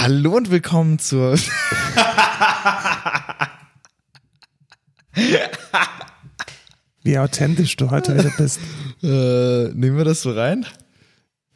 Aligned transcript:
Hallo 0.00 0.36
und 0.36 0.50
willkommen 0.50 0.98
zur. 0.98 1.36
Wie 7.02 7.18
authentisch 7.18 7.76
du 7.76 7.90
heute 7.90 8.16
wieder 8.16 8.30
bist. 8.36 8.60
äh, 9.02 9.68
nehmen 9.74 9.96
wir 9.96 10.04
das 10.04 10.22
so 10.22 10.32
rein? 10.32 10.66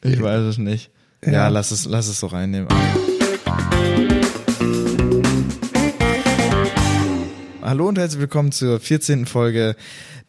Ich 0.03 0.21
weiß 0.21 0.41
es 0.41 0.57
nicht. 0.57 0.91
Ja, 1.23 1.31
Ja. 1.31 1.47
lass, 1.49 1.71
es, 1.71 1.85
lass 1.85 2.07
es 2.07 2.19
so 2.19 2.27
reinnehmen. 2.27 2.67
Hallo 7.61 7.87
und 7.87 7.97
herzlich 7.97 8.21
willkommen 8.21 8.51
zur 8.51 8.79
14. 8.79 9.25
Folge 9.25 9.75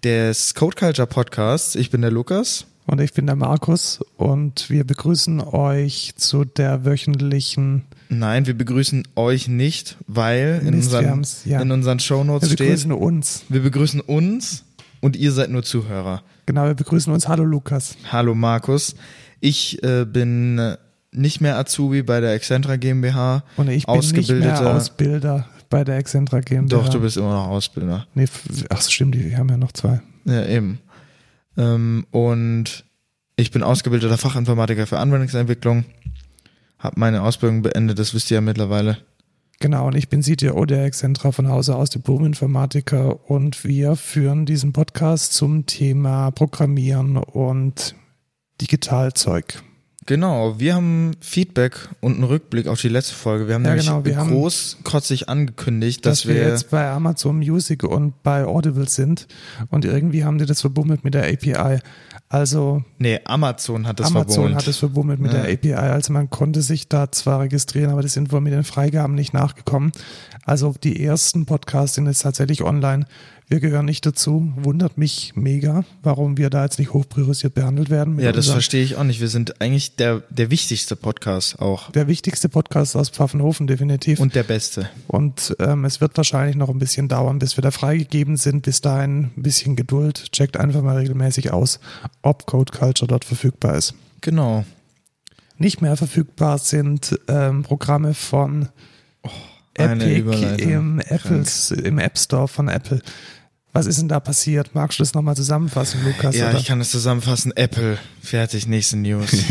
des 0.05 0.55
Code 0.55 0.77
Culture 0.77 1.07
Podcasts. 1.07 1.75
Ich 1.75 1.91
bin 1.91 2.01
der 2.03 2.11
Lukas. 2.11 2.67
Und 2.87 3.01
ich 3.01 3.13
bin 3.13 3.27
der 3.27 3.37
Markus 3.37 4.01
und 4.17 4.71
wir 4.71 4.85
begrüßen 4.85 5.41
euch 5.41 6.15
zu 6.17 6.45
der 6.45 6.85
wöchentlichen. 6.85 7.85
Nein, 8.09 8.47
wir 8.47 8.55
begrüßen 8.55 9.07
euch 9.17 9.49
nicht, 9.49 9.97
weil 10.07 10.63
in 10.65 10.77
Mist, 10.77 10.93
wir 10.93 11.13
unseren, 11.13 11.51
ja. 11.51 11.61
in 11.61 11.71
unseren 11.71 11.99
Shownotes 11.99 12.51
Wir 12.51 12.55
steht, 12.55 12.67
begrüßen 12.69 12.93
uns. 12.93 13.45
wir 13.49 13.63
begrüßen 13.63 14.01
uns 14.01 14.65
und 15.01 15.17
ihr 15.17 15.33
seid 15.33 15.51
nur 15.51 15.63
Zuhörer. 15.63 16.23
Genau, 16.47 16.67
wir 16.67 16.75
begrüßen 16.75 17.13
uns. 17.13 17.29
Hallo 17.29 17.45
Lukas. 17.45 17.97
Hallo 18.11 18.35
Markus. 18.35 18.95
Ich 19.41 19.83
äh, 19.83 20.05
bin 20.05 20.77
nicht 21.13 21.41
mehr 21.41 21.59
Azubi 21.59 22.03
bei 22.03 22.21
der 22.21 22.35
Excentra 22.35 22.77
GmbH. 22.77 23.43
Und 23.57 23.69
ich 23.69 23.87
bin 23.87 23.99
nicht 23.99 24.31
mehr 24.31 24.77
Ausbilder 24.77 25.47
bei 25.69 25.85
der 25.85 25.97
Excentra 25.97 26.41
GmbH. 26.41 26.69
Doch, 26.69 26.89
du 26.89 27.01
bist 27.01 27.17
immer 27.17 27.33
noch 27.33 27.49
Ausbilder. 27.49 28.07
Nee, 28.15 28.27
ach 28.69 28.83
stimmt, 28.83 29.17
wir 29.19 29.37
haben 29.37 29.49
ja 29.49 29.57
noch 29.57 29.73
zwei. 29.73 30.01
Ja, 30.25 30.47
eben. 30.47 30.79
Ähm, 31.57 32.07
und 32.11 32.85
ich 33.37 33.51
bin 33.51 33.63
ausgebildeter 33.63 34.19
Fachinformatiker 34.19 34.87
für 34.87 34.99
Anwendungsentwicklung. 34.99 35.85
Hab 36.79 36.97
meine 36.97 37.23
Ausbildung 37.23 37.63
beendet, 37.63 37.99
das 37.99 38.15
wisst 38.15 38.31
ihr 38.31 38.37
ja 38.37 38.41
mittlerweile. 38.41 38.99
Genau, 39.59 39.87
und 39.87 39.97
ich 39.97 40.11
bin 40.11 40.21
CTO 40.21 40.67
der 40.67 40.85
Excentra 40.85 41.33
von 41.33 41.49
Hause 41.49 41.77
aus, 41.77 41.89
Diplom-Informatiker 41.89 43.31
und 43.31 43.65
wir 43.65 43.97
führen 43.97 44.45
diesen 44.45 44.75
Podcast 44.75 45.33
zum 45.33 45.65
Thema 45.65 46.31
Programmieren 46.31 47.17
und 47.17 47.95
Digitalzeug. 48.61 49.63
Genau, 50.05 50.61
wir 50.61 50.75
haben 50.75 51.13
Feedback 51.21 51.89
und 52.01 52.15
einen 52.15 52.25
Rückblick 52.25 52.69
auf 52.69 52.81
die 52.81 52.89
letzte 52.89 53.15
Folge. 53.15 53.49
Wir 53.49 53.55
haben 53.55 53.65
Ja, 53.65 53.71
nämlich 53.71 53.87
genau, 53.87 54.05
wir 54.05 54.15
großkotzig 54.15 55.29
angekündigt, 55.29 56.07
dass, 56.07 56.23
dass, 56.23 56.29
wir, 56.29 56.37
jetzt 56.37 56.71
bei 56.71 56.89
Amazon 56.89 57.39
Music 57.39 57.83
und 57.83 58.23
bei 58.23 58.45
Audible 58.45 58.89
sind 58.89 59.27
und 59.71 59.85
irgendwie 59.85 60.23
haben 60.25 60.39
die 60.39 60.47
das 60.47 60.61
verbummelt 60.61 61.03
mit 61.03 61.15
der 61.15 61.25
API. 61.25 61.81
Also 62.37 62.85
nee, 62.99 63.19
Amazon 63.25 63.87
hat 63.87 63.99
das 63.99 64.09
Amazon 64.09 64.33
verbummelt. 64.35 64.57
hat 64.57 64.67
es 64.69 64.77
verbummelt 64.77 65.21
mit 65.21 65.33
Ja. 65.33 65.43
der 65.43 65.53
API. 65.55 65.73
Also 65.75 66.13
man 66.13 66.29
konnte 66.29 66.61
sich 66.61 66.87
da 66.89 67.11
zwar 67.11 67.41
registrieren, 67.41 67.91
aber 67.91 68.03
die 68.03 68.09
sind 68.09 68.31
wohl 68.31 68.43
mit 68.43 68.53
den 68.53 68.63
Freigaben 68.65 69.15
nicht 69.15 69.33
nachgekommen. 69.33 69.93
Also 70.45 70.75
die 70.83 71.03
ersten 71.03 71.47
Podcasts 71.47 71.95
sind 71.95 72.07
jetzt 72.07 72.21
tatsächlich 72.23 72.63
online. 72.63 73.07
Wir 73.49 73.61
gehören 73.61 73.85
nicht 73.85 74.05
dazu. 74.05 74.53
Wundert 74.57 74.99
mich 74.99 75.33
mega, 75.37 75.85
warum 76.03 76.37
wir 76.37 76.51
da 76.51 76.65
jetzt 76.65 76.81
nicht 76.81 76.93
hoch 76.93 77.09
priorisiert 77.09 77.55
behandelt 77.55 77.91
werden. 77.91 78.19
ja, 78.19 78.33
das 78.33 78.49
verstehe 78.49 78.83
ich 78.83 78.97
auch 78.97 79.05
nicht. 79.05 79.21
Wir 79.21 79.29
sind 79.29 79.61
eigentlich 79.61 79.95
der, 79.95 80.23
der 80.31 80.51
wichtigste 80.51 80.97
Podcast 80.97 81.61
auch. 81.61 81.93
der 81.93 82.09
wichtigste 82.09 82.49
Podcast 82.49 82.97
aus 82.97 83.09
Pfaffenhofen, 83.09 83.69
definitiv. 83.69 84.19
Und 84.19 84.35
der 84.35 84.43
beste. 84.43 84.91
Und 85.07 85.55
ähm, 85.61 85.85
es 85.85 86.01
wird 86.01 86.17
wahrscheinlich 86.17 86.57
noch 86.57 86.71
ein 86.71 86.81
bisschen 86.81 87.07
dauern, 87.07 87.39
bis 87.39 87.57
wir 87.57 87.63
da 87.63 87.71
freigegeben 87.71 88.37
sind. 88.37 88.63
Bis 88.63 88.81
dahin 88.81 89.31
ein 89.37 89.43
bisschen 89.43 89.77
Geduld. 89.77 90.33
Checkt 90.33 90.57
einfach 90.57 90.83
mal 90.83 90.97
regelmäßig 90.97 91.53
aus, 91.53 91.79
ob 92.23 92.47
Code 92.47 92.73
Culture 92.77 93.07
dort 93.07 93.25
verfügbar 93.25 93.77
ist. 93.77 93.95
Genau. 94.23 94.65
Nicht 95.57 95.81
mehr 95.83 95.97
verfügbar 95.97 96.59
sind 96.59 97.17
ähm, 97.29 97.63
Programme 97.63 98.13
von 98.13 98.71
Epic 99.79 100.63
im, 100.63 101.01
Apples, 101.01 101.71
im 101.71 101.99
App 101.99 102.19
Store 102.19 102.49
von 102.49 102.69
Apple. 102.69 103.01
Was 103.77 103.85
ist 103.85 104.01
denn 104.01 104.09
da 104.09 104.21
passiert? 104.21 104.75
Magst 104.75 104.99
du 104.99 105.03
das 105.03 105.13
nochmal 105.13 105.37
zusammenfassen, 105.37 106.03
Lukas? 106.03 106.35
Ja, 106.35 106.49
oder? 106.49 106.59
ich 106.59 106.65
kann 106.65 106.79
das 106.79 106.91
zusammenfassen. 106.91 107.53
Apple. 107.57 107.99
Fertig, 108.23 108.67
nächste 108.67 108.97
News. 108.97 109.31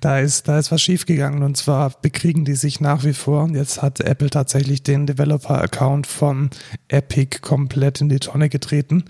Da 0.00 0.20
ist, 0.20 0.46
da 0.46 0.60
ist 0.60 0.70
was 0.70 0.80
schiefgegangen 0.80 1.42
und 1.42 1.56
zwar 1.56 1.90
bekriegen 1.90 2.44
die 2.44 2.54
sich 2.54 2.80
nach 2.80 3.04
wie 3.04 3.12
vor. 3.12 3.48
Jetzt 3.48 3.82
hat 3.82 4.00
Apple 4.00 4.30
tatsächlich 4.30 4.84
den 4.84 5.06
Developer-Account 5.06 6.06
von 6.06 6.50
Epic 6.86 7.40
komplett 7.40 8.00
in 8.00 8.08
die 8.08 8.20
Tonne 8.20 8.48
getreten. 8.48 9.04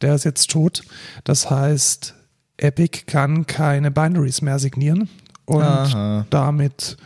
Der 0.00 0.16
ist 0.16 0.24
jetzt 0.24 0.50
tot. 0.50 0.82
Das 1.22 1.48
heißt, 1.48 2.14
Epic 2.56 3.04
kann 3.06 3.46
keine 3.46 3.92
Binaries 3.92 4.42
mehr 4.42 4.58
signieren 4.58 5.08
und 5.44 5.62
Aha. 5.62 6.26
damit 6.30 6.96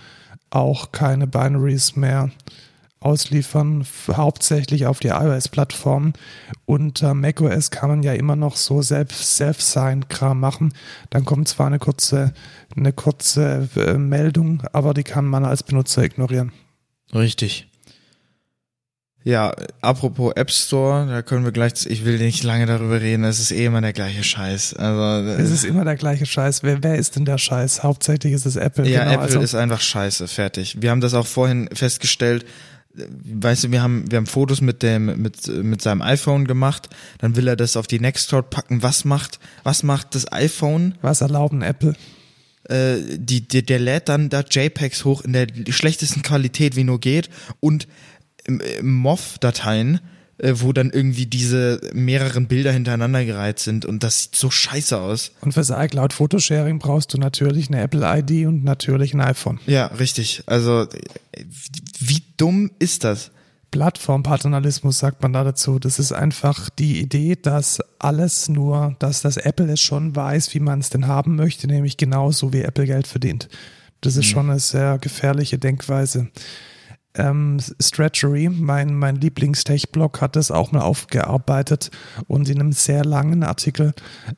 auch 0.51 0.93
keine 0.93 1.27
Binaries 1.27 1.97
mehr 1.97 2.31
ausliefern, 3.01 3.87
hauptsächlich 4.13 4.87
auf 4.87 5.01
die 5.01 5.09
iOS-Plattform. 5.09 6.13
Unter 6.67 7.15
macOS 7.15 7.71
kann 7.71 7.89
man 7.89 8.03
ja 8.03 8.13
immer 8.13 8.37
noch 8.37 8.57
so 8.57 8.83
Self- 8.83 9.23
Self-Sign-Kram 9.23 10.39
machen. 10.39 10.75
Dann 11.09 11.25
kommt 11.25 11.49
zwar 11.49 11.69
eine 11.69 11.79
kurze, 11.79 12.35
eine 12.77 12.93
kurze 12.93 13.69
äh, 13.77 13.95
Meldung, 13.95 14.63
aber 14.73 14.93
die 14.93 15.03
kann 15.05 15.25
man 15.25 15.47
als 15.47 15.63
Benutzer 15.63 16.03
ignorieren. 16.03 16.53
Richtig. 17.15 17.70
Ja, 19.23 19.55
apropos 19.83 20.33
App 20.35 20.51
Store, 20.51 21.07
da 21.07 21.21
können 21.21 21.45
wir 21.45 21.53
gleich, 21.53 21.73
ich 21.87 22.07
will 22.07 22.19
nicht 22.19 22.43
lange 22.43 22.65
darüber 22.65 23.03
reden, 23.03 23.25
es 23.25 23.39
ist 23.39 23.51
eh 23.51 23.67
immer 23.67 23.83
der 23.83 23.93
gleiche 23.93 24.25
Scheiß. 24.25 24.75
Also, 24.75 25.29
Es 25.33 25.51
ist 25.51 25.65
immer 25.65 25.85
der 25.85 25.97
gleiche 25.97 26.25
Scheiß. 26.25 26.63
Wer, 26.63 26.83
wer 26.83 26.97
ist 26.97 27.17
denn 27.17 27.27
der 27.27 27.37
Scheiß? 27.37 27.83
Hauptsächlich 27.83 28.33
ist 28.33 28.47
es 28.47 28.57
Apple. 28.57 28.89
ja, 28.89 29.01
genau, 29.01 29.13
Apple 29.13 29.25
also, 29.25 29.41
ist 29.41 29.55
einfach 29.55 29.81
scheiße, 29.81 30.27
fertig. 30.27 30.79
Wir 30.81 30.91
haben 30.91 31.03
das 31.03 31.13
auch 31.13 31.27
vorhin 31.27 31.69
festgestellt. 31.73 32.47
Weißt 32.95 33.65
du, 33.65 33.73
wir 33.73 33.83
haben, 33.83 34.11
wir 34.11 34.17
haben 34.17 34.27
Fotos 34.27 34.63
mit 34.63 34.83
dem, 34.83 35.21
mit, 35.21 35.47
mit 35.49 35.83
seinem 35.83 36.01
iPhone 36.01 36.47
gemacht. 36.47 36.89
Dann 37.19 37.37
will 37.37 37.47
er 37.47 37.57
das 37.57 37.77
auf 37.77 37.87
die 37.87 38.01
Nextcloud 38.01 38.49
packen. 38.49 38.83
Was 38.83 39.05
macht, 39.05 39.39
was 39.65 39.83
macht 39.83 40.15
das 40.15 40.33
iPhone? 40.33 40.95
was 41.03 41.21
erlauben 41.21 41.61
Apple? 41.61 41.95
Äh, 42.65 42.97
die, 43.17 43.47
die, 43.47 43.65
der 43.65 43.79
lädt 43.79 44.09
dann 44.09 44.31
da 44.31 44.41
JPEGs 44.41 45.05
hoch 45.05 45.23
in 45.23 45.35
der 45.35 45.47
schlechtesten 45.69 46.23
Qualität, 46.23 46.75
wie 46.75 46.85
nur 46.85 47.01
geht. 47.01 47.29
Und 47.61 47.87
MOV-Dateien, 48.83 50.01
äh, 50.39 50.55
wo 50.57 50.73
dann 50.73 50.91
irgendwie 50.91 51.27
diese 51.27 51.81
mehreren 51.93 52.47
Bilder 52.47 52.73
hintereinander 52.73 53.25
gereiht 53.25 53.59
sind. 53.59 53.85
Und 53.85 54.03
das 54.03 54.25
sieht 54.25 54.37
so 54.37 54.51
scheiße 54.51 54.99
aus. 54.99 55.33
Und 55.43 55.53
fürs 55.53 55.71
iCloud 55.71 56.13
Photosharing 56.13 56.79
brauchst 56.79 57.13
du 57.13 57.19
natürlich 57.19 57.69
eine 57.69 57.81
Apple 57.83 58.01
ID 58.05 58.47
und 58.47 58.65
natürlich 58.65 59.15
ein 59.15 59.21
iPhone. 59.21 59.61
Ja, 59.67 59.87
richtig. 59.87 60.43
Also, 60.47 60.83
äh, 60.83 61.45
wie 61.99 62.23
dumm 62.37 62.71
ist 62.79 63.05
das? 63.05 63.31
Plattformpaternalismus 63.71 64.99
sagt 64.99 65.23
man 65.23 65.33
da 65.33 65.45
dazu. 65.45 65.79
Das 65.79 65.99
ist 65.99 66.13
einfach 66.13 66.71
die 66.71 67.01
Idee, 67.01 67.37
dass 67.41 67.81
alles 67.99 68.49
nur, 68.49 68.97
dass 68.99 69.23
das 69.23 69.37
Apple 69.37 69.71
es 69.73 69.81
schon 69.81 70.17
weiß, 70.17 70.55
wie 70.55 70.61
man 70.61 70.81
es 70.81 70.91
denn 70.91 71.07
haben 71.07 71.37
möchte, 71.37 71.69
nämlich 71.69 71.97
genauso 71.97 72.53
wie 72.53 72.63
Apple 72.63 72.87
Geld 72.87 73.07
verdient. 73.07 73.49
Das 74.01 74.17
ist 74.17 74.27
schon 74.27 74.49
eine 74.51 74.59
sehr 74.59 74.99
gefährliche 74.99 75.59
Denkweise. 75.59 76.29
Ähm, 77.15 77.59
Stretchery, 77.81 78.49
mein, 78.49 78.95
mein 78.95 79.17
Lieblings-Tech-Blog, 79.17 80.21
hat 80.21 80.37
das 80.37 80.51
auch 80.51 80.71
mal 80.71 80.83
aufgearbeitet 80.83 81.91
und 82.29 82.49
in 82.49 82.61
einem 82.61 82.73
sehr 82.73 83.05
langen 83.05 83.43
Artikel 83.43 83.95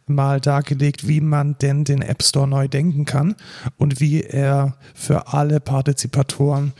mal 0.06 0.40
dargelegt, 0.40 1.06
wie 1.06 1.20
man 1.20 1.56
denn 1.60 1.84
den 1.84 2.00
App 2.00 2.22
Store 2.22 2.48
neu 2.48 2.68
denken 2.68 3.04
kann 3.04 3.36
und 3.76 4.00
wie 4.00 4.22
er 4.22 4.76
für 4.94 5.28
alle 5.28 5.60
Partizipatoren 5.60 6.72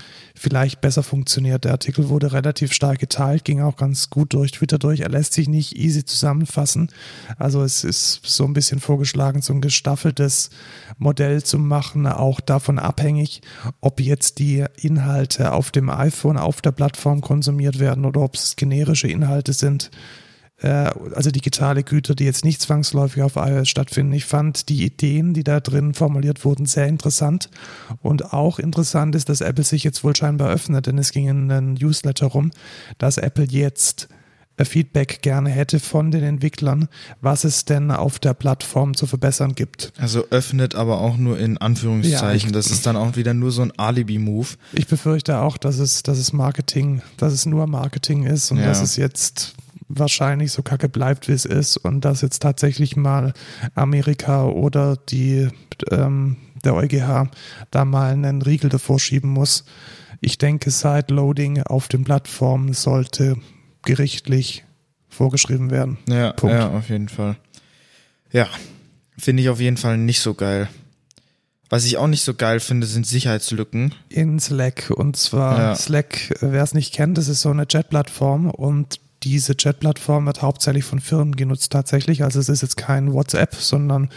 vielleicht 0.43 0.81
besser 0.81 1.05
funktioniert. 1.05 1.65
Der 1.65 1.71
Artikel 1.71 2.09
wurde 2.09 2.33
relativ 2.33 2.73
stark 2.73 2.99
geteilt, 2.99 3.45
ging 3.45 3.61
auch 3.61 3.77
ganz 3.77 4.11
gut 4.11 4.35
durch 4.35 4.51
Twitter 4.51 4.77
durch. 4.77 5.01
Er 5.01 5.09
lässt 5.09 5.35
sich 5.35 5.49
nicht 5.49 5.77
easy 5.77 6.05
zusammenfassen. 6.05 6.91
Also 7.39 7.63
es 7.63 7.85
ist 7.85 8.23
so 8.25 8.45
ein 8.45 8.53
bisschen 8.53 8.81
vorgeschlagen, 8.81 9.41
so 9.41 9.53
ein 9.53 9.61
gestaffeltes 9.61 10.51
Modell 10.99 11.45
zu 11.45 11.61
machen, 11.61 12.09
auch 12.09 12.41
davon 12.41 12.81
abhängig, 12.81 13.43
ob 13.81 14.01
jetzt 14.01 14.41
die 14.41 14.65
Inhalte 14.81 15.53
auf 15.53 15.71
dem 15.71 15.89
iPhone, 15.89 16.37
auf 16.37 16.61
der 16.61 16.73
Plattform 16.73 17.21
konsumiert 17.21 17.79
werden 17.79 18.05
oder 18.05 18.21
ob 18.21 18.35
es 18.35 18.57
generische 18.57 19.07
Inhalte 19.07 19.53
sind 19.53 19.93
also 20.69 21.31
digitale 21.31 21.83
Güter, 21.83 22.15
die 22.15 22.25
jetzt 22.25 22.45
nicht 22.45 22.61
zwangsläufig 22.61 23.23
auf 23.23 23.37
iOS 23.37 23.69
stattfinden. 23.69 24.13
Ich 24.13 24.25
fand 24.27 24.69
die 24.69 24.85
Ideen, 24.85 25.35
die 25.35 25.45
da 25.45 25.61
drin 25.61 25.95
formuliert 25.95 26.45
wurden, 26.45 26.67
sehr 26.67 26.87
interessant. 26.87 27.51
Und 28.01 28.33
auch 28.33 28.59
interessant 28.59 29.15
ist, 29.15 29.29
dass 29.29 29.41
Apple 29.41 29.65
sich 29.65 29.83
jetzt 29.85 30.05
wohl 30.05 30.15
scheinbar 30.15 30.51
öffnet, 30.51 30.87
denn 30.87 30.99
es 30.99 31.11
ging 31.13 31.29
in 31.29 31.51
einem 31.51 31.75
Newsletter 31.75 32.27
rum, 32.27 32.51
dass 32.99 33.19
Apple 33.19 33.47
jetzt 33.49 34.09
äh, 34.57 34.65
Feedback 34.65 35.23
gerne 35.23 35.51
hätte 35.51 35.81
von 35.81 36.11
den 36.11 36.23
Entwicklern, 36.23 36.89
was 37.21 37.45
es 37.45 37.65
denn 37.65 37.91
auf 37.91 38.19
der 38.19 38.35
Plattform 38.35 38.95
zu 38.95 39.07
verbessern 39.07 39.55
gibt. 39.55 39.93
Also 39.99 40.27
öffnet 40.31 40.75
aber 40.75 41.01
auch 41.01 41.17
nur 41.17 41.39
in 41.39 41.59
Anführungszeichen. 41.59 42.51
Ja, 42.51 42.53
das 42.55 42.67
ist 42.71 42.87
dann 42.87 42.97
auch 42.97 43.17
wieder 43.17 43.35
nur 43.35 43.51
so 43.51 43.63
ein 43.63 43.73
Alibi-Move. 43.77 44.49
Ich 44.75 44.87
befürchte 44.87 45.39
auch, 45.41 45.57
dass 45.57 45.79
es, 45.79 46.03
dass 46.03 46.19
es 46.19 46.33
Marketing, 46.33 47.03
dass 47.17 47.33
es 47.33 47.47
nur 47.47 47.67
Marketing 47.67 48.25
ist 48.25 48.51
und 48.53 48.59
Ja. 48.59 48.67
dass 48.67 48.83
es 48.83 48.97
jetzt 48.97 49.55
wahrscheinlich 49.95 50.53
so 50.53 50.63
kacke 50.63 50.89
bleibt, 50.89 51.29
wie 51.29 51.33
es 51.33 51.45
ist 51.45 51.77
und 51.77 52.05
dass 52.05 52.23
jetzt 52.23 52.41
tatsächlich 52.43 52.97
mal 52.97 53.33
Amerika 53.75 54.45
oder 54.47 54.97
die 54.97 55.49
ähm, 55.91 56.37
der 56.65 56.75
EuGH 56.75 57.29
da 57.71 57.85
mal 57.85 58.13
einen 58.13 58.43
Riegel 58.43 58.71
davor 58.71 58.99
schieben 59.01 59.31
muss. 59.31 59.65
Ich 60.21 60.39
denke, 60.39 60.71
Side 60.71 61.07
Loading 61.13 61.63
auf 61.63 61.89
den 61.89 62.05
Plattformen 62.05 62.73
sollte 62.73 63.37
gerichtlich 63.85 64.65
vorgeschrieben 65.09 65.71
werden. 65.71 65.99
Ja, 66.09 66.33
Punkt. 66.33 66.55
ja, 66.55 66.71
auf 66.71 66.89
jeden 66.89 67.09
Fall. 67.09 67.37
Ja, 68.31 68.49
finde 69.19 69.43
ich 69.43 69.49
auf 69.49 69.61
jeden 69.61 69.77
Fall 69.77 69.99
nicht 69.99 70.21
so 70.21 70.35
geil. 70.35 70.69
Was 71.69 71.85
ich 71.85 71.97
auch 71.97 72.07
nicht 72.07 72.23
so 72.23 72.35
geil 72.35 72.61
finde, 72.61 72.87
sind 72.87 73.07
Sicherheitslücken. 73.07 73.95
In 74.11 74.39
Slack. 74.39 74.91
Und 74.95 75.17
zwar 75.17 75.59
Ja. 75.59 75.75
Slack, 75.75 76.35
wer 76.41 76.63
es 76.63 76.75
nicht 76.75 76.93
kennt, 76.95 77.17
das 77.19 77.29
ist 77.29 77.41
so 77.41 77.51
eine 77.51 77.67
Chat-Plattform 77.67 78.51
und 78.51 79.01
diese 79.23 79.57
Chat-Plattform 79.57 80.27
wird 80.27 80.43
hauptsächlich 80.43 80.85
von 80.85 81.01
Firmen 81.01 81.37
genutzt 81.37 81.73
tatsächlich. 81.73 82.25
Also 82.25 82.41
es 82.41 82.49
ist 82.49 82.63
jetzt 82.63 82.77
kein 82.77 83.13
WhatsApp, 83.13 83.55
sondern 83.55 84.09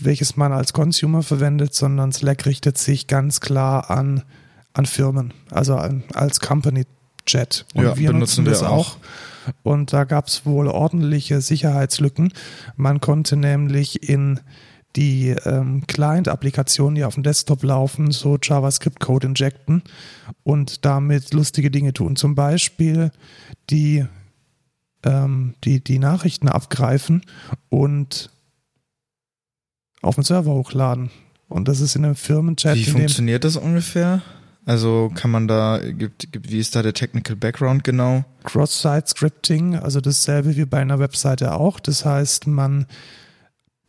welches 0.00 0.36
man 0.36 0.52
als 0.52 0.72
Consumer 0.72 1.22
verwendet, 1.22 1.74
sondern 1.74 2.12
Slack 2.12 2.46
richtet 2.46 2.78
sich 2.78 3.06
ganz 3.06 3.40
klar 3.40 3.90
an, 3.90 4.22
an 4.72 4.86
Firmen, 4.86 5.34
also 5.50 5.76
an, 5.76 6.04
als 6.14 6.40
Company-Chat. 6.40 7.66
Und 7.74 7.84
Ja, 7.84 7.96
wir 7.96 8.12
benutzen 8.12 8.44
nutzen 8.44 8.44
das 8.44 8.62
wir 8.62 8.70
auch. 8.70 8.96
auch. 8.96 8.96
Und 9.62 9.92
da 9.92 10.04
gab 10.04 10.28
es 10.28 10.46
wohl 10.46 10.68
ordentliche 10.68 11.40
Sicherheitslücken. 11.40 12.32
Man 12.76 13.00
konnte 13.00 13.36
nämlich 13.36 14.08
in 14.08 14.40
die 14.96 15.30
ähm, 15.44 15.86
Client-Applikationen, 15.86 16.94
die 16.94 17.04
auf 17.04 17.14
dem 17.14 17.22
Desktop 17.22 17.62
laufen, 17.62 18.10
so 18.10 18.38
JavaScript-Code 18.40 19.28
injecten 19.28 19.82
und 20.42 20.84
damit 20.84 21.32
lustige 21.34 21.70
Dinge 21.70 21.92
tun. 21.92 22.16
Zum 22.16 22.34
Beispiel 22.34 23.10
die, 23.70 24.06
ähm, 25.04 25.54
die, 25.64 25.82
die 25.82 25.98
Nachrichten 25.98 26.48
abgreifen 26.48 27.22
und 27.70 28.30
auf 30.02 30.14
den 30.14 30.24
Server 30.24 30.52
hochladen. 30.52 31.10
Und 31.48 31.68
das 31.68 31.80
ist 31.80 31.96
in 31.96 32.04
einem 32.04 32.14
Firmenchat, 32.14 32.76
Wie 32.76 32.84
funktioniert 32.84 33.44
das 33.44 33.56
ungefähr? 33.56 34.22
Also 34.66 35.12
kann 35.14 35.30
man 35.30 35.46
da, 35.46 35.78
gibt, 35.78 36.32
gibt, 36.32 36.50
wie 36.50 36.58
ist 36.58 36.74
da 36.74 36.82
der 36.82 36.94
Technical 36.94 37.36
Background 37.36 37.84
genau? 37.84 38.24
Cross-Site-Scripting, 38.44 39.76
also 39.76 40.00
dasselbe 40.00 40.56
wie 40.56 40.64
bei 40.64 40.78
einer 40.80 40.98
Webseite 40.98 41.54
auch. 41.54 41.80
Das 41.80 42.04
heißt, 42.04 42.46
man 42.46 42.86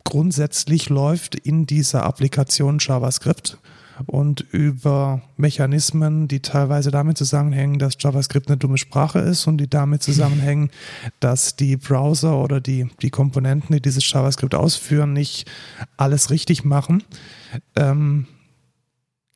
grundsätzlich 0.06 0.88
läuft 0.88 1.34
in 1.34 1.66
dieser 1.66 2.04
Applikation 2.04 2.78
JavaScript. 2.80 3.58
Und 4.04 4.42
über 4.52 5.22
Mechanismen, 5.38 6.28
die 6.28 6.40
teilweise 6.40 6.90
damit 6.90 7.16
zusammenhängen, 7.16 7.78
dass 7.78 7.96
JavaScript 7.98 8.48
eine 8.48 8.58
dumme 8.58 8.76
Sprache 8.76 9.18
ist 9.20 9.46
und 9.46 9.56
die 9.56 9.68
damit 9.68 10.02
zusammenhängen, 10.02 10.70
dass 11.20 11.56
die 11.56 11.76
Browser 11.76 12.38
oder 12.38 12.60
die, 12.60 12.88
die 13.00 13.10
Komponenten, 13.10 13.74
die 13.74 13.80
dieses 13.80 14.10
JavaScript 14.10 14.54
ausführen, 14.54 15.12
nicht 15.12 15.50
alles 15.96 16.30
richtig 16.30 16.64
machen, 16.64 17.02
ähm, 17.74 18.26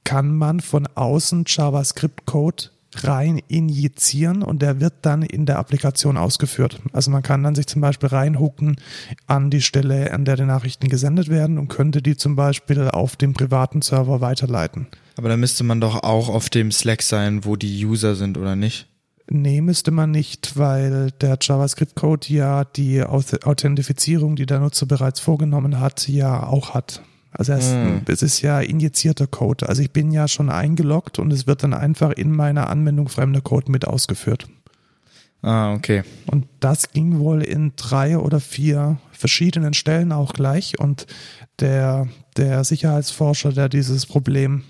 kann 0.04 0.36
man 0.36 0.60
von 0.60 0.86
außen 0.86 1.44
JavaScript-Code 1.46 2.64
rein 2.96 3.40
injizieren 3.48 4.42
und 4.42 4.62
der 4.62 4.80
wird 4.80 4.94
dann 5.02 5.22
in 5.22 5.46
der 5.46 5.58
Applikation 5.58 6.16
ausgeführt. 6.16 6.80
Also 6.92 7.10
man 7.10 7.22
kann 7.22 7.42
dann 7.42 7.54
sich 7.54 7.66
zum 7.66 7.80
Beispiel 7.80 8.08
reinhucken 8.08 8.76
an 9.26 9.50
die 9.50 9.62
Stelle, 9.62 10.12
an 10.12 10.24
der 10.24 10.36
die 10.36 10.44
Nachrichten 10.44 10.88
gesendet 10.88 11.28
werden 11.28 11.58
und 11.58 11.68
könnte 11.68 12.02
die 12.02 12.16
zum 12.16 12.36
Beispiel 12.36 12.88
auf 12.88 13.16
dem 13.16 13.32
privaten 13.32 13.82
Server 13.82 14.20
weiterleiten. 14.20 14.88
Aber 15.16 15.28
da 15.28 15.36
müsste 15.36 15.64
man 15.64 15.80
doch 15.80 16.02
auch 16.02 16.28
auf 16.28 16.48
dem 16.50 16.72
Slack 16.72 17.02
sein, 17.02 17.44
wo 17.44 17.56
die 17.56 17.84
User 17.84 18.14
sind, 18.14 18.38
oder 18.38 18.56
nicht? 18.56 18.86
Nee, 19.32 19.60
müsste 19.60 19.92
man 19.92 20.10
nicht, 20.10 20.56
weil 20.58 21.12
der 21.20 21.38
JavaScript-Code 21.40 22.26
ja 22.32 22.64
die 22.64 23.04
Auth- 23.04 23.44
Authentifizierung, 23.44 24.34
die 24.34 24.46
der 24.46 24.58
Nutzer 24.58 24.86
bereits 24.86 25.20
vorgenommen 25.20 25.78
hat, 25.78 26.08
ja 26.08 26.42
auch 26.44 26.74
hat. 26.74 27.02
Also 27.32 27.52
es, 27.52 27.72
Hm. 27.72 28.02
es 28.06 28.22
ist 28.22 28.42
ja 28.42 28.60
injizierter 28.60 29.26
Code. 29.26 29.68
Also 29.68 29.82
ich 29.82 29.92
bin 29.92 30.10
ja 30.10 30.28
schon 30.28 30.50
eingeloggt 30.50 31.18
und 31.18 31.32
es 31.32 31.46
wird 31.46 31.62
dann 31.62 31.74
einfach 31.74 32.10
in 32.12 32.32
meiner 32.32 32.68
Anwendung 32.68 33.08
fremder 33.08 33.40
Code 33.40 33.70
mit 33.70 33.86
ausgeführt. 33.86 34.48
Ah, 35.42 35.72
okay. 35.72 36.02
Und 36.26 36.46
das 36.60 36.90
ging 36.90 37.18
wohl 37.18 37.42
in 37.42 37.72
drei 37.76 38.18
oder 38.18 38.40
vier 38.40 38.98
verschiedenen 39.12 39.72
Stellen 39.74 40.12
auch 40.12 40.34
gleich. 40.34 40.78
Und 40.78 41.06
der, 41.60 42.08
der 42.36 42.64
Sicherheitsforscher, 42.64 43.52
der 43.52 43.68
dieses 43.68 44.04
Problem 44.06 44.64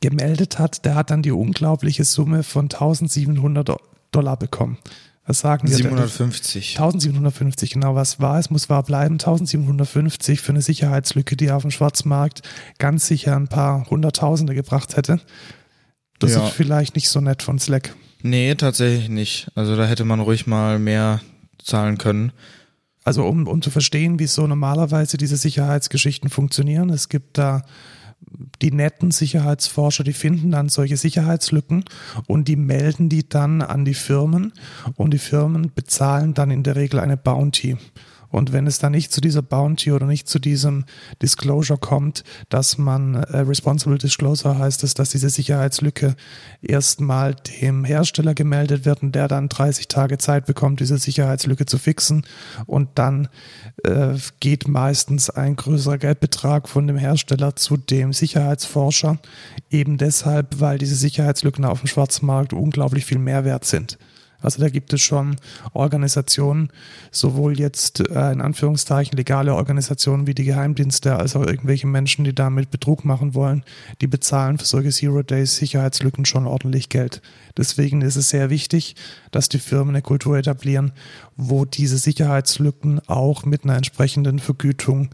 gemeldet 0.00 0.58
hat, 0.58 0.84
der 0.84 0.94
hat 0.94 1.10
dann 1.10 1.22
die 1.22 1.30
unglaubliche 1.32 2.04
Summe 2.04 2.42
von 2.42 2.64
1700 2.64 3.76
Dollar 4.12 4.36
bekommen. 4.36 4.78
Was 5.26 5.40
sagen 5.40 5.68
wir? 5.68 5.76
750. 5.76 6.78
1750, 6.78 7.70
genau 7.70 7.94
was 7.94 8.20
war. 8.20 8.38
Es 8.38 8.50
muss 8.50 8.68
wahr 8.68 8.82
bleiben. 8.82 9.14
1750 9.14 10.40
für 10.40 10.50
eine 10.52 10.62
Sicherheitslücke, 10.62 11.36
die 11.36 11.50
auf 11.50 11.62
dem 11.62 11.70
Schwarzmarkt 11.70 12.42
ganz 12.78 13.06
sicher 13.06 13.36
ein 13.36 13.48
paar 13.48 13.88
Hunderttausende 13.90 14.54
gebracht 14.54 14.96
hätte. 14.96 15.20
Das 16.18 16.34
Ja. 16.34 16.46
ist 16.46 16.54
vielleicht 16.54 16.94
nicht 16.96 17.08
so 17.08 17.20
nett 17.20 17.42
von 17.42 17.58
Slack. 17.58 17.94
Nee, 18.22 18.54
tatsächlich 18.54 19.08
nicht. 19.08 19.50
Also 19.54 19.76
da 19.76 19.86
hätte 19.86 20.04
man 20.04 20.20
ruhig 20.20 20.46
mal 20.46 20.78
mehr 20.78 21.20
zahlen 21.62 21.96
können. 21.98 22.32
Also 23.04 23.24
um, 23.24 23.46
um 23.46 23.62
zu 23.62 23.70
verstehen, 23.70 24.18
wie 24.18 24.26
so 24.26 24.46
normalerweise 24.46 25.16
diese 25.16 25.36
Sicherheitsgeschichten 25.36 26.28
funktionieren. 26.28 26.90
Es 26.90 27.08
gibt 27.08 27.38
da 27.38 27.62
die 28.62 28.72
netten 28.72 29.10
Sicherheitsforscher, 29.10 30.04
die 30.04 30.12
finden 30.12 30.50
dann 30.50 30.68
solche 30.68 30.96
Sicherheitslücken 30.96 31.84
und 32.26 32.48
die 32.48 32.56
melden 32.56 33.08
die 33.08 33.28
dann 33.28 33.62
an 33.62 33.84
die 33.84 33.94
Firmen 33.94 34.52
und 34.96 35.12
die 35.12 35.18
Firmen 35.18 35.72
bezahlen 35.74 36.34
dann 36.34 36.50
in 36.50 36.62
der 36.62 36.76
Regel 36.76 37.00
eine 37.00 37.16
Bounty. 37.16 37.76
Und 38.30 38.52
wenn 38.52 38.66
es 38.66 38.78
dann 38.78 38.92
nicht 38.92 39.12
zu 39.12 39.20
dieser 39.20 39.42
Bounty 39.42 39.92
oder 39.92 40.06
nicht 40.06 40.28
zu 40.28 40.38
diesem 40.38 40.84
Disclosure 41.20 41.78
kommt, 41.78 42.24
dass 42.48 42.78
man 42.78 43.14
äh, 43.14 43.38
Responsible 43.38 43.98
Disclosure 43.98 44.58
heißt 44.58 44.84
es, 44.84 44.94
dass 44.94 45.10
diese 45.10 45.30
Sicherheitslücke 45.30 46.14
erstmal 46.62 47.34
dem 47.34 47.84
Hersteller 47.84 48.34
gemeldet 48.34 48.84
wird 48.84 49.02
und 49.02 49.14
der 49.14 49.28
dann 49.28 49.48
30 49.48 49.88
Tage 49.88 50.18
Zeit 50.18 50.46
bekommt, 50.46 50.80
diese 50.80 50.98
Sicherheitslücke 50.98 51.66
zu 51.66 51.78
fixen. 51.78 52.24
Und 52.66 52.90
dann 52.94 53.28
äh, 53.84 54.14
geht 54.40 54.68
meistens 54.68 55.30
ein 55.30 55.56
größerer 55.56 55.98
Geldbetrag 55.98 56.68
von 56.68 56.86
dem 56.86 56.96
Hersteller 56.96 57.56
zu 57.56 57.76
dem 57.76 58.12
Sicherheitsforscher, 58.12 59.18
eben 59.70 59.98
deshalb, 59.98 60.60
weil 60.60 60.78
diese 60.78 60.94
Sicherheitslücken 60.94 61.64
auf 61.64 61.80
dem 61.80 61.88
Schwarzmarkt 61.88 62.52
unglaublich 62.52 63.04
viel 63.04 63.18
Mehrwert 63.18 63.64
sind. 63.64 63.98
Also 64.40 64.60
da 64.60 64.68
gibt 64.68 64.92
es 64.92 65.00
schon 65.00 65.36
Organisationen, 65.72 66.70
sowohl 67.10 67.58
jetzt 67.58 68.00
äh, 68.00 68.32
in 68.32 68.40
Anführungszeichen 68.40 69.16
legale 69.16 69.54
Organisationen 69.54 70.26
wie 70.26 70.34
die 70.34 70.44
Geheimdienste, 70.44 71.16
als 71.16 71.36
auch 71.36 71.46
irgendwelche 71.46 71.86
Menschen, 71.86 72.24
die 72.24 72.34
damit 72.34 72.70
Betrug 72.70 73.04
machen 73.04 73.34
wollen, 73.34 73.64
die 74.00 74.06
bezahlen 74.06 74.58
für 74.58 74.66
solche 74.66 74.90
Zero 74.90 75.22
Days 75.22 75.56
Sicherheitslücken 75.56 76.24
schon 76.24 76.46
ordentlich 76.46 76.88
Geld. 76.88 77.22
Deswegen 77.56 78.00
ist 78.02 78.16
es 78.16 78.30
sehr 78.30 78.50
wichtig, 78.50 78.96
dass 79.30 79.48
die 79.48 79.58
Firmen 79.58 79.94
eine 79.94 80.02
Kultur 80.02 80.38
etablieren, 80.38 80.92
wo 81.36 81.64
diese 81.64 81.98
Sicherheitslücken 81.98 83.00
auch 83.08 83.44
mit 83.44 83.64
einer 83.64 83.76
entsprechenden 83.76 84.38
Vergütung 84.38 85.10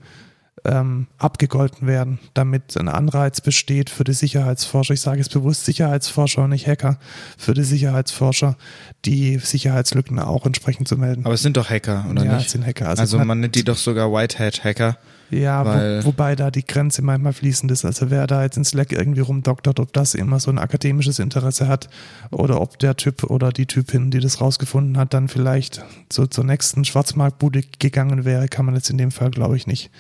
ähm, 0.66 1.06
abgegolten 1.18 1.86
werden, 1.86 2.18
damit 2.34 2.76
ein 2.76 2.88
Anreiz 2.88 3.40
besteht 3.40 3.88
für 3.90 4.04
die 4.04 4.12
Sicherheitsforscher, 4.12 4.94
ich 4.94 5.00
sage 5.00 5.20
es 5.20 5.28
bewusst 5.28 5.64
Sicherheitsforscher 5.64 6.44
und 6.44 6.50
nicht 6.50 6.66
Hacker, 6.66 6.98
für 7.38 7.54
die 7.54 7.62
Sicherheitsforscher, 7.64 8.56
die 9.04 9.38
Sicherheitslücken 9.38 10.18
auch 10.18 10.44
entsprechend 10.46 10.88
zu 10.88 10.96
melden. 10.96 11.24
Aber 11.24 11.34
es 11.34 11.42
sind 11.42 11.56
doch 11.56 11.70
Hacker, 11.70 12.04
oder 12.10 12.24
ja, 12.24 12.34
nicht? 12.36 12.46
es 12.46 12.52
sind 12.52 12.66
Hacker. 12.66 12.88
Also, 12.88 13.18
hat- 13.18 13.26
man 13.26 13.40
nennt 13.40 13.54
die 13.54 13.64
doch 13.64 13.76
sogar 13.76 14.12
Whitehead-Hacker. 14.12 14.96
ja, 15.30 15.64
weil- 15.64 16.02
wo, 16.02 16.08
wobei 16.08 16.36
da 16.36 16.50
die 16.50 16.64
Grenze 16.66 17.02
manchmal 17.02 17.32
fließend 17.32 17.70
ist. 17.72 17.84
Also 17.84 18.10
wer 18.10 18.26
da 18.26 18.42
jetzt 18.42 18.56
in 18.56 18.64
Slack 18.64 18.92
irgendwie 18.92 19.20
rumdoktert, 19.20 19.80
ob 19.80 19.92
das 19.92 20.14
immer 20.14 20.38
so 20.40 20.50
ein 20.50 20.58
akademisches 20.58 21.18
Interesse 21.18 21.66
hat 21.68 21.88
oder 22.30 22.60
ob 22.60 22.78
der 22.78 22.96
Typ 22.96 23.24
oder 23.24 23.50
die 23.50 23.66
Typin, 23.66 24.10
die 24.10 24.20
das 24.20 24.40
rausgefunden 24.40 24.96
hat, 24.98 25.14
dann 25.14 25.28
vielleicht 25.28 25.82
so 26.12 26.26
zur 26.26 26.44
nächsten 26.44 26.84
Schwarzmarktbude 26.84 27.62
gegangen 27.78 28.24
wäre, 28.24 28.48
kann 28.48 28.66
man 28.66 28.74
jetzt 28.76 28.90
in 28.90 28.98
dem 28.98 29.10
Fall, 29.10 29.30
glaube 29.30 29.56
ich, 29.56 29.66
nicht, 29.66 29.90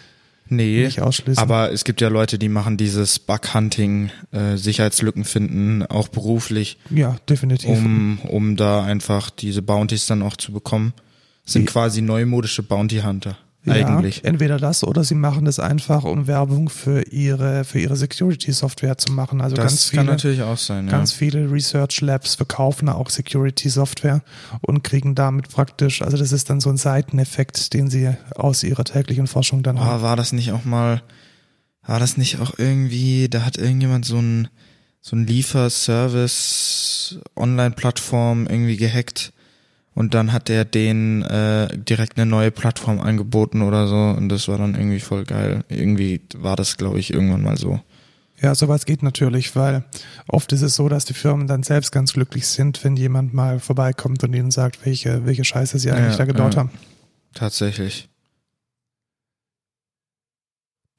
Nee, 0.48 0.84
nicht 0.84 1.00
ausschließen. 1.00 1.42
aber 1.42 1.72
es 1.72 1.84
gibt 1.84 2.00
ja 2.00 2.08
Leute, 2.08 2.38
die 2.38 2.48
machen 2.48 2.76
dieses 2.76 3.18
Bug-Hunting, 3.18 4.10
äh, 4.32 4.56
Sicherheitslücken 4.56 5.24
finden, 5.24 5.82
auch 5.84 6.08
beruflich, 6.08 6.78
ja, 6.90 7.16
definitiv. 7.28 7.70
um, 7.70 8.18
um 8.28 8.56
da 8.56 8.84
einfach 8.84 9.30
diese 9.30 9.62
Bounties 9.62 10.06
dann 10.06 10.22
auch 10.22 10.36
zu 10.36 10.52
bekommen. 10.52 10.92
Sind 11.44 11.62
Die- 11.62 11.72
quasi 11.72 12.02
neumodische 12.02 12.62
Bounty-Hunter, 12.62 13.36
eigentlich. 13.72 14.18
Ja, 14.18 14.24
entweder 14.24 14.58
das 14.58 14.84
oder 14.84 15.04
sie 15.04 15.14
machen 15.14 15.44
das 15.44 15.58
einfach, 15.58 16.04
um 16.04 16.26
Werbung 16.26 16.68
für 16.68 17.02
ihre, 17.02 17.64
für 17.64 17.78
ihre 17.80 17.96
Security-Software 17.96 18.98
zu 18.98 19.12
machen. 19.12 19.40
Also 19.40 19.56
Das 19.56 19.64
ganz 19.64 19.84
viele, 19.84 20.00
kann 20.00 20.06
natürlich 20.06 20.42
auch 20.42 20.58
sein, 20.58 20.86
ganz 20.88 21.12
ja. 21.12 21.18
viele 21.18 21.50
Research 21.50 22.00
Labs 22.00 22.34
verkaufen 22.34 22.88
auch 22.88 23.10
Security-Software 23.10 24.22
und 24.62 24.82
kriegen 24.82 25.14
damit 25.14 25.48
praktisch, 25.48 26.02
also 26.02 26.16
das 26.16 26.32
ist 26.32 26.50
dann 26.50 26.60
so 26.60 26.70
ein 26.70 26.76
Seiteneffekt, 26.76 27.74
den 27.74 27.90
sie 27.90 28.10
aus 28.34 28.62
ihrer 28.62 28.84
täglichen 28.84 29.26
Forschung 29.26 29.62
dann 29.62 29.80
haben. 29.80 30.00
Oh, 30.00 30.02
war 30.02 30.16
das 30.16 30.32
nicht 30.32 30.52
auch 30.52 30.64
mal, 30.64 31.02
war 31.82 32.00
das 32.00 32.16
nicht 32.16 32.40
auch 32.40 32.58
irgendwie, 32.58 33.28
da 33.28 33.44
hat 33.44 33.56
irgendjemand 33.58 34.04
so 34.04 34.18
ein, 34.18 34.48
so 35.00 35.16
ein 35.16 35.26
Lieferservice 35.26 37.20
Online-Plattform 37.36 38.46
irgendwie 38.46 38.76
gehackt 38.76 39.32
Und 39.96 40.12
dann 40.12 40.32
hat 40.34 40.50
er 40.50 40.66
denen 40.66 41.22
äh, 41.22 41.68
direkt 41.78 42.18
eine 42.18 42.26
neue 42.26 42.50
Plattform 42.50 43.00
angeboten 43.00 43.62
oder 43.62 43.88
so. 43.88 43.96
Und 43.96 44.28
das 44.28 44.46
war 44.46 44.58
dann 44.58 44.74
irgendwie 44.74 45.00
voll 45.00 45.24
geil. 45.24 45.64
Irgendwie 45.70 46.20
war 46.36 46.54
das, 46.54 46.76
glaube 46.76 46.98
ich, 46.98 47.14
irgendwann 47.14 47.42
mal 47.42 47.56
so. 47.56 47.80
Ja, 48.42 48.54
sowas 48.54 48.84
geht 48.84 49.02
natürlich, 49.02 49.56
weil 49.56 49.84
oft 50.28 50.52
ist 50.52 50.60
es 50.60 50.76
so, 50.76 50.90
dass 50.90 51.06
die 51.06 51.14
Firmen 51.14 51.46
dann 51.46 51.62
selbst 51.62 51.92
ganz 51.92 52.12
glücklich 52.12 52.46
sind, 52.46 52.84
wenn 52.84 52.94
jemand 52.94 53.32
mal 53.32 53.58
vorbeikommt 53.58 54.22
und 54.22 54.34
ihnen 54.34 54.50
sagt, 54.50 54.84
welche, 54.84 55.24
welche 55.24 55.46
Scheiße 55.46 55.78
sie 55.78 55.90
eigentlich 55.90 56.12
Ja, 56.12 56.18
da 56.18 56.24
gebaut 56.26 56.54
ja. 56.54 56.60
haben. 56.60 56.70
Tatsächlich. 57.32 58.10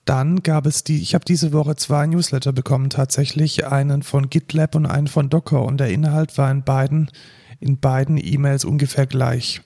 Dann 0.05 0.41
gab 0.41 0.65
es 0.65 0.83
die, 0.83 1.01
ich 1.03 1.13
habe 1.13 1.25
diese 1.25 1.53
Woche 1.53 1.75
zwei 1.75 2.07
Newsletter 2.07 2.51
bekommen, 2.51 2.89
tatsächlich 2.89 3.67
einen 3.67 4.01
von 4.01 4.31
GitLab 4.31 4.73
und 4.73 4.87
einen 4.87 5.07
von 5.07 5.29
Docker 5.29 5.61
und 5.61 5.77
der 5.77 5.89
Inhalt 5.89 6.35
war 6.39 6.49
in 6.49 6.63
beiden, 6.63 7.11
in 7.59 7.79
beiden 7.79 8.17
E-Mails 8.17 8.65
ungefähr 8.65 9.07
gleich. 9.07 9.61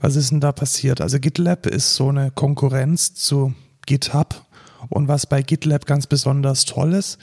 Was 0.00 0.16
ist 0.16 0.30
denn 0.30 0.40
da 0.40 0.52
passiert? 0.52 1.00
Also 1.00 1.18
GitLab 1.18 1.66
ist 1.66 1.94
so 1.94 2.08
eine 2.08 2.30
Konkurrenz 2.30 3.14
zu 3.14 3.54
GitHub 3.86 4.46
und 4.88 5.08
was 5.08 5.26
bei 5.26 5.42
GitLab 5.42 5.86
ganz 5.86 6.06
besonders 6.06 6.64
toll 6.64 6.92
ist, 6.92 7.18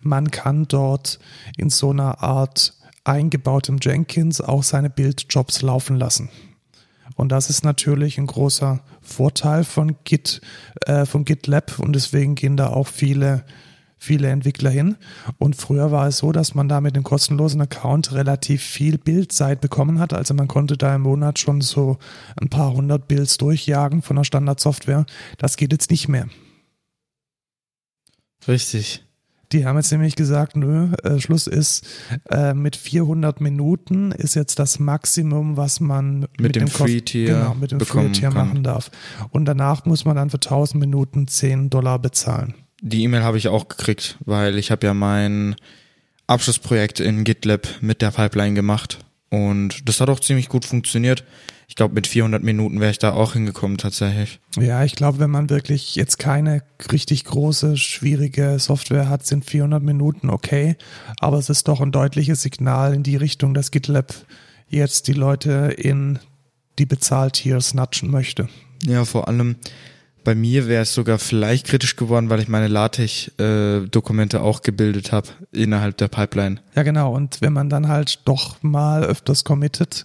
man 0.00 0.30
kann 0.30 0.66
dort 0.68 1.18
in 1.56 1.70
so 1.70 1.90
einer 1.90 2.22
Art 2.22 2.74
eingebautem 3.04 3.78
Jenkins 3.80 4.40
auch 4.40 4.62
seine 4.62 4.90
Build-Jobs 4.90 5.62
laufen 5.62 5.96
lassen. 5.96 6.28
Und 7.16 7.32
das 7.32 7.50
ist 7.50 7.64
natürlich 7.64 8.18
ein 8.18 8.26
großer 8.26 8.80
Vorteil 9.00 9.64
von 9.64 9.96
Git, 10.04 10.40
äh, 10.86 11.04
von 11.04 11.24
GitLab 11.24 11.78
und 11.78 11.94
deswegen 11.94 12.34
gehen 12.34 12.56
da 12.56 12.68
auch 12.68 12.86
viele, 12.86 13.44
viele 13.98 14.28
Entwickler 14.28 14.70
hin. 14.70 14.96
Und 15.38 15.56
früher 15.56 15.90
war 15.90 16.06
es 16.06 16.18
so, 16.18 16.32
dass 16.32 16.54
man 16.54 16.68
da 16.68 16.80
mit 16.80 16.96
dem 16.96 17.02
kostenlosen 17.02 17.60
Account 17.60 18.12
relativ 18.12 18.62
viel 18.62 18.98
Bildzeit 18.98 19.60
bekommen 19.60 19.98
hat. 19.98 20.12
Also 20.12 20.34
man 20.34 20.48
konnte 20.48 20.76
da 20.76 20.94
im 20.94 21.02
Monat 21.02 21.38
schon 21.38 21.60
so 21.60 21.98
ein 22.40 22.48
paar 22.48 22.72
hundert 22.72 23.08
Builds 23.08 23.36
durchjagen 23.38 24.02
von 24.02 24.16
der 24.16 24.24
Standardsoftware. 24.24 25.04
Das 25.38 25.56
geht 25.56 25.72
jetzt 25.72 25.90
nicht 25.90 26.08
mehr. 26.08 26.28
Richtig. 28.46 29.04
Die 29.52 29.64
haben 29.64 29.76
jetzt 29.76 29.90
nämlich 29.90 30.14
gesagt, 30.14 30.56
nö, 30.56 30.92
äh, 31.04 31.18
Schluss 31.20 31.46
ist, 31.46 31.86
äh, 32.30 32.52
mit 32.52 32.76
400 32.76 33.40
Minuten 33.40 34.12
ist 34.12 34.34
jetzt 34.34 34.58
das 34.58 34.78
Maximum, 34.78 35.56
was 35.56 35.80
man 35.80 36.26
mit, 36.38 36.54
dem 36.54 36.64
Kost- 36.64 36.76
Free-Tier 36.76 37.26
genau, 37.28 37.54
mit 37.54 37.70
dem 37.72 37.80
Free-Tier 37.80 38.30
machen 38.30 38.62
darf. 38.62 38.90
Und 39.30 39.46
danach 39.46 39.86
muss 39.86 40.04
man 40.04 40.16
dann 40.16 40.28
für 40.28 40.38
1000 40.38 40.78
Minuten 40.80 41.26
10 41.28 41.70
Dollar 41.70 41.98
bezahlen. 41.98 42.54
Die 42.80 43.02
E-Mail 43.02 43.22
habe 43.22 43.38
ich 43.38 43.48
auch 43.48 43.68
gekriegt, 43.68 44.16
weil 44.24 44.56
ich 44.56 44.70
habe 44.70 44.86
ja 44.86 44.94
mein 44.94 45.56
Abschlussprojekt 46.26 47.00
in 47.00 47.24
GitLab 47.24 47.66
mit 47.80 48.02
der 48.02 48.10
Pipeline 48.10 48.54
gemacht 48.54 48.98
und 49.30 49.88
das 49.88 50.00
hat 50.00 50.10
auch 50.10 50.20
ziemlich 50.20 50.48
gut 50.48 50.64
funktioniert. 50.64 51.24
Ich 51.68 51.76
glaube, 51.76 51.94
mit 51.94 52.06
400 52.06 52.42
Minuten 52.42 52.80
wäre 52.80 52.90
ich 52.90 52.98
da 52.98 53.12
auch 53.12 53.34
hingekommen 53.34 53.76
tatsächlich. 53.76 54.40
Ja, 54.58 54.84
ich 54.84 54.94
glaube, 54.94 55.18
wenn 55.18 55.30
man 55.30 55.50
wirklich 55.50 55.96
jetzt 55.96 56.18
keine 56.18 56.62
richtig 56.90 57.24
große, 57.24 57.76
schwierige 57.76 58.58
Software 58.58 59.10
hat, 59.10 59.26
sind 59.26 59.44
400 59.44 59.82
Minuten 59.82 60.30
okay. 60.30 60.76
Aber 61.20 61.36
es 61.36 61.50
ist 61.50 61.68
doch 61.68 61.80
ein 61.80 61.92
deutliches 61.92 62.42
Signal 62.42 62.94
in 62.94 63.02
die 63.02 63.16
Richtung, 63.16 63.52
dass 63.52 63.70
GitLab 63.70 64.14
jetzt 64.68 65.08
die 65.08 65.12
Leute 65.12 65.74
in 65.76 66.18
die 66.78 66.86
Bezahltiers 66.86 67.74
natschen 67.74 68.10
möchte. 68.10 68.48
Ja, 68.84 69.04
vor 69.04 69.28
allem 69.28 69.56
bei 70.28 70.34
mir 70.34 70.68
wäre 70.68 70.82
es 70.82 70.92
sogar 70.92 71.18
vielleicht 71.18 71.66
kritisch 71.66 71.96
geworden, 71.96 72.28
weil 72.28 72.38
ich 72.40 72.48
meine 72.48 72.68
LaTeX-Dokumente 72.68 74.42
auch 74.42 74.60
gebildet 74.60 75.10
habe 75.10 75.28
innerhalb 75.52 75.96
der 75.96 76.08
Pipeline. 76.08 76.60
Ja, 76.74 76.82
genau. 76.82 77.14
Und 77.14 77.40
wenn 77.40 77.54
man 77.54 77.70
dann 77.70 77.88
halt 77.88 78.20
doch 78.26 78.62
mal 78.62 79.04
öfters 79.04 79.44
committet 79.44 80.04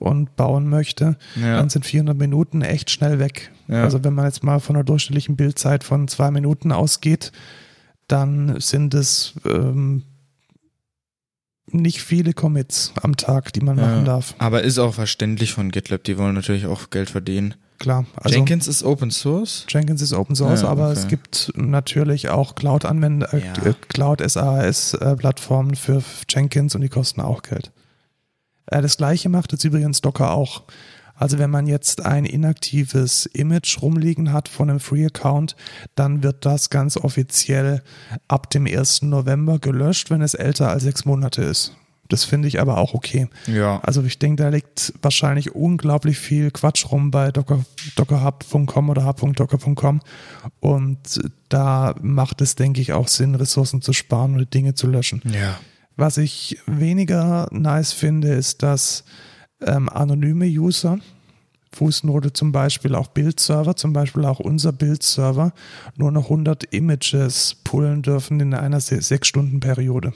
und 0.00 0.34
bauen 0.34 0.68
möchte, 0.68 1.16
Ja. 1.40 1.58
dann 1.58 1.70
sind 1.70 1.86
400 1.86 2.18
Minuten 2.18 2.62
echt 2.62 2.90
schnell 2.90 3.20
weg. 3.20 3.52
Ja. 3.68 3.84
Also 3.84 4.02
wenn 4.02 4.12
man 4.12 4.24
jetzt 4.24 4.42
mal 4.42 4.58
von 4.58 4.74
einer 4.74 4.84
durchschnittlichen 4.84 5.36
Bildzeit 5.36 5.84
von 5.84 6.08
zwei 6.08 6.32
Minuten 6.32 6.72
ausgeht, 6.72 7.30
dann 8.08 8.58
sind 8.60 8.92
es 8.92 9.34
ähm, 9.44 10.02
nicht 11.70 12.02
viele 12.02 12.32
Commits 12.32 12.92
am 13.00 13.14
Tag, 13.16 13.52
die 13.52 13.60
man 13.60 13.78
Ja. 13.78 13.86
machen 13.86 14.04
darf. 14.04 14.34
Aber 14.38 14.62
ist 14.62 14.78
auch 14.80 14.94
verständlich 14.94 15.52
von 15.52 15.70
GitLab, 15.70 16.02
die 16.02 16.18
wollen 16.18 16.34
natürlich 16.34 16.66
auch 16.66 16.90
Geld 16.90 17.08
verdienen. 17.08 17.54
Klar. 17.80 18.04
Also 18.16 18.36
Jenkins 18.36 18.68
ist 18.68 18.82
Open 18.82 19.10
Source. 19.10 19.64
Jenkins 19.68 20.02
ist 20.02 20.12
Open 20.12 20.36
Source, 20.36 20.62
Ja, 20.62 20.68
aber 20.68 20.90
okay. 20.90 20.98
es 21.00 21.08
gibt 21.08 21.52
natürlich 21.56 22.28
auch 22.28 22.54
Cloud-Anwender, 22.54 23.32
äh, 23.32 23.40
Ja. 23.40 23.72
Cloud 23.88 24.20
SAS-Plattformen 24.20 25.74
für 25.74 26.02
Jenkins 26.28 26.74
und 26.74 26.82
die 26.82 26.90
kosten 26.90 27.22
auch 27.22 27.40
Geld. 27.42 27.72
Äh, 28.66 28.82
das 28.82 28.98
gleiche 28.98 29.30
macht 29.30 29.52
jetzt 29.52 29.64
übrigens 29.64 30.02
Docker 30.02 30.32
auch. 30.32 30.64
Also 31.14 31.38
wenn 31.38 31.50
man 31.50 31.66
jetzt 31.66 32.04
ein 32.04 32.26
inaktives 32.26 33.24
Image 33.26 33.80
rumliegen 33.80 34.32
hat 34.32 34.48
von 34.48 34.68
einem 34.68 34.80
Free-Account, 34.80 35.56
dann 35.94 36.22
wird 36.22 36.44
das 36.46 36.68
ganz 36.70 36.98
offiziell 36.98 37.82
ab 38.28 38.50
dem 38.50 38.66
1. 38.66 39.02
November 39.02 39.58
gelöscht, 39.58 40.10
wenn 40.10 40.20
es 40.22 40.34
älter 40.34 40.68
als 40.68 40.82
sechs 40.82 41.04
Monate 41.06 41.42
ist. 41.42 41.74
Das 42.10 42.24
finde 42.24 42.48
ich 42.48 42.60
aber 42.60 42.76
auch 42.78 42.92
okay. 42.94 43.28
Ja. 43.46 43.80
Also 43.80 44.02
ich 44.02 44.18
denke, 44.18 44.42
da 44.42 44.48
liegt 44.50 44.92
wahrscheinlich 45.00 45.54
unglaublich 45.54 46.18
viel 46.18 46.50
Quatsch 46.50 46.90
rum 46.90 47.10
bei 47.10 47.30
Docker, 47.32 47.64
dockerhub.com 47.96 48.90
oder 48.90 49.06
hub.docker.com 49.06 50.00
und 50.60 50.98
da 51.48 51.94
macht 52.02 52.40
es, 52.40 52.54
denke 52.54 52.80
ich, 52.80 52.92
auch 52.92 53.08
Sinn, 53.08 53.34
Ressourcen 53.34 53.80
zu 53.82 53.92
sparen 53.92 54.36
und 54.36 54.52
Dinge 54.52 54.74
zu 54.74 54.86
löschen. 54.86 55.22
Ja. 55.32 55.58
Was 55.96 56.16
ich 56.18 56.58
weniger 56.66 57.48
nice 57.50 57.92
finde, 57.92 58.28
ist, 58.28 58.62
dass 58.62 59.04
ähm, 59.64 59.88
anonyme 59.88 60.46
User, 60.46 60.98
Fußnote 61.72 62.32
zum 62.32 62.50
Beispiel, 62.52 62.94
auch 62.96 63.08
Bildserver, 63.08 63.76
zum 63.76 63.92
Beispiel 63.92 64.24
auch 64.24 64.40
unser 64.40 64.72
Bildserver, 64.72 65.52
nur 65.96 66.10
noch 66.10 66.24
100 66.24 66.64
Images 66.64 67.56
pullen 67.62 68.02
dürfen 68.02 68.40
in 68.40 68.54
einer 68.54 68.80
se- 68.80 69.02
sechs 69.02 69.28
Stunden 69.28 69.60
Periode. 69.60 70.12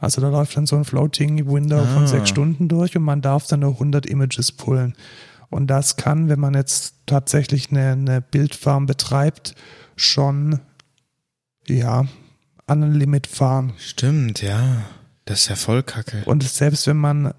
Also 0.00 0.20
da 0.20 0.28
läuft 0.30 0.56
dann 0.56 0.66
so 0.66 0.76
ein 0.76 0.84
Floating 0.84 1.46
Window 1.52 1.84
von 1.84 2.04
Ah. 2.04 2.06
sechs 2.06 2.28
Stunden 2.30 2.68
durch 2.68 2.96
und 2.96 3.02
man 3.02 3.20
darf 3.22 3.46
dann 3.46 3.60
nur 3.60 3.74
100 3.74 4.06
Images 4.06 4.50
pullen. 4.52 4.94
Und 5.50 5.66
das 5.66 5.96
kann, 5.96 6.28
wenn 6.28 6.40
man 6.40 6.54
jetzt 6.54 6.94
tatsächlich 7.06 7.70
eine, 7.70 7.92
eine 7.92 8.20
Bildfarm 8.20 8.86
betreibt, 8.86 9.54
schon, 9.96 10.60
ja, 11.66 12.06
an 12.66 12.82
ein 12.84 12.94
Limit 12.94 13.26
fahren. 13.26 13.72
Stimmt, 13.78 14.42
ja. 14.42 14.84
Das 15.24 15.40
ist 15.42 15.48
ja 15.48 15.56
voll 15.56 15.82
kacke. 15.82 16.22
Und 16.24 16.42
selbst 16.44 16.86
wenn 16.86 16.96
man 16.96 17.34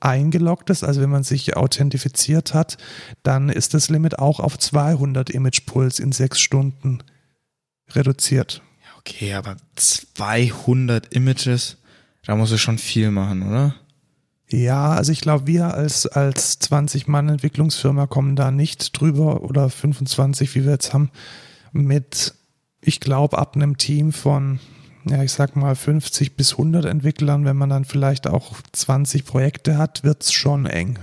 eingeloggt 0.00 0.68
ist, 0.68 0.84
also 0.84 1.00
wenn 1.00 1.10
man 1.10 1.22
sich 1.22 1.56
authentifiziert 1.56 2.52
hat, 2.54 2.76
dann 3.22 3.48
ist 3.48 3.72
das 3.72 3.88
Limit 3.88 4.18
auch 4.18 4.40
auf 4.40 4.58
200 4.58 5.30
Image 5.30 5.64
Pulse 5.64 6.02
in 6.02 6.12
sechs 6.12 6.40
Stunden 6.40 6.98
reduziert. 7.92 8.62
Okay, 8.98 9.34
aber 9.34 9.56
200 9.76 11.12
Images, 11.14 11.78
da 12.26 12.36
musst 12.36 12.52
du 12.52 12.58
schon 12.58 12.78
viel 12.78 13.10
machen, 13.10 13.42
oder? 13.48 13.74
Ja, 14.48 14.92
also 14.92 15.10
ich 15.10 15.20
glaube, 15.20 15.46
wir 15.46 15.74
als, 15.74 16.06
als 16.06 16.60
20-Mann-Entwicklungsfirma 16.60 18.06
kommen 18.06 18.36
da 18.36 18.50
nicht 18.50 18.98
drüber 18.98 19.42
oder 19.42 19.70
25, 19.70 20.54
wie 20.54 20.64
wir 20.64 20.72
jetzt 20.72 20.92
haben, 20.92 21.10
mit, 21.72 22.34
ich 22.80 23.00
glaube, 23.00 23.38
ab 23.38 23.56
einem 23.56 23.78
Team 23.78 24.12
von, 24.12 24.60
ja, 25.08 25.22
ich 25.22 25.32
sag 25.32 25.56
mal 25.56 25.74
50 25.74 26.36
bis 26.36 26.52
100 26.52 26.84
Entwicklern, 26.84 27.44
wenn 27.44 27.56
man 27.56 27.70
dann 27.70 27.84
vielleicht 27.84 28.26
auch 28.28 28.54
20 28.72 29.24
Projekte 29.24 29.78
hat, 29.78 30.04
wird's 30.04 30.32
schon 30.32 30.66
eng. 30.66 30.98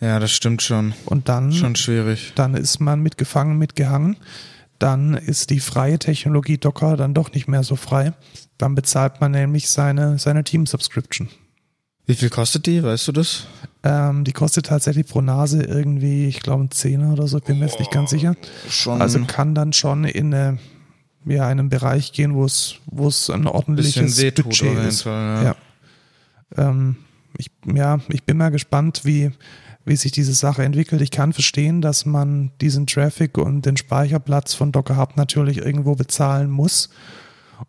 Ja, 0.00 0.20
das 0.20 0.30
stimmt 0.30 0.62
schon. 0.62 0.94
Und 1.06 1.28
dann 1.28 1.52
Schon 1.52 1.74
schwierig. 1.74 2.32
dann 2.36 2.54
ist 2.54 2.78
man 2.78 3.00
mitgefangen, 3.02 3.58
mitgehangen. 3.58 4.16
Dann 4.78 5.14
ist 5.14 5.50
die 5.50 5.60
freie 5.60 5.98
Technologie 5.98 6.58
Docker 6.58 6.96
dann 6.96 7.14
doch 7.14 7.32
nicht 7.32 7.48
mehr 7.48 7.64
so 7.64 7.76
frei. 7.76 8.12
Dann 8.58 8.74
bezahlt 8.74 9.20
man 9.20 9.32
nämlich 9.32 9.68
seine, 9.68 10.18
seine 10.18 10.44
Team-Subscription. 10.44 11.28
Wie 12.06 12.14
viel 12.14 12.30
kostet 12.30 12.66
die? 12.66 12.82
Weißt 12.82 13.06
du 13.08 13.12
das? 13.12 13.46
Ähm, 13.82 14.24
die 14.24 14.32
kostet 14.32 14.66
tatsächlich 14.66 15.06
pro 15.06 15.20
Nase 15.20 15.62
irgendwie, 15.62 16.26
ich 16.26 16.40
glaube, 16.40 16.64
ein 16.64 16.70
Zehner 16.70 17.12
oder 17.12 17.28
so, 17.28 17.38
bin 17.38 17.58
mir 17.58 17.66
jetzt 17.66 17.78
nicht 17.78 17.90
ganz 17.90 18.10
sicher. 18.10 18.34
Schon 18.68 19.02
Also 19.02 19.22
kann 19.26 19.54
dann 19.54 19.72
schon 19.72 20.04
in 20.04 20.32
eine, 20.32 20.58
ja, 21.26 21.46
einen 21.46 21.68
Bereich 21.68 22.12
gehen, 22.12 22.34
wo 22.34 22.44
es, 22.44 22.76
wo 22.86 23.08
es 23.08 23.28
ein 23.30 23.46
ordentliches 23.46 24.16
Budget 24.16 24.78
ist. 24.86 25.02
Fall. 25.02 25.44
Ja. 25.44 25.56
Ja. 26.56 26.70
Ähm, 26.70 26.96
ich, 27.36 27.50
ja, 27.72 27.98
ich 28.08 28.24
bin 28.24 28.38
mal 28.38 28.50
gespannt, 28.50 29.02
wie, 29.04 29.30
wie 29.84 29.96
sich 29.96 30.12
diese 30.12 30.34
Sache 30.34 30.64
entwickelt. 30.64 31.00
Ich 31.00 31.10
kann 31.10 31.32
verstehen, 31.32 31.80
dass 31.80 32.04
man 32.04 32.52
diesen 32.60 32.86
Traffic 32.86 33.38
und 33.38 33.64
den 33.66 33.76
Speicherplatz 33.76 34.54
von 34.54 34.72
Docker 34.72 34.96
Hub 34.96 35.16
natürlich 35.16 35.58
irgendwo 35.58 35.94
bezahlen 35.94 36.50
muss. 36.50 36.90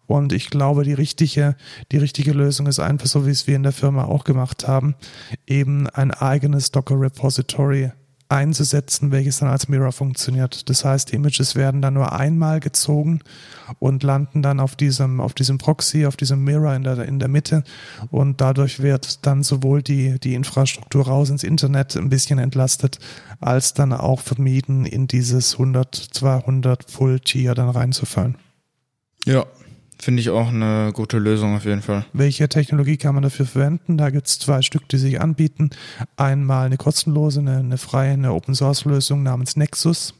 Und 0.05 0.33
ich 0.33 0.49
glaube, 0.49 0.83
die 0.83 0.93
richtige, 0.93 1.55
die 1.91 1.97
richtige 1.97 2.31
Lösung 2.31 2.67
ist 2.67 2.79
einfach 2.79 3.07
so, 3.07 3.25
wie 3.25 3.31
es 3.31 3.47
wir 3.47 3.55
in 3.55 3.63
der 3.63 3.71
Firma 3.71 4.05
auch 4.05 4.23
gemacht 4.23 4.67
haben, 4.67 4.95
eben 5.47 5.87
ein 5.87 6.11
eigenes 6.11 6.71
Docker 6.71 6.99
Repository 6.99 7.91
einzusetzen, 8.29 9.11
welches 9.11 9.39
dann 9.39 9.49
als 9.49 9.67
Mirror 9.67 9.91
funktioniert. 9.91 10.69
Das 10.69 10.85
heißt, 10.85 11.11
Images 11.11 11.55
werden 11.55 11.81
dann 11.81 11.95
nur 11.95 12.13
einmal 12.13 12.59
gezogen 12.59 13.21
und 13.79 14.03
landen 14.03 14.43
dann 14.43 14.59
auf 14.59 14.75
diesem, 14.75 15.19
auf 15.19 15.33
diesem 15.33 15.57
Proxy, 15.57 16.05
auf 16.05 16.15
diesem 16.15 16.43
Mirror 16.43 16.75
in 16.75 16.83
der, 16.83 16.99
in 16.99 17.17
der 17.19 17.27
Mitte 17.27 17.63
und 18.11 18.39
dadurch 18.39 18.81
wird 18.81 19.25
dann 19.25 19.41
sowohl 19.41 19.81
die, 19.81 20.19
die 20.19 20.35
Infrastruktur 20.35 21.07
raus 21.07 21.31
ins 21.31 21.43
Internet 21.43 21.97
ein 21.97 22.09
bisschen 22.09 22.37
entlastet, 22.37 22.99
als 23.39 23.73
dann 23.73 23.93
auch 23.93 24.21
vermieden, 24.21 24.85
in 24.85 25.07
dieses 25.07 25.53
100, 25.53 25.95
200 25.95 26.89
Full-Tier 26.89 27.55
dann 27.55 27.69
reinzufallen. 27.69 28.37
Ja, 29.25 29.45
Finde 30.01 30.21
ich 30.21 30.29
auch 30.29 30.47
eine 30.47 30.91
gute 30.93 31.17
Lösung 31.17 31.57
auf 31.57 31.65
jeden 31.65 31.81
Fall. 31.81 32.05
Welche 32.13 32.47
Technologie 32.47 32.95
kann 32.95 33.15
man 33.15 33.23
dafür 33.23 33.45
verwenden? 33.45 33.97
Da 33.97 34.09
gibt 34.11 34.27
es 34.27 34.39
zwei 34.39 34.61
Stück, 34.61 34.87
die 34.87 34.97
sich 34.97 35.19
anbieten. 35.19 35.71
Einmal 36.15 36.67
eine 36.67 36.77
kostenlose, 36.77 37.41
eine, 37.41 37.57
eine 37.57 37.77
freie, 37.77 38.13
eine 38.13 38.33
Open 38.33 38.55
Source 38.55 38.85
Lösung 38.85 39.23
namens 39.23 39.57
Nexus. 39.57 40.13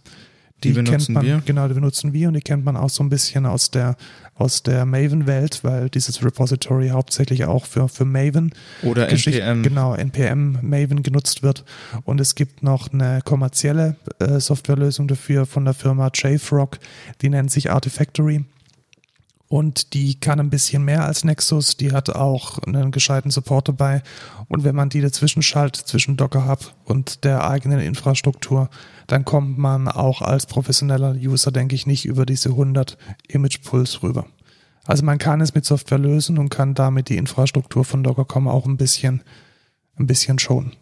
Die, 0.66 0.74
die 0.74 0.84
kennt 0.84 1.08
man, 1.08 1.26
wir. 1.26 1.42
genau, 1.46 1.70
die 1.70 1.74
benutzen 1.74 2.12
wir 2.12 2.28
und 2.28 2.34
die 2.34 2.42
kennt 2.42 2.66
man 2.66 2.76
auch 2.76 2.90
so 2.90 3.02
ein 3.02 3.08
bisschen 3.08 3.46
aus 3.46 3.72
der, 3.72 3.96
aus 4.36 4.62
der 4.64 4.86
Maven-Welt, 4.86 5.64
weil 5.64 5.90
dieses 5.90 6.22
Repository 6.26 6.90
hauptsächlich 6.90 7.46
auch 7.46 7.66
für, 7.66 7.88
für 7.88 8.04
Maven 8.04 8.52
oder 8.84 9.08
NPM. 9.08 9.64
Genau, 9.64 9.96
NPM 9.96 10.58
Maven 10.62 11.04
genutzt 11.04 11.42
wird. 11.44 11.64
Und 12.04 12.20
es 12.20 12.36
gibt 12.36 12.64
noch 12.64 12.92
eine 12.92 13.22
kommerzielle 13.24 13.96
äh, 14.20 14.42
Softwarelösung 14.42 15.08
dafür 15.08 15.46
von 15.46 15.64
der 15.64 15.74
Firma 15.74 16.12
JFrog, 16.14 16.80
die 17.22 17.30
nennt 17.30 17.52
sich 17.52 17.72
Artifactory 17.72 18.44
und 19.50 19.96
die 19.96 20.20
kann 20.20 20.40
ein 20.40 20.52
bisschen 20.52 20.86
mehr 20.86 21.06
als 21.06 21.24
Nexus. 21.24 21.76
Die 21.76 21.92
hat 21.92 22.12
auch 22.12 22.60
einen 22.60 22.92
gescheiten 22.92 23.32
Support 23.32 23.68
dabei. 23.68 24.04
Und 24.48 24.64
wenn 24.64 24.76
man 24.76 24.90
die 24.90 25.02
dazwischen 25.02 25.42
schaltet, 25.42 25.88
zwischen 25.88 26.18
Docker 26.18 26.48
Hub 26.48 26.76
und 26.86 27.24
der 27.24 27.50
eigenen 27.50 27.80
Infrastruktur, 27.80 28.70
dann 29.08 29.26
kommt 29.26 29.58
man 29.58 29.88
auch 29.88 30.22
als 30.22 30.46
professioneller 30.46 31.16
User, 31.16 31.52
denke 31.52 31.74
ich, 31.74 31.88
nicht 31.88 32.06
über 32.06 32.28
diese 32.28 32.50
100 32.50 33.00
Image 33.28 33.64
Pulse 33.64 34.04
rüber. 34.04 34.28
Also 34.86 35.04
man 35.04 35.18
kann 35.18 35.42
es 35.42 35.56
mit 35.56 35.66
Software 35.66 35.98
lösen 35.98 36.38
und 36.38 36.50
kann 36.50 36.76
damit 36.76 37.10
die 37.10 37.18
Infrastruktur 37.18 37.84
von 37.84 38.04
Docker.com 38.04 38.48
auch 38.48 38.68
ein 38.68 38.78
bisschen, 38.78 39.24
ein 39.96 40.06
bisschen 40.06 40.38
schonen. 40.38 40.74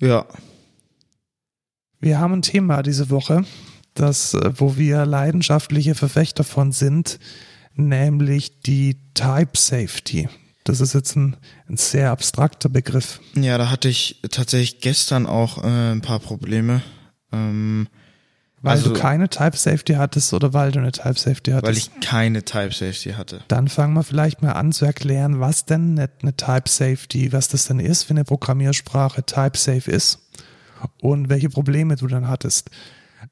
Ja. 0.00 0.26
Wir 2.00 2.18
haben 2.18 2.34
ein 2.34 2.42
Thema 2.42 2.82
diese 2.82 3.08
Woche 3.08 3.44
das, 4.00 4.34
äh, 4.34 4.52
wo 4.56 4.76
wir 4.76 5.06
leidenschaftliche 5.06 5.94
Verfechter 5.94 6.44
von 6.44 6.72
sind, 6.72 7.18
nämlich 7.74 8.60
die 8.60 8.98
Type 9.14 9.56
Safety. 9.56 10.28
Das 10.64 10.80
ist 10.80 10.94
jetzt 10.94 11.14
ein, 11.16 11.36
ein 11.68 11.76
sehr 11.76 12.10
abstrakter 12.10 12.68
Begriff. 12.68 13.20
Ja, 13.34 13.56
da 13.56 13.70
hatte 13.70 13.88
ich 13.88 14.20
tatsächlich 14.30 14.80
gestern 14.80 15.26
auch 15.26 15.62
äh, 15.62 15.92
ein 15.92 16.00
paar 16.00 16.18
Probleme. 16.18 16.82
Ähm, 17.32 17.88
weil 18.62 18.78
also, 18.78 18.92
du 18.92 18.98
keine 18.98 19.28
Type 19.28 19.56
Safety 19.56 19.94
hattest 19.94 20.32
oder 20.34 20.52
weil 20.52 20.72
du 20.72 20.80
eine 20.80 20.90
Type 20.90 21.18
Safety 21.18 21.52
hattest? 21.52 21.66
Weil 21.66 21.76
ich 21.76 22.00
keine 22.00 22.44
Type 22.44 22.72
Safety 22.72 23.12
hatte. 23.12 23.42
Dann 23.46 23.68
fangen 23.68 23.94
wir 23.94 24.02
vielleicht 24.02 24.42
mal 24.42 24.52
an 24.52 24.72
zu 24.72 24.84
erklären, 24.84 25.38
was 25.38 25.66
denn 25.66 25.92
eine, 25.92 26.10
eine 26.20 26.36
Type 26.36 26.68
Safety, 26.68 27.32
was 27.32 27.46
das 27.46 27.66
denn 27.66 27.78
ist, 27.78 28.10
wenn 28.10 28.16
eine 28.16 28.24
Programmiersprache 28.24 29.24
Type 29.24 29.56
Safe 29.56 29.88
ist 29.88 30.18
und 31.00 31.28
welche 31.28 31.48
Probleme 31.48 31.94
du 31.94 32.08
dann 32.08 32.26
hattest. 32.26 32.70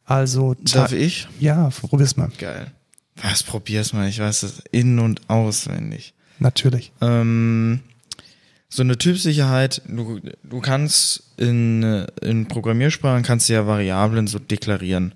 Also 0.05 0.55
darf 0.55 0.93
ich? 0.93 1.29
Ja, 1.41 1.71
probier's 1.71 2.17
mal. 2.17 2.31
Geil. 2.39 2.73
Was 3.17 3.43
probier's 3.43 3.93
mal? 3.93 4.09
Ich 4.09 4.19
weiß 4.19 4.43
es 4.43 4.63
in 4.71 4.99
und 4.99 5.23
auswendig. 5.29 6.15
Natürlich. 6.39 6.93
Ähm, 7.01 7.81
so 8.69 8.83
eine 8.83 8.99
Typsicherheit, 8.99 9.83
du, 9.87 10.21
du 10.43 10.61
kannst 10.61 11.23
in, 11.37 12.07
in 12.21 12.47
Programmiersprachen 12.49 13.23
kannst 13.23 13.49
du 13.49 13.53
ja 13.53 13.67
Variablen 13.67 14.27
so 14.27 14.39
deklarieren. 14.39 15.15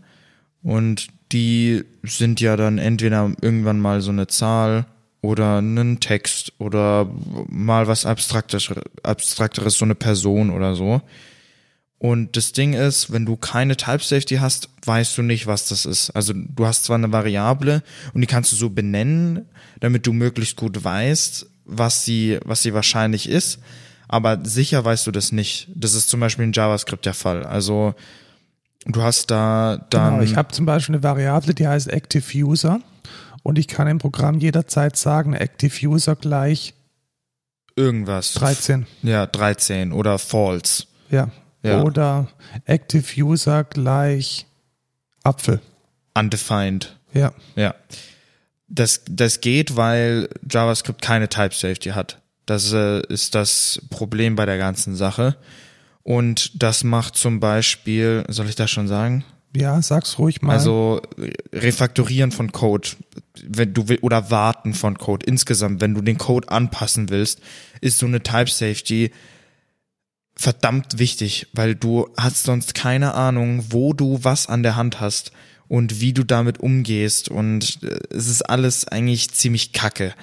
Und 0.63 1.09
die 1.33 1.85
sind 2.03 2.41
ja 2.41 2.57
dann 2.57 2.79
entweder 2.79 3.33
irgendwann 3.41 3.81
mal 3.81 4.01
so 4.01 4.11
eine 4.11 4.27
Zahl 4.29 4.87
oder 5.21 5.59
einen 5.59 6.01
Text 6.01 6.53
oder 6.59 7.11
mal 7.49 7.89
was 7.89 8.07
Abstrakteres, 8.07 8.73
Abstrakteres 9.03 9.77
so 9.77 9.85
eine 9.85 9.95
Person 9.95 10.51
oder 10.51 10.75
so. 10.75 11.03
Und 11.99 12.37
das 12.37 12.53
Ding 12.53 12.75
ist, 12.75 13.13
wenn 13.13 13.27
du 13.27 13.37
keine 13.37 13.77
Type 13.77 14.03
Safety 14.03 14.37
hast, 14.37 14.69
weißt 14.85 15.19
du 15.19 15.23
nicht, 15.23 15.49
was 15.49 15.67
das 15.67 15.85
ist. 15.85 16.11
Also 16.11 16.33
du 16.35 16.67
hast 16.67 16.85
zwar 16.85 16.97
eine 16.97 17.13
Variable 17.13 17.83
und 18.15 18.21
die 18.21 18.29
kannst 18.29 18.53
du 18.53 18.57
so 18.57 18.71
benennen, 18.71 19.47
damit 19.81 20.07
du 20.07 20.13
möglichst 20.13 20.57
gut 20.57 20.85
weißt, 20.85 21.47
was 21.65 22.05
sie, 22.05 22.39
was 22.45 22.63
sie 22.63 22.73
wahrscheinlich 22.73 23.29
ist, 23.29 23.59
aber 24.07 24.39
sicher 24.45 24.85
weißt 24.85 25.07
du 25.07 25.11
das 25.11 25.33
nicht. 25.33 25.69
Das 25.75 25.95
ist 25.95 26.09
zum 26.09 26.21
Beispiel 26.21 26.45
in 26.45 26.53
JavaScript 26.53 27.05
der 27.05 27.15
Fall. 27.15 27.45
Also 27.45 27.95
du 28.87 29.03
hast 29.03 29.31
da 29.31 29.85
dann. 29.91 30.15
Genau, 30.15 30.23
ich 30.23 30.37
habe 30.37 30.53
zum 30.53 30.67
Beispiel 30.67 30.95
eine 30.95 31.03
Variable, 31.03 31.53
die 31.53 31.67
heißt 31.67 31.89
Active 31.89 32.25
User 32.39 32.81
und 33.43 33.59
ich 33.59 33.67
kann 33.67 33.89
im 33.89 33.99
Programm 33.99 34.39
jederzeit 34.39 34.97
sagen, 34.97 35.35
Active 35.35 35.87
User 35.87 36.15
gleich 36.15 36.75
irgendwas. 37.77 38.35
13. 38.35 38.87
Ja, 39.03 39.27
13 39.27 39.93
oder 39.93 40.19
false. 40.19 40.85
Ja, 41.11 41.31
ja. 41.63 41.83
Oder 41.83 42.29
Active 42.65 43.23
User 43.23 43.65
gleich 43.65 44.47
Apfel. 45.25 45.61
Undefined. 46.15 46.97
Ja. 47.13 47.33
Ja. 47.57 47.75
Das, 48.69 49.03
das 49.09 49.41
geht, 49.41 49.77
weil 49.77 50.29
JavaScript 50.51 51.03
keine 51.03 51.29
Type 51.29 51.55
Safety 51.55 51.91
hat. 51.91 52.21
Das 52.47 52.73
äh, 52.73 53.01
ist 53.09 53.35
das 53.35 53.83
Problem 53.91 54.37
bei 54.37 54.47
der 54.47 54.59
ganzen 54.59 54.95
Sache. 54.95 55.37
Und 56.03 56.63
das 56.63 56.85
macht 56.85 57.17
zum 57.17 57.41
Beispiel, 57.41 58.25
soll 58.29 58.49
ich 58.49 58.55
das 58.55 58.71
schon 58.71 58.89
sagen? 58.89 59.25
Ja, 59.55 59.81
sag's 59.83 60.19
ruhig 60.19 60.43
mal. 60.43 60.53
Also 60.53 61.01
refaktorieren 61.53 62.33
von 62.33 62.53
Code, 62.53 62.91
wenn 63.43 63.75
du 63.75 63.89
will, 63.89 63.99
oder 64.01 64.31
warten 64.31 64.75
von 64.75 64.99
Code 64.99 65.27
insgesamt, 65.27 65.81
wenn 65.81 65.95
du 65.95 66.01
den 66.01 66.19
Code 66.19 66.51
anpassen 66.51 67.09
willst, 67.09 67.41
ist 67.81 67.99
so 67.99 68.07
eine 68.07 68.23
Type 68.23 68.51
Safety 68.51 69.11
verdammt 70.39 70.99
wichtig, 70.99 71.49
weil 71.53 71.75
du 71.75 72.09
hast 72.17 72.45
sonst 72.45 72.75
keine 72.75 73.15
Ahnung, 73.15 73.65
wo 73.71 73.93
du 73.93 74.21
was 74.23 74.47
an 74.47 74.63
der 74.63 74.77
Hand 74.77 75.01
hast 75.01 75.33
und 75.67 76.01
wie 76.01 76.13
du 76.13 76.25
damit 76.25 76.61
umgehst 76.61 77.29
und 77.29 77.83
äh, 77.83 77.99
es 78.11 78.29
ist 78.29 78.43
alles 78.43 78.87
eigentlich 78.87 79.31
ziemlich 79.33 79.73
kacke. 79.73 80.15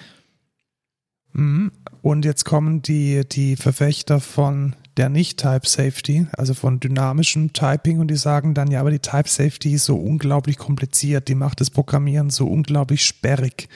Mhm. 1.33 1.71
Und 2.01 2.23
jetzt 2.23 2.45
kommen 2.45 2.81
die, 2.81 3.27
die 3.27 3.57
Verfechter 3.57 4.21
von 4.21 4.75
der 4.95 5.09
Nicht-Type-Safety, 5.09 6.27
also 6.31 6.53
von 6.53 6.79
dynamischem 6.79 7.51
Typing 7.51 7.99
und 7.99 8.07
die 8.07 8.15
sagen 8.15 8.53
dann, 8.53 8.71
ja, 8.71 8.79
aber 8.79 8.91
die 8.91 8.99
Type-Safety 8.99 9.73
ist 9.73 9.85
so 9.85 9.97
unglaublich 9.97 10.57
kompliziert, 10.57 11.27
die 11.27 11.35
macht 11.35 11.59
das 11.59 11.69
Programmieren 11.69 12.29
so 12.29 12.47
unglaublich 12.47 13.03
sperrig 13.03 13.67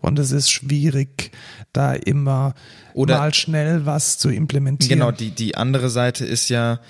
und 0.00 0.18
es 0.18 0.32
ist 0.32 0.50
schwierig, 0.50 1.30
da 1.72 1.92
immer 1.94 2.54
Oder 2.94 3.18
mal 3.18 3.34
schnell 3.34 3.86
was 3.86 4.18
zu 4.18 4.30
implementieren. 4.30 4.98
Genau, 4.98 5.10
die, 5.12 5.30
die 5.30 5.56
andere 5.56 5.90
Seite 5.90 6.24
ist 6.24 6.48
ja, 6.48 6.80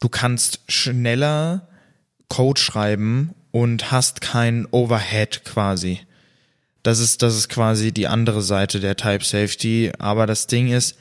du 0.00 0.08
kannst 0.08 0.60
schneller 0.68 1.68
Code 2.28 2.60
schreiben 2.60 3.34
und 3.50 3.90
hast 3.90 4.20
kein 4.20 4.66
Overhead 4.70 5.44
quasi. 5.44 6.00
Das 6.82 6.98
ist, 6.98 7.22
das 7.22 7.36
ist 7.36 7.48
quasi 7.48 7.92
die 7.92 8.08
andere 8.08 8.42
Seite 8.42 8.80
der 8.80 8.96
Type 8.96 9.24
Safety. 9.24 9.92
Aber 9.98 10.26
das 10.26 10.48
Ding 10.48 10.68
ist, 10.68 10.96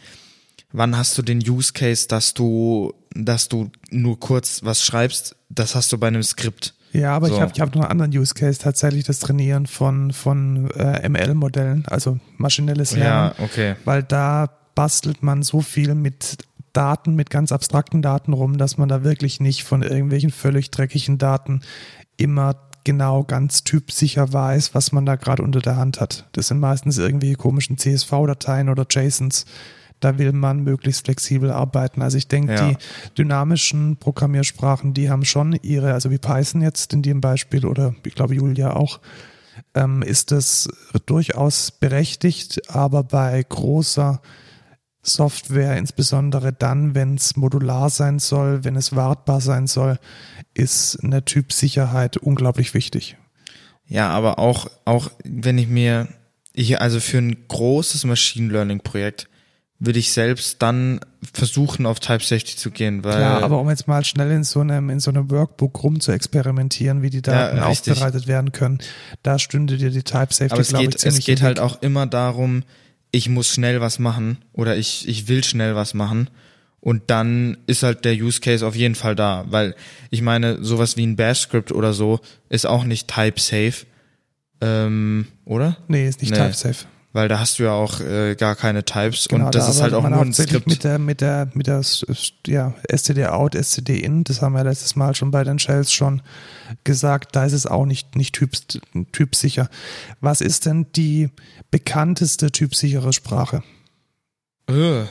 wann 0.71 0.95
hast 0.95 1.17
du 1.17 1.21
den 1.21 1.39
Use 1.39 1.73
Case, 1.73 2.07
dass 2.07 2.33
du, 2.33 2.93
dass 3.15 3.49
du 3.49 3.71
nur 3.89 4.19
kurz 4.19 4.63
was 4.63 4.83
schreibst? 4.83 5.35
Das 5.49 5.73
hast 5.73 5.91
du 5.91 5.97
bei 5.97 6.07
einem 6.07 6.23
Skript. 6.23 6.75
Ja, 6.91 7.13
aber 7.13 7.27
so. 7.27 7.35
ich 7.35 7.41
habe 7.41 7.51
ich 7.53 7.61
hab 7.61 7.73
noch 7.73 7.83
einen 7.83 7.91
anderen 7.91 8.17
Use 8.17 8.33
Case, 8.33 8.59
tatsächlich 8.59 9.05
das 9.05 9.19
Trainieren 9.19 9.65
von, 9.65 10.11
von 10.11 10.69
äh, 10.71 11.07
ML-Modellen, 11.07 11.85
also 11.87 12.19
maschinelles 12.37 12.95
Lernen. 12.95 13.33
Ja, 13.37 13.43
okay. 13.43 13.75
Weil 13.85 14.03
da 14.03 14.49
bastelt 14.75 15.23
man 15.23 15.43
so 15.43 15.61
viel 15.61 15.95
mit 15.95 16.37
Daten, 16.73 17.15
mit 17.15 17.29
ganz 17.29 17.51
abstrakten 17.51 18.01
Daten 18.01 18.33
rum, 18.33 18.57
dass 18.57 18.77
man 18.77 18.89
da 18.89 19.03
wirklich 19.03 19.39
nicht 19.39 19.63
von 19.63 19.81
irgendwelchen 19.81 20.31
völlig 20.31 20.71
dreckigen 20.71 21.17
Daten 21.17 21.61
immer 22.17 22.55
genau 22.83 23.23
ganz 23.23 23.63
typsicher 23.63 24.31
weiß, 24.31 24.73
was 24.73 24.91
man 24.91 25.05
da 25.05 25.15
gerade 25.15 25.43
unter 25.43 25.59
der 25.59 25.75
Hand 25.75 26.01
hat. 26.01 26.25
Das 26.31 26.47
sind 26.47 26.59
meistens 26.59 26.97
irgendwelche 26.97 27.35
komischen 27.35 27.77
CSV-Dateien 27.77 28.69
oder 28.69 28.85
JSONs 28.89 29.45
da 30.01 30.17
will 30.17 30.33
man 30.33 30.63
möglichst 30.63 31.05
flexibel 31.05 31.51
arbeiten. 31.51 32.01
Also 32.01 32.17
ich 32.17 32.27
denke, 32.27 32.53
ja. 32.53 32.69
die 32.69 32.77
dynamischen 33.17 33.97
Programmiersprachen, 33.97 34.93
die 34.93 35.09
haben 35.09 35.23
schon 35.23 35.53
ihre, 35.61 35.93
also 35.93 36.11
wie 36.11 36.17
Python 36.17 36.61
jetzt 36.61 36.93
in 36.93 37.01
dem 37.01 37.21
Beispiel 37.21 37.65
oder 37.65 37.95
ich 38.05 38.15
glaube 38.15 38.35
Julia 38.35 38.73
auch, 38.73 38.99
ähm, 39.73 40.01
ist 40.01 40.31
das 40.31 40.67
durchaus 41.05 41.71
berechtigt, 41.71 42.69
aber 42.69 43.03
bei 43.03 43.41
großer 43.47 44.21
Software, 45.03 45.77
insbesondere 45.77 46.53
dann, 46.53 46.93
wenn 46.93 47.15
es 47.15 47.35
modular 47.35 47.89
sein 47.89 48.19
soll, 48.19 48.63
wenn 48.63 48.75
es 48.75 48.95
wartbar 48.95 49.41
sein 49.41 49.65
soll, 49.67 49.97
ist 50.53 50.99
eine 51.03 51.25
Typsicherheit 51.25 52.17
unglaublich 52.17 52.73
wichtig. 52.73 53.17
Ja, 53.87 54.09
aber 54.09 54.39
auch, 54.39 54.69
auch 54.85 55.09
wenn 55.23 55.57
ich 55.57 55.67
mir, 55.67 56.07
ich, 56.53 56.79
also 56.79 56.99
für 56.99 57.17
ein 57.17 57.47
großes 57.47 58.05
Machine 58.05 58.51
Learning 58.51 58.79
Projekt 58.81 59.27
würde 59.83 59.97
ich 59.97 60.13
selbst 60.13 60.61
dann 60.61 60.99
versuchen, 61.33 61.87
auf 61.87 61.99
Type 61.99 62.23
Safety 62.23 62.55
zu 62.55 62.69
gehen, 62.69 63.03
weil. 63.03 63.15
Klar, 63.15 63.43
aber 63.43 63.59
um 63.59 63.67
jetzt 63.67 63.87
mal 63.87 64.05
schnell 64.05 64.29
in 64.29 64.43
so 64.43 64.59
einem, 64.59 64.91
in 64.91 64.99
so 64.99 65.09
einem 65.09 65.31
Workbook 65.31 65.83
rum 65.83 65.99
zu 65.99 66.11
experimentieren, 66.11 67.01
wie 67.01 67.09
die 67.09 67.23
Daten 67.23 67.57
Ja, 67.57 67.65
aufbereitet 67.65 68.27
werden 68.27 68.51
können, 68.51 68.77
da 69.23 69.39
stünde 69.39 69.77
dir 69.77 69.89
die 69.89 70.03
Type 70.03 70.27
Safety, 70.29 70.51
Aber 70.51 70.61
es 70.61 70.69
glaube 70.69 70.83
ich, 70.83 70.89
geht, 70.91 70.95
es 70.97 71.01
ziemlich 71.01 71.25
geht 71.25 71.39
im 71.39 71.45
halt 71.45 71.59
auch 71.59 71.81
immer 71.81 72.05
darum, 72.05 72.63
ich 73.09 73.27
muss 73.27 73.47
schnell 73.47 73.81
was 73.81 73.97
machen 73.97 74.37
oder 74.53 74.77
ich, 74.77 75.07
ich 75.07 75.27
will 75.27 75.43
schnell 75.43 75.75
was 75.75 75.95
machen. 75.95 76.29
Und 76.79 77.03
dann 77.07 77.57
ist 77.65 77.81
halt 77.83 78.05
der 78.05 78.13
Use 78.13 78.39
Case 78.39 78.65
auf 78.65 78.75
jeden 78.75 78.95
Fall 78.95 79.15
da, 79.15 79.45
weil 79.49 79.75
ich 80.11 80.21
meine, 80.21 80.63
sowas 80.63 80.95
wie 80.95 81.05
ein 81.05 81.15
Bash-Script 81.15 81.71
oder 81.71 81.93
so 81.93 82.19
ist 82.49 82.65
auch 82.67 82.83
nicht 82.83 83.07
type-safe, 83.07 83.85
ähm, 84.61 85.27
oder? 85.45 85.77
Nee, 85.87 86.07
ist 86.07 86.21
nicht 86.21 86.31
Nee. 86.31 86.37
Type 86.37 86.53
Safe. 86.53 86.85
Weil 87.13 87.27
da 87.27 87.39
hast 87.39 87.59
du 87.59 87.63
ja 87.63 87.73
auch 87.73 87.99
äh, 87.99 88.35
gar 88.35 88.55
keine 88.55 88.85
Types 88.85 89.27
Genau, 89.27 89.47
und 89.47 89.55
das 89.55 89.65
da 89.65 89.71
ist 89.71 89.81
halt 89.81 89.93
auch 89.93 90.07
nur 90.07 90.21
ein 90.21 90.33
Skript. 90.33 90.67
Mit 90.67 90.83
der, 90.83 90.97
mit 90.97 91.19
der, 91.19 91.49
mit 91.53 91.67
der, 91.67 91.81
ja, 92.47 92.73
STD 92.87 93.25
out, 93.27 93.53
STD 93.53 93.99
in, 93.99 94.23
das 94.23 94.41
haben 94.41 94.53
wir 94.53 94.63
letztes 94.63 94.95
Mal 94.95 95.13
schon 95.13 95.29
bei 95.29 95.43
den 95.43 95.59
Shells 95.59 95.91
schon 95.91 96.21
gesagt, 96.85 97.35
da 97.35 97.43
ist 97.43 97.53
es 97.53 97.65
auch 97.65 97.85
nicht, 97.85 98.15
nicht 98.15 98.33
typ, 98.33 98.51
typsicher. 99.11 99.69
Was 100.21 100.39
ist 100.39 100.65
denn 100.65 100.87
die 100.95 101.29
bekannteste 101.69 102.51
typsichere 102.51 103.11
Sprache? 103.11 103.61
Äh, 104.69 105.03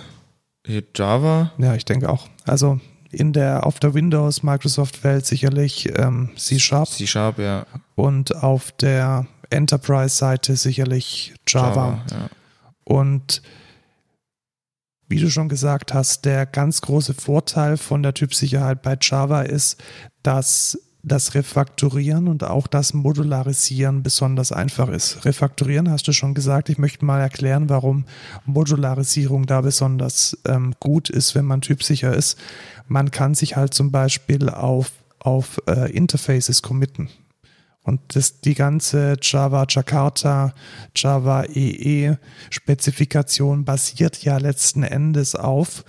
Java? 0.94 1.52
Ja, 1.58 1.74
ich 1.74 1.84
denke 1.84 2.08
auch. 2.08 2.28
Also 2.46 2.80
in 3.10 3.32
der, 3.32 3.66
auf 3.66 3.80
der 3.80 3.94
Windows 3.94 4.42
Microsoft 4.42 5.04
Welt 5.04 5.26
sicherlich 5.26 5.90
ähm, 5.98 6.30
C 6.36 6.58
Sharp 6.58 6.88
C-Sharp, 6.88 7.38
ja. 7.38 7.66
und 7.96 8.36
auf 8.36 8.72
der 8.72 9.26
Enterprise 9.50 10.16
Seite 10.16 10.56
sicherlich 10.56 11.34
Java. 11.46 12.04
ja. 12.10 12.28
Und 12.84 13.42
wie 15.08 15.18
du 15.18 15.28
schon 15.28 15.48
gesagt 15.48 15.92
hast, 15.92 16.24
der 16.24 16.46
ganz 16.46 16.80
große 16.82 17.14
Vorteil 17.14 17.76
von 17.76 18.02
der 18.02 18.14
Typsicherheit 18.14 18.82
bei 18.82 18.96
Java 19.00 19.42
ist, 19.42 19.82
dass 20.22 20.78
das 21.02 21.34
Refakturieren 21.34 22.28
und 22.28 22.44
auch 22.44 22.66
das 22.66 22.94
Modularisieren 22.94 24.02
besonders 24.02 24.52
einfach 24.52 24.88
ist. 24.88 25.24
Refakturieren 25.24 25.90
hast 25.90 26.06
du 26.06 26.12
schon 26.12 26.34
gesagt. 26.34 26.68
Ich 26.68 26.78
möchte 26.78 27.04
mal 27.04 27.20
erklären, 27.20 27.68
warum 27.68 28.04
Modularisierung 28.44 29.46
da 29.46 29.62
besonders 29.62 30.38
ähm, 30.46 30.74
gut 30.78 31.10
ist, 31.10 31.34
wenn 31.34 31.46
man 31.46 31.60
typsicher 31.62 32.14
ist. 32.14 32.38
Man 32.86 33.10
kann 33.10 33.34
sich 33.34 33.56
halt 33.56 33.72
zum 33.72 33.90
Beispiel 33.90 34.48
auf, 34.48 34.92
auf 35.18 35.60
äh, 35.66 35.90
Interfaces 35.90 36.62
committen. 36.62 37.08
Und 37.82 38.00
das, 38.14 38.40
die 38.40 38.54
ganze 38.54 39.16
Java 39.20 39.66
Jakarta, 39.68 40.54
Java 40.94 41.44
EE 41.44 42.16
Spezifikation 42.50 43.64
basiert 43.64 44.22
ja 44.22 44.36
letzten 44.36 44.82
Endes 44.82 45.34
auf 45.34 45.84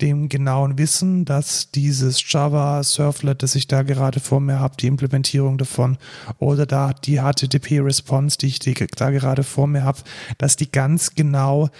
dem 0.00 0.28
genauen 0.28 0.76
Wissen, 0.76 1.24
dass 1.24 1.70
dieses 1.70 2.20
Java 2.30 2.82
Servlet, 2.82 3.42
das 3.42 3.54
ich 3.54 3.66
da 3.66 3.82
gerade 3.82 4.20
vor 4.20 4.40
mir 4.40 4.60
habe, 4.60 4.76
die 4.76 4.88
Implementierung 4.88 5.56
davon 5.56 5.96
oder 6.38 6.66
da 6.66 6.92
die 6.92 7.18
HTTP 7.18 7.80
Response, 7.80 8.36
die 8.38 8.48
ich 8.48 8.58
da 8.58 9.10
gerade 9.10 9.42
vor 9.42 9.66
mir 9.66 9.84
habe, 9.84 10.00
dass 10.38 10.56
die 10.56 10.70
ganz 10.70 11.14
genau 11.14 11.70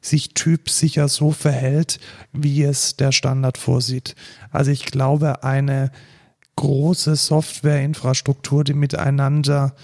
sich 0.00 0.34
typsicher 0.34 1.08
so 1.08 1.32
verhält, 1.32 1.98
wie 2.32 2.62
es 2.62 2.96
der 2.96 3.12
Standard 3.12 3.58
vorsieht. 3.58 4.14
Also 4.50 4.70
ich 4.70 4.86
glaube, 4.86 5.42
eine 5.42 5.90
große 6.56 7.16
Softwareinfrastruktur, 7.16 8.64
die 8.64 8.74
miteinander, 8.74 9.74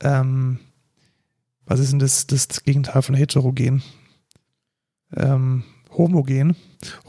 ähm, 0.00 0.58
was 1.64 1.80
ist 1.80 1.92
denn 1.92 1.98
das, 1.98 2.26
das 2.26 2.62
Gegenteil 2.64 3.02
von 3.02 3.14
heterogen? 3.14 3.82
Ähm, 5.16 5.64
homogen, 5.96 6.56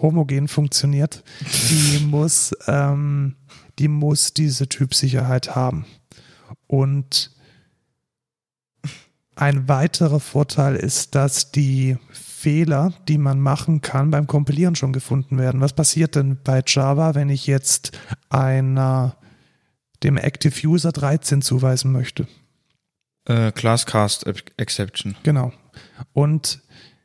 homogen 0.02 0.48
funktioniert, 0.48 1.24
die 1.70 2.06
muss, 2.06 2.56
ähm, 2.68 3.36
die 3.78 3.88
muss 3.88 4.34
diese 4.34 4.70
Typsicherheit 4.70 5.56
haben. 5.56 5.86
Und 6.68 7.32
ein 9.36 9.68
weiterer 9.68 10.20
Vorteil 10.20 10.76
ist, 10.76 11.16
dass 11.16 11.52
die 11.52 11.98
Fehler, 12.40 12.94
die 13.08 13.18
man 13.18 13.40
machen 13.40 13.82
kann, 13.82 14.12
beim 14.12 14.28
Kompilieren 14.28 14.76
schon 14.76 14.94
gefunden 14.94 15.38
werden. 15.38 15.60
Was 15.62 15.74
passiert 15.74 16.16
denn 16.16 16.38
bei 16.44 16.62
Java, 16.66 17.14
wenn 17.16 17.30
ich 17.30 17.48
jetzt 17.48 17.98
einer 18.30 19.18
dem 20.04 20.16
Active 20.18 20.68
User 20.68 20.92
13 20.92 21.42
zuweisen 21.42 21.92
möchte? 21.92 22.28
Äh, 23.26 23.52
Classcast 23.52 24.26
Exception. 24.58 25.16
Genau. 25.24 25.52
Und 26.14 26.62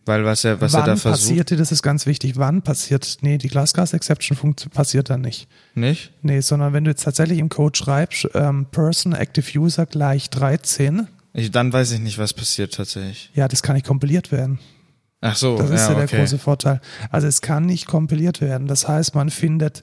Weil 0.06 0.24
was 0.24 0.44
er, 0.44 0.60
was 0.60 0.72
wann 0.72 0.82
er 0.82 0.86
da 0.86 0.96
versucht. 0.96 1.28
passierte, 1.28 1.56
das 1.56 1.72
ist 1.72 1.82
ganz 1.82 2.06
wichtig, 2.06 2.36
wann 2.36 2.62
passiert, 2.62 3.18
nee, 3.22 3.36
die 3.36 3.48
Glasscast 3.48 3.92
Exception 3.94 4.54
passiert 4.72 5.10
dann 5.10 5.22
nicht. 5.22 5.48
Nicht? 5.74 6.12
Nee, 6.22 6.40
sondern 6.40 6.72
wenn 6.72 6.84
du 6.84 6.90
jetzt 6.90 7.02
tatsächlich 7.02 7.40
im 7.40 7.48
Code 7.48 7.76
schreibst, 7.76 8.28
ähm, 8.34 8.66
Person 8.70 9.12
Active 9.14 9.58
User 9.58 9.86
gleich 9.86 10.30
13, 10.30 11.08
Ich, 11.32 11.50
dann 11.50 11.72
weiß 11.72 11.90
ich 11.92 12.00
nicht, 12.00 12.18
was 12.18 12.32
passiert 12.32 12.74
tatsächlich. 12.74 13.30
ja, 13.34 13.48
das 13.48 13.62
kann 13.62 13.74
nicht 13.74 13.86
kompiliert 13.86 14.30
werden. 14.30 14.60
Ach 15.26 15.34
so, 15.36 15.56
Das 15.56 15.70
ist 15.70 15.80
ja, 15.80 15.88
ja 15.88 15.94
der 15.94 16.04
okay. 16.04 16.18
große 16.18 16.38
Vorteil. 16.38 16.80
Also 17.10 17.26
es 17.26 17.40
kann 17.40 17.64
nicht 17.64 17.86
kompiliert 17.86 18.40
werden. 18.42 18.66
Das 18.66 18.86
heißt, 18.86 19.14
man 19.14 19.30
findet 19.30 19.82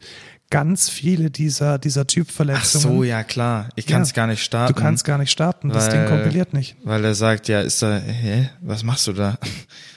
ganz 0.51 0.87
viele 0.89 1.31
dieser, 1.31 1.79
dieser 1.79 2.01
Ach 2.01 2.05
Typverletzungen. 2.05 2.97
so, 2.97 3.03
ja 3.03 3.23
klar. 3.23 3.69
Ich 3.75 3.87
kann 3.87 4.01
es 4.03 4.09
Ja. 4.09 4.15
gar 4.17 4.27
nicht 4.27 4.43
starten. 4.43 4.73
Du 4.73 4.79
kannst 4.79 5.03
gar 5.03 5.17
nicht 5.17 5.31
starten. 5.31 5.69
Das 5.69 5.87
weil- 5.87 5.99
Ding 6.01 6.07
kompiliert 6.09 6.53
nicht. 6.53 6.75
Weil 6.83 7.03
er 7.05 7.15
sagt, 7.15 7.47
ja, 7.47 7.61
ist 7.61 7.81
da, 7.81 7.97
hä, 7.97 8.49
was 8.61 8.83
machst 8.83 9.07
du 9.07 9.13
da? 9.13 9.37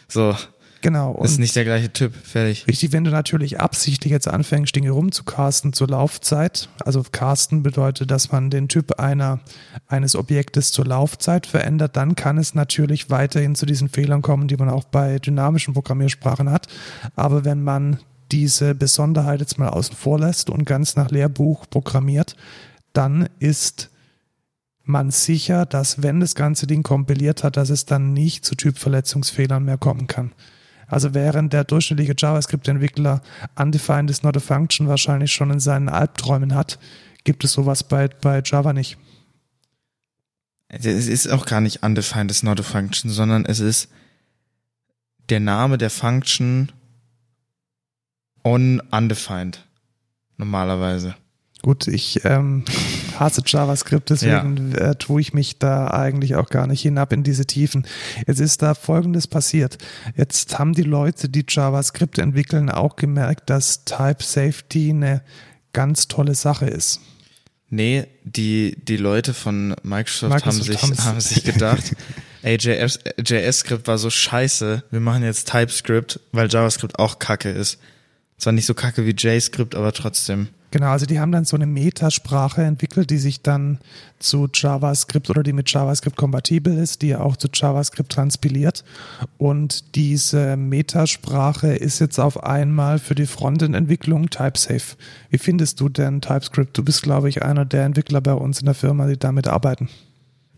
So, 0.07 0.37
Genau. 0.85 1.19
ist 1.23 1.39
nicht 1.39 1.57
der 1.57 1.65
gleiche 1.65 1.91
Typ. 1.91 2.15
Fertig. 2.15 2.67
Richtig, 2.69 2.93
wenn 2.93 3.05
du 3.05 3.11
natürlich 3.11 3.59
absichtlich 3.59 4.11
jetzt 4.11 4.29
anfängst, 4.29 4.77
Dinge 4.77 4.91
rumzucasten 4.91 5.73
zur 5.73 5.89
Laufzeit, 5.89 6.69
also 6.85 7.03
casten 7.11 7.63
bedeutet, 7.63 8.11
dass 8.11 8.33
man 8.33 8.51
den 8.51 8.69
Typ 8.69 9.01
einer, 9.01 9.41
eines 9.87 10.15
Objektes 10.15 10.73
zur 10.73 10.85
Laufzeit 10.85 11.47
verändert, 11.47 11.97
dann 11.97 12.17
kann 12.17 12.37
es 12.37 12.55
natürlich 12.55 13.09
weiterhin 13.09 13.55
zu 13.55 13.65
diesen 13.65 13.89
Fehlern 13.89 14.21
kommen, 14.21 14.47
die 14.47 14.59
man 14.59 14.69
auch 14.69 14.85
bei 14.85 15.19
dynamischen 15.19 15.73
Programmiersprachen 15.73 16.51
hat. 16.51 16.67
Aber 17.17 17.47
wenn 17.47 17.63
man 17.63 18.01
diese 18.31 18.75
Besonderheit 18.75 19.41
jetzt 19.41 19.59
mal 19.59 19.71
außen 19.71 19.97
vor 19.97 20.19
lässt 20.19 20.51
und 20.51 20.67
ganz 20.67 20.97
nach 20.97 21.11
Lehrbuch 21.11 21.65
programmiert, 21.71 22.37
dann 22.93 23.31
ist 23.39 23.89
man 24.83 25.11
sicher, 25.11 25.65
dass 25.65 26.03
wenn 26.03 26.21
das 26.21 26.35
ganze 26.35 26.67
Ding 26.67 26.83
kompiliert 26.83 27.43
hat, 27.43 27.57
dass 27.57 27.71
es 27.71 27.87
dann 27.87 28.13
nicht 28.13 28.45
zu 28.45 28.55
Typverletzungsfehlern 28.55 29.65
mehr 29.65 29.79
kommen 29.79 30.09
kann. 30.09 30.33
Also 30.95 31.13
während 31.13 31.53
der 31.53 31.65
durchschnittliche 31.65 32.15
JavaScript-Entwickler 32.17 33.21
undefined 33.57 34.11
is 34.11 34.23
not 34.23 34.37
a 34.37 34.41
function 34.41 34.87
wahrscheinlich 34.87 35.33
schon 35.33 35.51
in 35.51 35.59
seinen 35.59 35.89
Albträumen 35.89 36.55
hat, 36.55 36.79
gibt 37.25 37.43
es 37.43 37.51
sowas 37.51 37.83
bei, 37.83 38.07
bei 38.07 38.41
Java 38.45 38.73
nicht. 38.73 38.97
Es 40.69 40.87
ist 40.87 41.27
auch 41.27 41.47
gar 41.47 41.61
nicht 41.61 41.83
undefined 41.83 42.31
is 42.31 42.45
not 42.45 42.61
a 42.61 42.63
function, 42.63 43.11
sondern 43.11 43.45
es 43.45 43.59
ist 43.59 43.89
der 45.31 45.41
Name 45.41 45.79
der 45.79 45.91
Function 45.91 46.71
on 48.45 48.81
undefined. 48.93 49.67
Normalerweise. 50.37 51.17
Gut, 51.61 51.89
ich 51.89 52.25
ähm, 52.25 52.65
hasse 53.19 53.43
JavaScript, 53.45 54.11
deswegen 54.11 54.75
äh, 54.75 54.95
tue 54.97 55.21
ich 55.21 55.33
mich 55.33 55.59
da 55.59 55.89
eigentlich 55.89 56.37
auch 56.37 56.49
gar 56.49 56.67
nicht 56.67 56.83
hinab 56.83 57.13
in 57.13 57.23
diese 57.23 57.47
Tiefen. 57.47 57.87
Jetzt 58.27 58.41
ist 58.41 58.63
da 58.63 58.75
Folgendes 58.75 59.27
passiert. 59.27 59.79
Jetzt 60.17 60.59
haben 60.59 60.75
die 60.75 60.83
Leute, 60.83 61.29
die 61.29 61.45
JavaScript 61.49 62.19
entwickeln, 62.19 62.71
auch 62.71 62.97
gemerkt, 62.97 63.51
dass 63.51 63.85
Type 63.85 64.23
Safety 64.23 64.91
eine 64.91 65.23
ganz 65.73 66.09
tolle 66.09 66.35
Sache 66.35 66.67
ist. 66.67 67.01
Nee, 67.71 68.07
die, 68.23 68.77
die 68.77 68.97
Leute 68.97 69.35
von 69.35 69.75
Microsoft, 69.83 70.33
Microsoft 70.33 70.83
haben, 70.83 70.95
sich, 70.95 71.05
haben 71.05 71.21
sich 71.21 71.45
gedacht, 71.45 71.97
ey, 72.43 72.57
JS, 72.57 73.01
JS-Skript 73.19 73.87
war 73.89 73.99
so 73.99 74.11
scheiße, 74.11 74.85
wir 74.91 75.01
machen 75.01 75.25
jetzt 75.25 75.51
TypeScript, 75.51 76.21
weil 76.31 76.49
JavaScript 76.49 76.99
auch 76.99 77.19
kacke 77.19 77.51
ist. 77.51 77.79
Zwar 78.39 78.53
nicht 78.53 78.67
so 78.67 78.75
kacke 78.75 79.07
wie 79.07 79.15
JScript, 79.17 79.75
aber 79.75 79.93
trotzdem. 79.93 80.49
Genau, 80.75 80.89
also 80.89 81.07
die 81.07 81.21
haben 81.21 81.31
dann 81.31 81.45
so 81.45 81.55
eine 81.55 81.67
Metasprache 81.67 82.65
entwickelt, 82.65 83.09
die 83.11 83.19
sich 83.19 83.43
dann 83.43 83.79
zu 84.19 84.49
JavaScript 84.53 85.31
oder 85.31 85.45
die 85.45 85.53
mit 85.53 85.71
JavaScript 85.71 86.17
kompatibel 86.17 86.77
ist, 86.77 87.03
die 87.03 87.15
auch 87.15 87.37
zu 87.37 87.47
JavaScript 87.55 88.11
transpiliert. 88.11 88.83
Und 89.39 89.95
diese 89.95 90.57
Metasprache 90.57 91.77
ist 91.77 92.01
jetzt 92.01 92.19
auf 92.19 92.43
einmal 92.43 92.99
für 92.99 93.15
die 93.15 93.27
Frontend-Entwicklung 93.27 94.31
TypeSafe. 94.31 94.97
Wie 95.31 95.39
findest 95.39 95.79
du 95.79 95.89
denn 95.89 96.21
TypeScript? 96.21 96.77
Du 96.77 96.83
bist, 96.83 97.03
glaube 97.03 97.29
ich, 97.29 97.45
einer 97.45 97.65
der 97.65 97.85
Entwickler 97.85 98.21
bei 98.21 98.35
uns 98.35 98.59
in 98.59 98.67
der 98.67 98.75
Firma, 98.75 99.07
die 99.07 99.17
damit 99.17 99.47
arbeiten. 99.47 99.89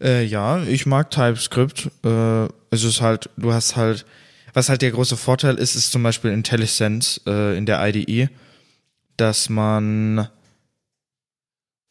Äh, 0.01 0.25
ja, 0.25 0.63
ich 0.63 0.87
mag 0.87 1.11
TypeScript. 1.11 1.91
Äh, 2.07 2.47
es 2.71 2.85
ist 2.85 3.03
halt, 3.03 3.29
du 3.37 3.53
hast 3.53 3.77
halt, 3.77 4.07
was 4.55 4.71
halt 4.71 4.81
der 4.81 4.93
große 4.93 5.19
Vorteil 5.19 5.57
ist, 5.57 5.75
ist 5.75 5.93
zum 5.93 6.03
Beispiel 6.03 6.31
IntelliSense 6.31 7.21
äh, 7.27 7.59
in 7.59 7.67
der 7.67 7.87
IDE, 7.87 8.31
dass 9.17 9.49
man 9.49 10.29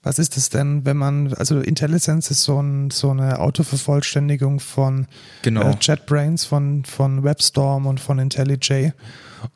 Was 0.03 0.19
ist 0.19 0.37
das 0.37 0.49
denn, 0.49 0.85
wenn 0.85 0.97
man, 0.97 1.33
also 1.33 1.59
IntelliSense 1.59 2.31
ist 2.31 2.43
so, 2.43 2.61
ein, 2.61 2.91
so 2.91 3.09
eine 3.09 3.39
Autovervollständigung 3.39 4.59
von 4.59 5.07
Genau. 5.41 5.71
äh, 5.71 5.75
JetBrains, 5.81 6.45
von, 6.45 6.85
von 6.85 7.23
WebStorm 7.23 7.87
und 7.87 7.99
von 7.99 8.19
IntelliJ. 8.19 8.91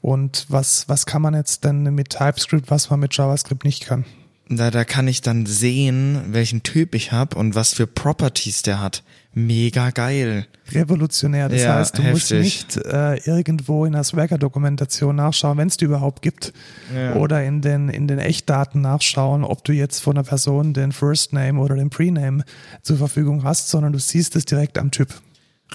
Und 0.01 0.45
was, 0.49 0.89
was 0.89 1.05
kann 1.05 1.21
man 1.21 1.35
jetzt 1.35 1.63
denn 1.65 1.83
mit 1.93 2.09
TypeScript, 2.09 2.71
was 2.71 2.89
man 2.89 2.99
mit 2.99 3.15
JavaScript 3.15 3.63
nicht 3.63 3.85
kann? 3.85 4.05
Da, 4.51 4.71
da 4.71 4.83
kann 4.83 5.07
ich 5.07 5.21
dann 5.21 5.45
sehen, 5.45 6.21
welchen 6.29 6.63
Typ 6.63 6.95
ich 6.95 7.11
habe 7.11 7.37
und 7.37 7.53
was 7.53 7.73
für 7.75 7.85
Properties 7.85 8.63
der 8.63 8.81
hat. 8.81 9.03
Mega 9.35 9.91
geil. 9.91 10.47
Revolutionär. 10.71 11.49
Das 11.49 11.61
Ja, 11.61 11.75
heißt, 11.75 11.99
du 11.99 12.01
musst 12.01 12.31
heftig. 12.31 12.39
nicht 12.41 12.77
äh, 12.77 13.17
irgendwo 13.29 13.85
in 13.85 13.93
der 13.93 14.03
Swagger-Dokumentation 14.03 15.15
nachschauen, 15.15 15.59
wenn 15.59 15.67
es 15.67 15.77
die 15.77 15.85
überhaupt 15.85 16.23
gibt, 16.23 16.51
Ja. 16.95 17.13
oder 17.15 17.43
in 17.43 17.61
den, 17.61 17.89
in 17.89 18.07
den 18.07 18.17
Echtdaten 18.17 18.81
nachschauen, 18.81 19.43
ob 19.43 19.63
du 19.65 19.71
jetzt 19.71 19.99
von 19.99 20.17
einer 20.17 20.23
Person 20.23 20.73
den 20.73 20.91
First 20.93 21.31
Name 21.31 21.59
oder 21.59 21.75
den 21.75 21.91
Prename 21.91 22.43
zur 22.81 22.97
Verfügung 22.97 23.43
hast, 23.43 23.69
sondern 23.69 23.93
du 23.93 23.99
siehst 23.99 24.35
es 24.35 24.45
direkt 24.45 24.79
am 24.79 24.89
Typ. 24.89 25.13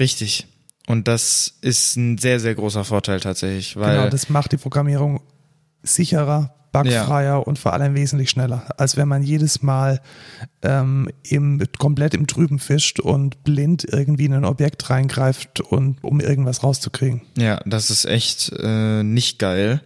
Richtig. 0.01 0.49
Und 0.89 1.07
das 1.07 1.55
ist 1.61 1.95
ein 1.97 2.19
sehr, 2.19 2.41
sehr 2.41 2.57
großer 2.57 2.83
Vorteil 2.85 3.21
tatsächlich, 3.21 3.77
weil 3.77 3.97
genau, 3.99 4.11
das 4.11 4.29
macht 4.29 4.51
die 4.51 4.57
Programmierung 4.57 5.21
sicherer, 5.85 6.55
bugfreier 6.83 7.47
und 7.47 7.59
vor 7.59 7.73
allem 7.73 7.95
wesentlich 7.95 8.31
schneller, 8.31 8.67
als 8.77 8.97
wenn 8.97 9.09
man 9.09 9.23
jedes 9.23 9.63
Mal 9.63 10.01
ähm, 10.63 11.09
im, 11.23 11.63
komplett 11.79 12.15
im 12.15 12.27
Trüben 12.27 12.59
fischt 12.59 13.01
und 13.01 13.43
blind 13.45 13.87
irgendwie 13.91 14.27
in 14.27 14.35
ein 14.35 14.45
Objekt 14.45 14.91
reingreift, 14.91 15.61
und, 15.61 16.03
um 16.03 16.21
irgendwas 16.21 16.63
rauszukriegen. 16.63 17.23
ja, 17.39 17.61
das 17.65 17.91
ist 17.91 18.05
echt 18.05 18.53
äh, 18.59 19.03
nicht 19.03 19.39
geil. 19.39 19.81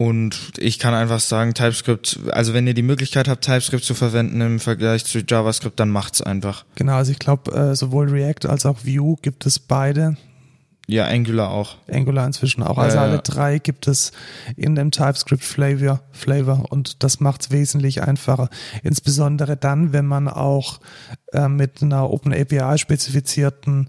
Und 0.00 0.52
ich 0.56 0.78
kann 0.78 0.94
einfach 0.94 1.20
sagen, 1.20 1.52
TypeScript, 1.52 2.20
also 2.30 2.54
wenn 2.54 2.66
ihr 2.66 2.72
die 2.72 2.82
Möglichkeit 2.82 3.28
habt, 3.28 3.44
TypeScript 3.44 3.84
zu 3.84 3.92
verwenden 3.92 4.40
im 4.40 4.58
Vergleich 4.58 5.04
zu 5.04 5.18
JavaScript, 5.18 5.78
dann 5.78 5.90
macht's 5.90 6.22
einfach. 6.22 6.64
Genau, 6.74 6.94
also 6.94 7.12
ich 7.12 7.18
glaube, 7.18 7.52
äh, 7.52 7.76
sowohl 7.76 8.08
React 8.08 8.48
als 8.48 8.64
auch 8.64 8.78
Vue 8.86 9.16
gibt 9.20 9.44
es 9.44 9.58
beide. 9.58 10.16
Ja, 10.90 11.06
Angular 11.06 11.50
auch. 11.50 11.76
Angular 11.88 12.26
inzwischen 12.26 12.64
auch. 12.64 12.76
Also 12.76 12.96
Ja, 12.96 13.04
alle 13.04 13.20
drei 13.20 13.58
gibt 13.58 13.86
es 13.86 14.10
in 14.56 14.74
dem 14.74 14.90
TypeScript 14.90 15.44
Flavor, 15.44 16.00
Flavor 16.10 16.70
und 16.70 17.04
das 17.04 17.20
macht 17.20 17.42
es 17.42 17.50
wesentlich 17.52 18.02
einfacher. 18.02 18.48
Insbesondere 18.82 19.56
dann, 19.56 19.92
wenn 19.92 20.06
man 20.06 20.26
auch 20.26 20.80
äh, 21.32 21.48
mit 21.48 21.80
einer 21.80 22.10
Open 22.10 22.34
API 22.34 22.76
spezifizierten 22.76 23.88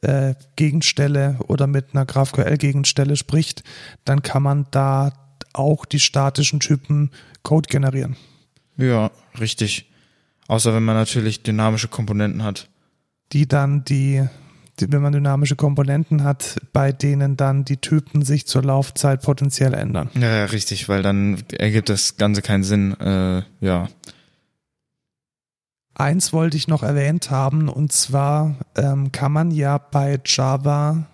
äh, 0.00 0.34
Gegenstelle 0.56 1.36
oder 1.48 1.66
mit 1.66 1.88
einer 1.92 2.06
GraphQL-Gegenstelle 2.06 3.16
spricht, 3.16 3.62
dann 4.06 4.22
kann 4.22 4.42
man 4.42 4.66
da 4.70 5.12
auch 5.52 5.84
die 5.84 6.00
statischen 6.00 6.60
Typen 6.60 7.10
Code 7.42 7.68
generieren. 7.68 8.16
Ja, 8.78 9.10
richtig. 9.38 9.90
Außer 10.46 10.74
wenn 10.74 10.84
man 10.84 10.96
natürlich 10.96 11.42
dynamische 11.42 11.88
Komponenten 11.88 12.42
hat. 12.42 12.68
die 13.32 13.46
dann 13.46 13.84
die, 13.84 14.26
wenn 14.88 15.02
man 15.02 15.12
dynamische 15.12 15.56
Komponenten 15.56 16.24
hat, 16.24 16.58
bei 16.72 16.92
denen 16.92 17.36
dann 17.36 17.64
die 17.64 17.78
Typen 17.78 18.22
sich 18.22 18.46
zur 18.46 18.62
Laufzeit 18.62 19.22
potenziell 19.22 19.74
ändern. 19.74 20.10
Ja, 20.14 20.36
ja, 20.36 20.44
richtig, 20.46 20.88
weil 20.88 21.02
dann 21.02 21.42
ergibt 21.58 21.88
das 21.88 22.16
Ganze 22.16 22.42
keinen 22.42 22.64
Sinn. 22.64 22.98
Äh, 23.00 23.42
ja. 23.60 23.88
Eins 25.94 26.32
wollte 26.32 26.56
ich 26.56 26.68
noch 26.68 26.82
erwähnt 26.82 27.30
haben, 27.30 27.68
und 27.68 27.92
zwar 27.92 28.54
ähm, 28.76 29.10
kann 29.10 29.32
man 29.32 29.50
ja 29.50 29.78
bei 29.78 30.20
Java 30.24 31.06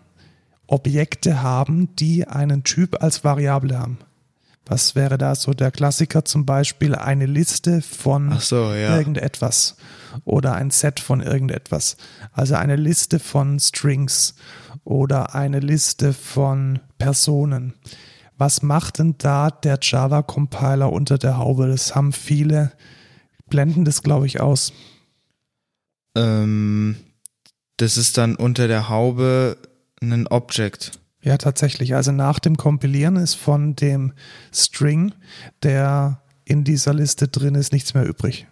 Objekte 0.66 1.42
haben, 1.42 1.94
die 1.96 2.26
einen 2.26 2.64
Typ 2.64 3.02
als 3.02 3.24
Variable 3.24 3.78
haben. 3.78 3.98
Was 4.66 4.94
wäre 4.94 5.18
da 5.18 5.34
so 5.34 5.52
der 5.52 5.70
Klassiker? 5.70 6.24
Zum 6.24 6.46
Beispiel 6.46 6.94
eine 6.94 7.26
Liste 7.26 7.82
von 7.82 8.38
so, 8.40 8.72
ja. 8.72 8.96
irgendetwas 8.96 9.76
oder 10.24 10.54
ein 10.54 10.70
Set 10.70 11.00
von 11.00 11.20
irgendetwas. 11.20 11.96
Also 12.32 12.54
eine 12.54 12.76
Liste 12.76 13.18
von 13.18 13.58
Strings 13.60 14.34
oder 14.84 15.34
eine 15.34 15.60
Liste 15.60 16.12
von 16.12 16.80
Personen. 16.98 17.74
Was 18.36 18.62
macht 18.62 18.98
denn 18.98 19.16
da 19.18 19.50
der 19.50 19.78
Java-Compiler 19.80 20.92
unter 20.92 21.18
der 21.18 21.38
Haube? 21.38 21.68
Das 21.68 21.94
haben 21.94 22.12
viele, 22.12 22.72
blenden 23.48 23.84
das, 23.84 24.02
glaube 24.02 24.26
ich, 24.26 24.40
aus. 24.40 24.72
Ähm, 26.16 26.96
das 27.76 27.96
ist 27.96 28.18
dann 28.18 28.34
unter 28.36 28.66
der 28.66 28.88
Haube 28.88 29.56
ein 30.00 30.26
Object. 30.26 30.92
Ja, 31.24 31.38
tatsächlich. 31.38 31.94
Also 31.94 32.12
nach 32.12 32.38
dem 32.38 32.56
Kompilieren 32.56 33.16
ist 33.16 33.34
von 33.34 33.74
dem 33.74 34.12
String, 34.52 35.14
der 35.62 36.20
in 36.44 36.64
dieser 36.64 36.92
Liste 36.92 37.28
drin 37.28 37.54
ist, 37.54 37.72
nichts 37.72 37.94
mehr 37.94 38.06
übrig. 38.06 38.46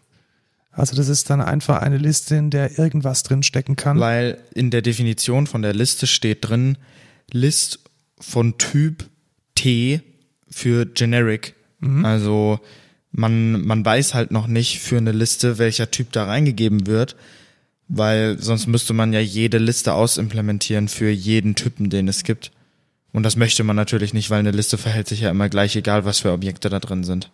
Also 0.71 0.97
das 0.97 1.09
ist 1.09 1.29
dann 1.29 1.43
einfach 1.43 1.83
eine 1.83 1.99
Liste, 1.99 2.35
in 2.35 2.49
der 2.49 2.79
irgendwas 2.79 3.25
drin 3.25 3.43
stecken 3.43 3.77
kann. 3.77 4.01
Weil 4.01 4.39
in 4.55 4.71
der 4.71 4.81
Definition 4.81 5.47
von 5.47 5.61
der 5.61 5.75
Liste 5.75 6.07
steht 6.07 6.49
drin, 6.49 6.79
List 7.31 7.81
von 8.19 8.57
Typ 8.57 9.05
T 9.55 10.01
für 10.49 10.87
Generic. 10.87 11.55
Also 12.05 12.61
man, 13.11 13.67
man 13.67 13.85
weiß 13.85 14.15
halt 14.15 14.31
noch 14.31 14.47
nicht 14.47 14.79
für 14.81 14.97
eine 14.97 15.13
Liste, 15.13 15.59
welcher 15.59 15.91
Typ 15.91 16.13
da 16.13 16.25
reingegeben 16.25 16.87
wird, 16.87 17.17
weil 17.89 18.39
sonst 18.39 18.67
müsste 18.67 18.95
man 18.95 19.13
ja 19.13 19.21
jede 19.21 19.59
Liste 19.59 19.93
ausimplementieren 19.93 20.89
für 20.89 21.11
jeden 21.11 21.55
Typen, 21.55 21.91
den 21.91 22.09
es 22.09 22.25
gibt. 22.25 22.53
Und 23.13 23.25
das 23.25 23.37
möchte 23.37 23.63
man 23.63 23.77
natürlich 23.77 24.15
nicht, 24.15 24.31
weil 24.31 24.39
eine 24.39 24.51
Liste 24.51 24.79
verhält 24.79 25.09
sich 25.09 25.21
ja 25.21 25.31
immer 25.31 25.49
gleich, 25.49 25.77
egal 25.77 26.05
was 26.05 26.21
für 26.21 26.33
Objekte 26.33 26.71
da 26.71 26.81
drin 26.81 27.05
sind. 27.05 27.31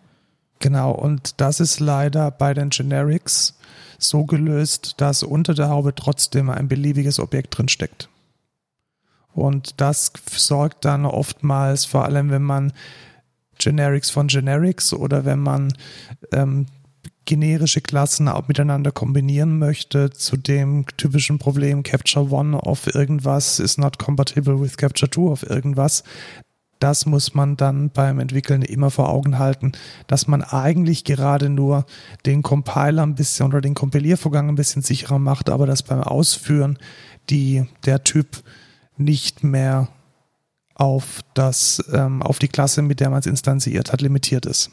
Genau, 0.59 0.91
und 0.91 1.39
das 1.39 1.61
ist 1.61 1.79
leider 1.79 2.31
bei 2.31 2.53
den 2.53 2.69
Generics 2.69 3.57
so 3.97 4.25
gelöst, 4.25 4.95
dass 4.97 5.23
unter 5.23 5.53
der 5.53 5.69
Haube 5.69 5.95
trotzdem 5.95 6.49
ein 6.49 6.67
beliebiges 6.67 7.19
Objekt 7.19 7.57
drin 7.57 7.69
steckt. 7.69 8.09
Und 9.33 9.79
das 9.79 10.11
sorgt 10.31 10.83
dann 10.83 11.05
oftmals, 11.05 11.85
vor 11.85 12.03
allem 12.03 12.29
wenn 12.29 12.43
man 12.43 12.73
Generics 13.57 14.09
von 14.09 14.27
Generics 14.27 14.93
oder 14.93 15.25
wenn 15.25 15.39
man 15.39 15.73
ähm, 16.33 16.65
generische 17.29 17.79
Klassen 17.79 18.27
auch 18.27 18.47
miteinander 18.47 18.91
kombinieren 18.91 19.59
möchte, 19.59 20.09
zu 20.09 20.35
dem 20.35 20.85
typischen 20.97 21.37
Problem 21.37 21.83
Capture 21.83 22.31
One 22.31 22.57
auf 22.57 22.95
irgendwas 22.95 23.59
is 23.59 23.77
not 23.77 23.99
compatible 23.99 24.59
with 24.59 24.77
Capture 24.77 25.07
Two 25.07 25.31
auf 25.31 25.47
irgendwas. 25.47 26.03
Das 26.79 27.05
muss 27.05 27.35
man 27.35 27.55
dann 27.55 27.91
beim 27.91 28.19
Entwickeln 28.19 28.63
immer 28.63 28.89
vor 28.89 29.09
Augen 29.09 29.37
halten, 29.37 29.73
dass 30.07 30.27
man 30.27 30.41
eigentlich 30.41 31.03
gerade 31.03 31.49
nur 31.49 31.85
den 32.25 32.41
Compiler 32.41 33.03
ein 33.03 33.13
bisschen 33.13 33.45
oder 33.45 33.61
den 33.61 33.75
Kompiliervorgang 33.75 34.49
ein 34.49 34.55
bisschen 34.55 34.81
sicherer 34.81 35.19
macht, 35.19 35.51
aber 35.51 35.67
dass 35.67 35.83
beim 35.83 36.01
Ausführen 36.01 36.79
die, 37.29 37.63
der 37.85 38.03
Typ 38.03 38.41
nicht 38.97 39.43
mehr 39.43 39.89
auf 40.73 41.19
das, 41.35 41.83
ähm, 41.93 42.23
auf 42.23 42.39
die 42.39 42.47
Klasse, 42.47 42.81
mit 42.81 43.01
der 43.01 43.11
man 43.11 43.19
es 43.19 43.27
instanziert 43.27 43.93
hat, 43.93 44.01
limitiert 44.01 44.47
ist. 44.47 44.71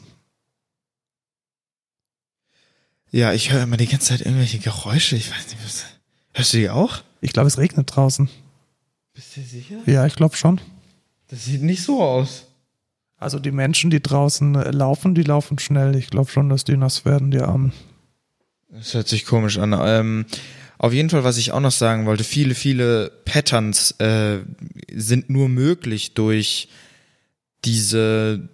Ja, 3.11 3.33
ich 3.33 3.51
höre 3.51 3.63
immer 3.63 3.77
die 3.77 3.87
ganze 3.87 4.07
Zeit 4.07 4.21
irgendwelche 4.21 4.59
Geräusche. 4.59 5.15
Ich 5.15 5.31
weiß 5.31 5.47
nicht, 5.47 5.63
was. 5.63 5.85
Hörst 6.33 6.53
du 6.53 6.57
die 6.57 6.69
auch? 6.69 7.03
Ich 7.21 7.33
glaube, 7.33 7.47
es 7.47 7.57
regnet 7.57 7.95
draußen. 7.95 8.29
Bist 9.13 9.35
du 9.35 9.41
sicher? 9.41 9.77
Ja, 9.85 10.05
ich 10.05 10.15
glaube 10.15 10.35
schon. 10.35 10.61
Das 11.29 11.45
sieht 11.45 11.63
nicht 11.63 11.83
so 11.83 12.03
aus. 12.03 12.45
Also 13.17 13.39
die 13.39 13.51
Menschen, 13.51 13.89
die 13.89 14.01
draußen 14.01 14.55
äh, 14.55 14.71
laufen, 14.71 15.15
die 15.15 15.23
laufen 15.23 15.57
schnell. 15.57 15.95
Ich 15.95 16.09
glaube 16.09 16.29
schon, 16.29 16.49
dass 16.49 16.63
die 16.63 16.77
nass 16.77 17.03
werden, 17.05 17.31
die 17.31 17.39
Armen. 17.39 17.73
Das 18.69 18.93
hört 18.93 19.07
sich 19.07 19.25
komisch 19.25 19.57
an. 19.57 19.75
Ähm, 19.79 20.25
auf 20.77 20.93
jeden 20.93 21.09
Fall, 21.09 21.23
was 21.23 21.37
ich 21.37 21.51
auch 21.51 21.59
noch 21.59 21.71
sagen 21.71 22.05
wollte, 22.05 22.23
viele, 22.23 22.53
viele 22.53 23.11
Patterns 23.25 23.91
äh, 23.99 24.39
sind 24.93 25.29
nur 25.29 25.49
möglich 25.49 26.13
durch 26.13 26.69
diese 27.65 28.47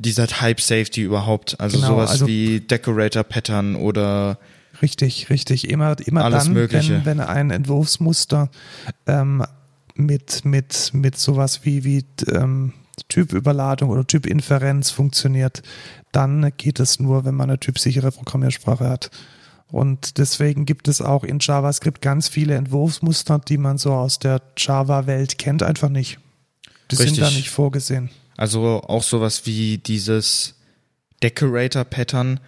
dieser 0.00 0.26
Type 0.26 0.60
Safety 0.60 1.02
überhaupt. 1.02 1.58
Also 1.60 1.76
Genau, 1.78 1.90
sowas 1.90 2.10
also- 2.10 2.26
wie 2.26 2.60
Decorator 2.60 3.24
Pattern 3.24 3.76
oder 3.76 4.38
Richtig, 4.82 5.28
richtig. 5.30 5.68
Immer, 5.68 5.96
immer 6.06 6.24
Alles 6.24 6.44
dann, 6.44 6.54
Mögliche. 6.54 7.04
wenn, 7.04 7.18
wenn 7.18 7.20
ein 7.20 7.50
Entwurfsmuster 7.50 8.48
ähm, 9.06 9.44
mit, 9.94 10.44
mit, 10.44 10.90
mit 10.94 11.18
sowas 11.18 11.60
wie, 11.64 11.84
wie 11.84 12.04
ähm, 12.32 12.72
Typüberladung 13.08 13.90
oder 13.90 14.06
Typinferenz 14.06 14.90
funktioniert, 14.90 15.62
dann 16.12 16.50
geht 16.56 16.80
es 16.80 16.98
nur, 16.98 17.24
wenn 17.24 17.34
man 17.34 17.50
eine 17.50 17.60
typsichere 17.60 18.10
Programmiersprache 18.10 18.88
hat. 18.88 19.10
Und 19.70 20.18
deswegen 20.18 20.64
gibt 20.66 20.88
es 20.88 21.00
auch 21.00 21.24
in 21.24 21.38
JavaScript 21.40 22.00
ganz 22.00 22.28
viele 22.28 22.54
Entwurfsmuster, 22.54 23.38
die 23.38 23.58
man 23.58 23.78
so 23.78 23.92
aus 23.92 24.18
der 24.18 24.40
Java-Welt 24.56 25.38
kennt, 25.38 25.62
einfach 25.62 25.90
nicht. 25.90 26.18
Die 26.90 26.96
sind 26.96 27.06
Richtig. 27.06 27.24
da 27.24 27.30
nicht 27.30 27.50
vorgesehen. 27.50 28.10
Also 28.40 28.82
auch 28.86 29.02
sowas 29.02 29.42
wie 29.44 29.76
dieses 29.76 30.54
Decorator-Pattern 31.22 32.40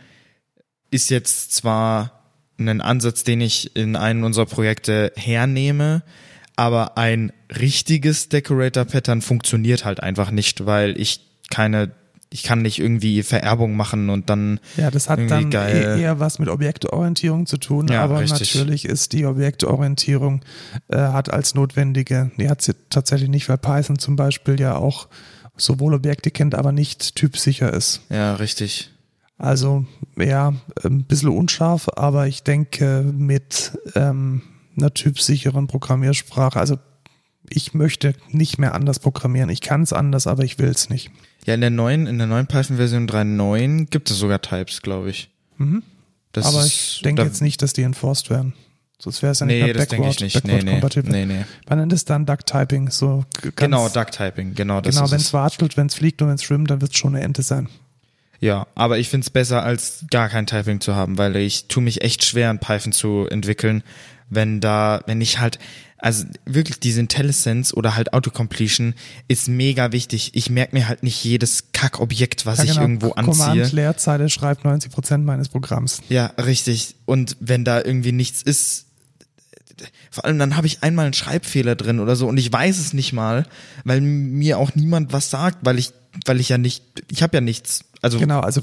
ist 0.91 1.11
jetzt 1.11 1.53
zwar 1.53 2.23
ein 2.59 2.81
Ansatz, 2.81 3.25
den 3.25 3.43
ich 3.43 3.77
in 3.77 3.95
einem 3.95 4.25
unserer 4.25 4.47
Projekte 4.47 5.13
hernehme, 5.17 6.03
aber 6.57 6.97
ein 6.97 7.31
richtiges 7.61 8.31
Decorator-Pattern 8.31 9.21
funktioniert 9.21 9.85
halt 9.85 10.03
einfach 10.03 10.31
nicht, 10.31 10.65
weil 10.65 10.99
ich 10.99 11.21
keine 11.51 11.91
ich 12.31 12.43
kann 12.43 12.63
nicht 12.63 12.79
irgendwie 12.79 13.23
Vererbung 13.23 13.77
machen 13.77 14.09
und 14.09 14.31
dann. 14.31 14.61
Ja, 14.79 14.91
das 14.91 15.11
hat 15.11 15.19
dann 15.29 15.51
geil. 15.51 15.99
e- 15.99 16.01
eher 16.01 16.19
was 16.19 16.39
mit 16.39 16.49
Objektorientierung 16.49 17.45
zu 17.45 17.59
tun, 17.59 17.89
Ja, 17.89 18.03
aber 18.03 18.21
richtig. 18.21 18.55
natürlich 18.55 18.87
ist 18.87 19.13
die 19.13 19.27
Objektorientierung 19.27 20.43
äh, 20.89 20.97
hat 20.97 21.31
als 21.31 21.55
notwendige, 21.55 22.31
die 22.39 22.49
hat 22.49 22.63
sie 22.63 22.73
tatsächlich 22.89 23.29
nicht, 23.29 23.51
weil 23.51 23.59
Python 23.59 23.99
zum 23.99 24.17
Beispiel 24.17 24.59
ja 24.59 24.77
auch 24.77 25.09
sowohl 25.57 25.95
Objekte 25.95 26.31
kennt, 26.31 26.55
aber 26.55 26.73
nicht 26.73 27.15
typsicher 27.15 27.73
ist. 27.73 28.01
Ja, 28.11 28.35
richtig. 28.37 28.91
Also 29.39 29.87
ja, 30.17 30.55
ein 30.85 31.05
bisschen 31.05 31.31
unscharf, 31.31 31.89
aber 31.97 32.27
ich 32.29 32.43
denke 32.43 33.03
mit 33.17 33.79
ähm, 33.95 34.43
einer 34.77 34.95
typsicheren 34.95 35.67
Programmiersprache, 35.67 36.59
also 36.61 36.79
ich 37.51 37.75
möchte 37.75 38.15
nicht 38.31 38.59
mehr 38.59 38.75
anders 38.75 38.99
programmieren. 39.01 39.51
Ich 39.51 39.61
kann 39.61 39.83
es 39.83 39.93
anders, 39.93 40.27
aber 40.27 40.45
ich 40.45 40.59
will 40.59 40.69
es 40.71 40.89
nicht. 40.91 41.11
Ja, 41.45 41.55
in 41.55 41.61
der 41.61 41.71
neuen, 41.71 42.07
in 42.07 42.19
der 42.19 42.27
neuen 42.29 42.47
Python-Version 42.47 43.09
3.9 43.09 43.87
gibt 43.91 44.11
es 44.11 44.19
sogar 44.19 44.41
Types, 44.41 44.81
glaube 44.81 45.11
ich. 45.11 45.29
Mhm. 45.59 45.83
Das 46.31 46.47
aber 46.47 46.61
ist- 46.65 46.73
ich 46.73 47.03
denke 47.03 47.23
da- 47.23 47.27
jetzt 47.27 47.43
nicht, 47.43 47.61
dass 47.63 47.73
die 47.73 47.83
enforced 47.83 48.31
werden. 48.31 48.55
Sonst 49.03 49.21
wäre 49.21 49.33
es 49.33 49.41
ja 49.41 49.47
nicht 49.47 49.57
Nee, 49.57 49.65
mehr 49.65 49.75
das 49.75 49.89
denke 49.89 50.09
ich 50.11 50.21
nicht. 50.21 50.45
Nee, 50.45 50.53
backward 50.53 50.65
nee. 50.65 50.71
compatible. 50.75 51.11
nee, 51.11 51.27
nee. 51.27 51.45
Man 51.69 51.81
nennt 51.81 51.93
es 51.93 52.05
dann 52.05 52.25
Duck 52.25 52.47
Typing. 52.47 52.89
So 52.91 53.25
Genau, 53.57 53.89
Duck-Typing, 53.89 54.55
genau. 54.55 54.81
Das 54.81 54.95
genau, 54.95 55.11
wenn 55.11 55.17
es. 55.19 55.25
es 55.27 55.33
watschelt, 55.33 55.77
wenn 55.77 55.89
es 55.89 55.95
fliegt 55.97 56.23
und 56.23 56.29
wenn 56.29 56.37
es 56.37 56.45
schwimmt, 56.45 56.71
dann 56.71 56.81
wird 56.81 56.93
es 56.93 56.99
schon 56.99 57.17
eine 57.17 57.25
Ente 57.25 57.43
sein. 57.43 57.69
Ja, 58.39 58.69
aber 58.77 58.99
ich 58.99 59.09
find's 59.09 59.29
besser, 59.31 59.65
als 59.65 60.05
gar 60.11 60.29
kein 60.29 60.47
Typing 60.47 60.81
zu 60.81 60.95
haben, 60.95 61.19
weil 61.19 61.35
ich 61.35 61.67
tue 61.67 61.83
mich 61.83 62.03
echt 62.03 62.25
schwer, 62.25 62.49
in 62.53 62.61
Python 62.61 62.93
zu 62.93 63.27
entwickeln, 63.29 63.83
wenn 64.31 64.61
da, 64.61 65.01
wenn 65.07 65.21
ich 65.21 65.41
halt, 65.41 65.59
also 65.99 66.25
wirklich 66.47 66.79
diese 66.79 67.01
IntelliSense 67.01 67.75
oder 67.75 67.97
halt 67.97 68.13
Autocompletion 68.13 68.95
ist 69.27 69.49
mega 69.49 69.91
wichtig. 69.91 70.31
Ich 70.35 70.49
merke 70.49 70.77
mir 70.77 70.87
halt 70.87 71.03
nicht 71.03 71.25
jedes 71.25 71.73
Kackobjekt, 71.73 72.47
was 72.47 72.59
Ja, 72.59 72.65
ich 72.65 72.71
genau. 72.71 72.83
irgendwo 72.83 73.11
anziehe. 73.13 73.33
Command-Leerzeile 73.35 74.29
schreibt 74.29 74.65
90% 74.65 75.19
meines 75.19 75.49
Programms. 75.49 76.03
Ja, 76.09 76.27
richtig. 76.39 76.95
Und 77.05 77.37
wenn 77.41 77.65
da 77.65 77.79
irgendwie 77.85 78.13
nichts 78.13 78.43
ist, 78.43 78.87
vor 80.11 80.25
allem 80.25 80.39
dann 80.39 80.57
habe 80.57 80.67
ich 80.67 80.83
einmal 80.83 81.05
einen 81.07 81.15
Schreibfehler 81.15 81.75
drin 81.77 82.01
oder 82.01 82.17
so 82.17 82.27
und 82.29 82.37
ich 82.39 82.53
weiß 82.53 82.79
es 82.79 82.93
nicht 82.93 83.13
mal, 83.13 83.47
weil 83.85 84.01
mir 84.01 84.59
auch 84.59 84.75
niemand 84.75 85.13
was 85.13 85.31
sagt, 85.31 85.59
weil 85.63 85.79
ich, 85.79 85.93
weil 86.27 86.41
ich 86.41 86.49
ja 86.49 86.59
nicht, 86.59 86.85
ich 87.11 87.23
habe 87.23 87.37
ja 87.37 87.41
nichts. 87.41 87.85
Also 88.01 88.19
Genau, 88.19 88.41
also 88.41 88.63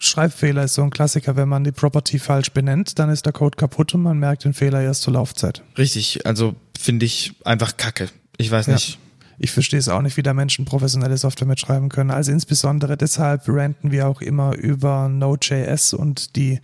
Schreibfehler 0.00 0.64
ist 0.64 0.74
so 0.74 0.82
ein 0.82 0.90
Klassiker. 0.90 1.36
Wenn 1.36 1.48
man 1.48 1.62
die 1.64 1.72
Property 1.72 2.18
falsch 2.18 2.50
benennt, 2.50 2.98
dann 2.98 3.08
ist 3.08 3.24
der 3.24 3.32
Code 3.32 3.56
kaputt 3.56 3.94
und 3.94 4.02
man 4.02 4.18
merkt 4.18 4.44
den 4.44 4.52
Fehler 4.54 4.82
erst 4.82 5.02
zur 5.02 5.12
Laufzeit. 5.12 5.62
richtig, 5.78 6.26
also 6.26 6.56
finde 6.78 7.06
ich 7.06 7.32
einfach 7.44 7.76
Kacke. 7.76 8.08
Ich 8.36 8.50
weiß 8.50 8.66
Ja. 8.66 8.74
nicht. 8.74 8.98
Ich 9.38 9.50
verstehe 9.50 9.78
es 9.78 9.88
auch 9.90 10.00
nicht, 10.00 10.16
wie 10.16 10.22
da 10.22 10.32
Menschen 10.32 10.64
professionelle 10.64 11.16
Software 11.18 11.46
mitschreiben 11.46 11.90
können. 11.90 12.10
Also 12.10 12.32
insbesondere 12.32 12.96
deshalb 12.96 13.42
ranten 13.48 13.90
wir 13.92 14.08
auch 14.08 14.22
immer 14.22 14.56
über 14.56 15.08
Node.js 15.08 15.92
und 15.92 16.36
die, 16.36 16.58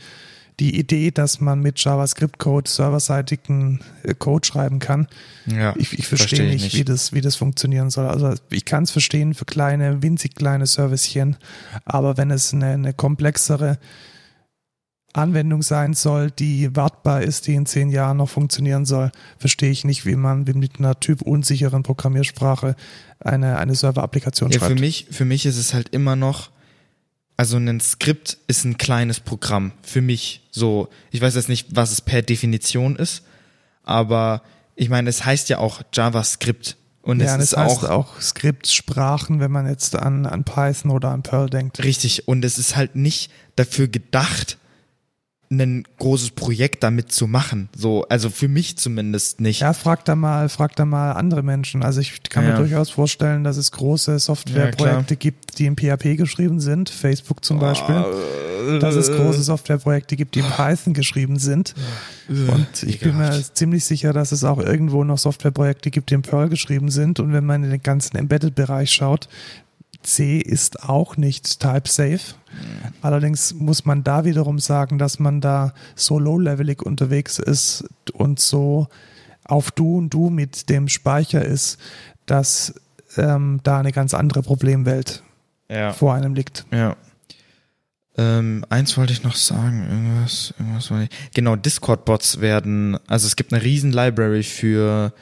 die 0.60 0.78
Idee, 0.78 1.10
dass 1.10 1.40
man 1.40 1.60
mit 1.60 1.82
JavaScript-Code 1.82 2.68
serverseitigen 2.70 3.80
äh, 4.02 4.14
Code 4.14 4.46
schreiben 4.46 4.78
kann. 4.78 5.08
Ja, 5.46 5.74
Ich, 5.76 5.92
ich 5.98 6.06
verstehe 6.06 6.28
verstehe 6.28 6.46
ich 6.46 6.52
nicht, 6.52 6.64
nicht. 6.64 6.76
Wie, 6.76 6.84
das, 6.84 7.12
wie 7.12 7.20
das 7.20 7.36
funktionieren 7.36 7.90
soll. 7.90 8.06
Also 8.06 8.34
ich 8.50 8.64
kann 8.64 8.84
es 8.84 8.90
verstehen 8.90 9.34
für 9.34 9.44
kleine, 9.44 10.02
winzig 10.02 10.34
kleine 10.34 10.66
Servicechen, 10.66 11.36
aber 11.84 12.16
wenn 12.16 12.30
es 12.30 12.52
eine, 12.52 12.66
eine 12.66 12.92
komplexere 12.92 13.78
Anwendung 15.14 15.62
sein 15.62 15.92
soll, 15.92 16.30
die 16.30 16.74
wartbar 16.74 17.22
ist, 17.22 17.46
die 17.46 17.54
in 17.54 17.66
zehn 17.66 17.90
Jahren 17.90 18.16
noch 18.16 18.30
funktionieren 18.30 18.86
soll, 18.86 19.12
verstehe 19.38 19.70
ich 19.70 19.84
nicht, 19.84 20.06
wie 20.06 20.16
man 20.16 20.44
mit 20.44 20.78
einer 20.78 20.98
typunsicheren 21.00 21.82
Programmiersprache 21.82 22.76
eine, 23.20 23.58
eine 23.58 23.74
Server-Applikation 23.74 24.50
Ja, 24.50 24.58
für 24.58 24.66
schreibt. 24.68 24.80
mich, 24.80 25.06
für 25.10 25.26
mich 25.26 25.44
ist 25.44 25.58
es 25.58 25.74
halt 25.74 25.90
immer 25.90 26.16
noch, 26.16 26.50
also 27.42 27.56
ein 27.56 27.80
Skript 27.80 28.38
ist 28.46 28.64
ein 28.64 28.78
kleines 28.78 29.18
Programm. 29.18 29.72
Für 29.82 30.00
mich 30.00 30.46
so. 30.52 30.88
Ich 31.10 31.20
weiß 31.20 31.34
jetzt 31.34 31.48
nicht, 31.48 31.74
was 31.74 31.90
es 31.90 32.00
per 32.00 32.22
Definition 32.22 32.94
ist, 32.94 33.24
aber 33.82 34.42
ich 34.76 34.88
meine, 34.88 35.10
es 35.10 35.24
heißt 35.24 35.48
ja 35.48 35.58
auch 35.58 35.82
JavaScript. 35.92 36.76
Und 37.02 37.18
ja, 37.18 37.34
es 37.34 37.42
ist 37.42 37.58
auch, 37.58 37.82
auch 37.82 38.20
Skriptsprachen, 38.20 39.40
wenn 39.40 39.50
man 39.50 39.66
jetzt 39.66 39.96
an, 39.96 40.24
an 40.24 40.44
Python 40.44 40.92
oder 40.92 41.10
an 41.10 41.24
Perl 41.24 41.50
denkt. 41.50 41.82
richtig. 41.82 42.28
Und 42.28 42.44
es 42.44 42.58
ist 42.58 42.76
halt 42.76 42.94
nicht 42.94 43.32
dafür 43.56 43.88
gedacht, 43.88 44.56
ein 45.60 45.84
großes 45.98 46.30
Projekt 46.30 46.82
damit 46.82 47.12
zu 47.12 47.26
machen. 47.26 47.68
So, 47.76 48.06
also 48.08 48.30
für 48.30 48.48
mich 48.48 48.78
zumindest 48.78 49.40
nicht. 49.40 49.60
Ja, 49.60 49.72
frag 49.72 50.04
da 50.04 50.14
mal, 50.16 50.48
frag 50.48 50.74
da 50.76 50.84
mal 50.84 51.12
andere 51.12 51.42
Menschen. 51.42 51.82
Also 51.82 52.00
ich 52.00 52.22
kann 52.24 52.44
mir 52.44 52.50
Ja. 52.50 52.56
durchaus 52.56 52.90
vorstellen, 52.90 53.44
dass 53.44 53.56
es 53.56 53.70
große 53.72 54.18
Softwareprojekte 54.18 55.16
gibt, 55.16 55.58
die 55.58 55.66
in 55.66 55.76
PHP 55.76 56.16
geschrieben 56.16 56.60
sind, 56.60 56.90
Facebook 56.90 57.44
zum 57.44 57.58
Beispiel. 57.58 58.04
Dass 58.80 58.94
es 58.94 59.10
große 59.10 59.42
Softwareprojekte 59.42 60.16
gibt, 60.16 60.34
die 60.34 60.40
in 60.40 60.46
Python 60.46 60.94
geschrieben 60.94 61.38
sind. 61.38 61.74
Und 62.28 62.82
ich 62.84 63.00
bin 63.00 63.18
mir 63.18 63.42
ziemlich 63.52 63.84
sicher, 63.84 64.12
dass 64.12 64.32
es 64.32 64.44
auch 64.44 64.58
irgendwo 64.58 65.04
noch 65.04 65.18
Softwareprojekte 65.18 65.90
gibt, 65.90 66.10
die 66.10 66.14
in 66.14 66.22
Perl 66.22 66.48
geschrieben 66.48 66.90
sind. 66.90 67.20
Und 67.20 67.32
wenn 67.32 67.44
man 67.44 67.64
in 67.64 67.70
den 67.70 67.82
ganzen 67.82 68.16
Embedded-Bereich 68.16 68.90
schaut, 68.90 69.28
C 70.02 70.38
ist 70.38 70.88
auch 70.88 71.16
nicht 71.16 71.60
type-safe. 71.60 72.34
Allerdings 73.00 73.54
muss 73.54 73.84
man 73.84 74.04
da 74.04 74.24
wiederum 74.24 74.58
sagen, 74.58 74.98
dass 74.98 75.18
man 75.18 75.40
da 75.40 75.72
so 75.94 76.18
low-levelig 76.18 76.82
unterwegs 76.82 77.38
ist 77.38 77.84
und 78.12 78.40
so 78.40 78.88
auf 79.44 79.70
Du 79.70 79.98
und 79.98 80.10
Du 80.10 80.30
mit 80.30 80.68
dem 80.68 80.88
Speicher 80.88 81.44
ist, 81.44 81.78
dass 82.26 82.74
ähm, 83.16 83.60
da 83.62 83.78
eine 83.78 83.92
ganz 83.92 84.14
andere 84.14 84.42
Problemwelt 84.42 85.22
Ja. 85.70 85.92
vor 85.92 86.14
einem 86.14 86.34
liegt. 86.34 86.64
Ja. 86.70 86.96
Ähm, 88.18 88.64
eins 88.68 88.96
wollte 88.98 89.14
ich 89.14 89.22
noch 89.22 89.36
sagen, 89.36 89.86
irgendwas, 89.88 90.52
irgendwas 90.58 90.90
wollte 90.90 91.04
ich. 91.04 91.32
Genau, 91.32 91.56
Discord-Bots 91.56 92.40
werden, 92.40 92.98
also 93.06 93.26
es 93.26 93.36
gibt 93.36 93.52
eine 93.54 93.62
riesen 93.62 93.90
Library 93.90 94.42
für, 94.42 95.14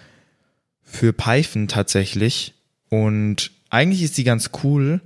für 0.83 1.13
Python 1.13 1.69
tatsächlich. 1.69 2.55
Und 2.89 3.53
eigentlich 3.71 4.03
ist 4.03 4.19
die 4.19 4.25
ganz 4.25 4.51
cool. 4.63 5.01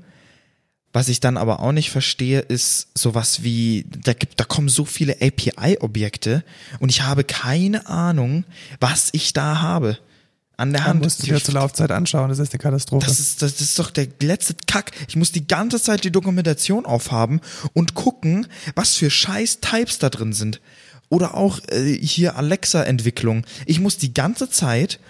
Was 0.92 1.08
ich 1.08 1.18
dann 1.18 1.36
aber 1.36 1.58
auch 1.58 1.72
nicht 1.72 1.90
verstehe, 1.90 2.38
ist 2.38 2.96
sowas 2.96 3.42
wie, 3.42 3.84
da 4.04 4.12
gibt, 4.12 4.38
da 4.38 4.44
kommen 4.44 4.68
so 4.68 4.84
viele 4.84 5.16
API-Objekte 5.20 6.44
und 6.78 6.88
ich 6.88 7.02
habe 7.02 7.24
keine 7.24 7.88
Ahnung, 7.88 8.44
was 8.78 9.08
ich 9.10 9.32
da 9.32 9.60
habe. 9.60 9.98
An 10.56 10.72
der 10.72 10.84
Hand. 10.84 11.02
muss 11.02 11.18
sich 11.18 11.30
ja 11.30 11.40
zur 11.40 11.54
Laufzeit 11.54 11.90
anschauen, 11.90 12.28
das 12.28 12.38
ist 12.38 12.52
eine 12.52 12.60
Katastrophe. 12.60 13.04
Das 13.04 13.18
ist, 13.18 13.42
das 13.42 13.60
ist 13.60 13.76
doch 13.76 13.90
der 13.90 14.06
letzte 14.22 14.54
Kack. 14.68 14.92
Ich 15.08 15.16
muss 15.16 15.32
die 15.32 15.48
ganze 15.48 15.82
Zeit 15.82 16.04
die 16.04 16.12
Dokumentation 16.12 16.86
aufhaben 16.86 17.40
und 17.72 17.94
gucken, 17.94 18.46
was 18.76 18.94
für 18.94 19.10
scheiß 19.10 19.58
Types 19.60 19.98
da 19.98 20.10
drin 20.10 20.32
sind. 20.32 20.60
Oder 21.08 21.34
auch 21.34 21.58
äh, 21.70 21.98
hier 22.00 22.36
Alexa-Entwicklung. 22.36 23.44
Ich 23.66 23.80
muss 23.80 23.98
die 23.98 24.14
ganze 24.14 24.48
Zeit 24.48 25.00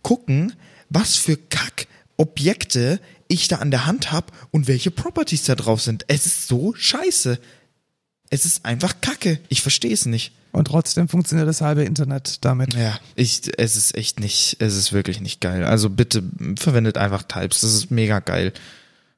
gucken, 0.00 0.54
was 0.88 1.16
für 1.16 1.36
Kack-Objekte 2.16 3.00
ich 3.28 3.48
da 3.48 3.56
an 3.56 3.70
der 3.70 3.86
Hand 3.86 4.12
habe 4.12 4.26
und 4.50 4.68
welche 4.68 4.90
Properties 4.90 5.44
da 5.44 5.54
drauf 5.54 5.82
sind. 5.82 6.04
Es 6.08 6.26
ist 6.26 6.48
so 6.48 6.74
scheiße. 6.74 7.38
Es 8.30 8.44
ist 8.44 8.64
einfach 8.64 9.00
Kacke. 9.00 9.40
Ich 9.48 9.62
verstehe 9.62 9.92
es 9.92 10.06
nicht. 10.06 10.32
und 10.52 10.66
trotzdem 10.66 11.08
funktioniert 11.08 11.48
das 11.48 11.60
halbe 11.60 11.84
Internet 11.84 12.44
damit. 12.44 12.74
Ja, 12.74 12.98
ich, 13.14 13.42
es 13.58 13.76
ist 13.76 13.94
echt 13.94 14.20
nicht, 14.20 14.56
es 14.58 14.74
ist 14.74 14.92
wirklich 14.92 15.20
nicht 15.20 15.40
geil. 15.40 15.64
Also 15.64 15.90
bitte 15.90 16.22
verwendet 16.58 16.96
einfach 16.96 17.24
Types. 17.24 17.60
Das 17.60 17.74
ist 17.74 17.90
mega 17.90 18.20
geil. 18.20 18.52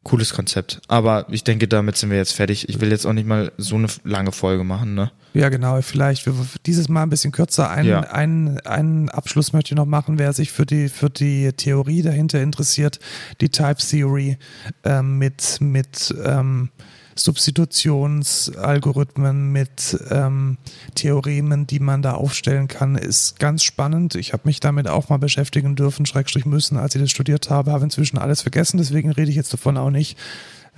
Cooles 0.09 0.33
Konzept. 0.33 0.81
Aber 0.89 1.27
ich 1.31 1.45
denke, 1.45 1.69
damit 1.69 1.97
sind 1.99 2.11
wir 2.11 2.17
jetzt 2.17 2.33
fertig. 2.33 2.69
Ich 2.69 2.81
will 2.81 2.91
jetzt 2.91 3.05
auch 3.07 3.13
nicht 3.13 3.27
mal 3.27 3.53
so 3.59 3.75
eine 3.77 3.89
lange 4.05 4.33
Folge 4.33 4.65
machen, 4.65 4.95
ne? 4.95 5.11
Ja, 5.35 5.51
genau. 5.51 5.81
Vielleicht 5.83 6.25
wir- 6.25 6.35
dieses 6.65 6.89
Mal 6.89 7.03
ein 7.03 7.11
bisschen 7.11 7.31
kürzer. 7.33 7.71
Einen, 7.71 7.89
Ja. 7.89 8.01
einen, 8.01 8.59
einen 8.61 9.11
Abschluss 9.11 9.53
möchte 9.53 9.73
ich 9.75 9.77
noch 9.77 9.85
machen, 9.87 10.19
wer 10.19 10.33
sich 10.33 10.51
für 10.51 10.65
die, 10.65 10.89
für 10.89 11.11
die 11.11 11.53
Theorie 11.53 12.01
dahinter 12.03 12.41
interessiert. 12.41 12.99
Die 13.43 13.51
Type 13.51 13.77
Theory 13.77 14.39
ähm, 14.85 15.19
mit, 15.19 15.59
mit 15.61 16.15
ähm, 16.25 16.71
Substitutionsalgorithmen, 17.19 19.51
mit 19.51 19.99
ähm, 20.11 20.59
Theoremen, 20.95 21.67
die 21.67 21.81
man 21.81 22.01
da 22.01 22.15
aufstellen 22.15 22.69
kann, 22.69 22.95
ist 22.95 23.41
ganz 23.41 23.65
spannend. 23.65 24.15
Ich 24.15 24.33
habe 24.33 24.45
mich 24.47 24.61
damit 24.61 24.87
auch 24.89 25.09
mal 25.09 25.19
beschäftigen 25.19 25.75
dürfen, 25.75 26.07
Schrägstrich 26.07 26.47
müssen, 26.47 26.77
als 26.77 26.95
ich 26.95 27.03
das 27.03 27.11
studiert 27.11 27.51
habe, 27.51 27.73
habe 27.73 27.83
inzwischen 27.85 28.19
alles 28.19 28.43
vergessen, 28.43 28.79
deswegen 28.79 29.11
rede 29.11 29.31
ich 29.31 29.37
jetzt 29.37 29.53
davon 29.53 29.77
auch 29.77 29.91
nicht. 29.91 30.17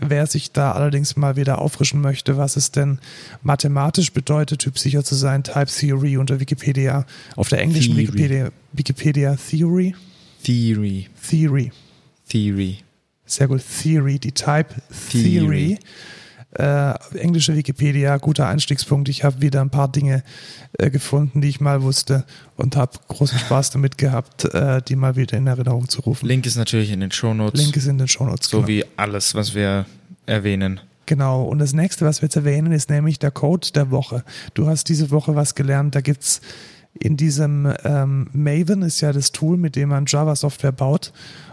Wer 0.03 0.26
sich 0.26 0.53
da 0.53 0.72
allerdings 0.72 1.16
mal 1.16 1.37
wieder 1.37 1.61
auffrischen 1.61 2.00
möchte, 2.00 2.38
was 2.38 2.57
es 2.57 2.70
denn 2.70 3.00
mathematisch 3.42 4.14
bedeutet, 4.14 4.61
typsicher 4.61 5.05
zu 5.05 5.14
sein, 5.14 5.42
Type 5.42 5.66
Theory 5.66 6.16
unter 6.16 6.40
Wikipedia, 6.40 7.05
auf 7.37 7.50
der 7.50 7.61
englischen 7.61 7.94
Theory. 7.94 8.09
Wikipedia, 8.09 8.50
Wikipedia 8.72 9.37
Theory, 9.37 9.94
Theory. 10.42 11.07
Theory, 11.29 11.70
Theory. 12.31 12.79
sehr 13.26 13.48
gut, 13.48 13.61
Theory, 13.83 14.18
die 14.18 14.33
Type 14.33 14.68
Theory. 15.11 15.22
Theory. 15.22 15.79
Äh, 16.52 16.94
englische 17.16 17.54
Wikipedia, 17.54 18.16
guter 18.16 18.48
Einstiegspunkt. 18.48 19.09
Ich 19.09 19.22
habe 19.22 19.40
wieder 19.40 19.61
ein 19.61 19.70
paar 19.70 19.90
Dinge 19.90 20.24
äh, 20.78 20.90
gefunden, 20.90 21.40
die 21.40 21.48
ich 21.48 21.61
mal 21.61 21.82
wusste 21.82 22.24
und 22.57 22.74
habe 22.76 22.98
großen 23.07 23.38
Spaß 23.38 23.70
damit 23.70 23.98
gehabt, 23.98 24.46
äh, 24.46 24.82
die 24.82 24.96
mal 24.96 25.14
wieder 25.14 25.38
in 25.38 25.46
Erinnerung 25.46 25.88
zu 25.88 26.01
rufen. 26.01 26.26
Link 26.26 26.46
ist 26.46 26.57
natürlich 26.57 26.90
in 26.90 27.01
den 27.01 27.12
Shownotes. 27.12 27.61
Link 27.61 27.76
ist 27.76 27.86
in 27.86 27.98
den 27.98 28.09
Shownotes. 28.09 28.48
so 28.48 28.59
genau. 28.59 28.68
wie 28.68 28.84
alles, 28.96 29.36
was 29.36 29.55
wir 29.55 29.86
erwähnen. 30.26 30.80
Genau, 31.07 31.44
und 31.44 31.61
das 31.61 31.72
nächste, 31.72 32.05
was 32.05 32.20
wir 32.20 32.26
jetzt 32.26 32.36
erwähnen, 32.36 32.72
ist 32.72 32.90
nämlich 32.90 33.18
der 33.20 33.30
Code 33.30 33.68
der 33.72 33.90
Woche. 33.92 34.24
Du 34.55 34.66
hast 34.66 34.88
diese 34.88 35.11
Woche 35.11 35.36
was 35.36 35.55
gelernt, 35.55 35.94
da 35.94 36.01
gibt's 36.01 36.40
in 36.98 37.16
diesem 37.16 37.72
ähm, 37.84 38.28
Maven 38.32 38.82
ist 38.82 39.01
ja 39.01 39.12
das 39.12 39.32
Tool, 39.32 39.57
mit 39.57 39.76
dem 39.76 39.90
man 39.90 40.07
Java-Software 40.07 40.72
baut. 40.72 41.12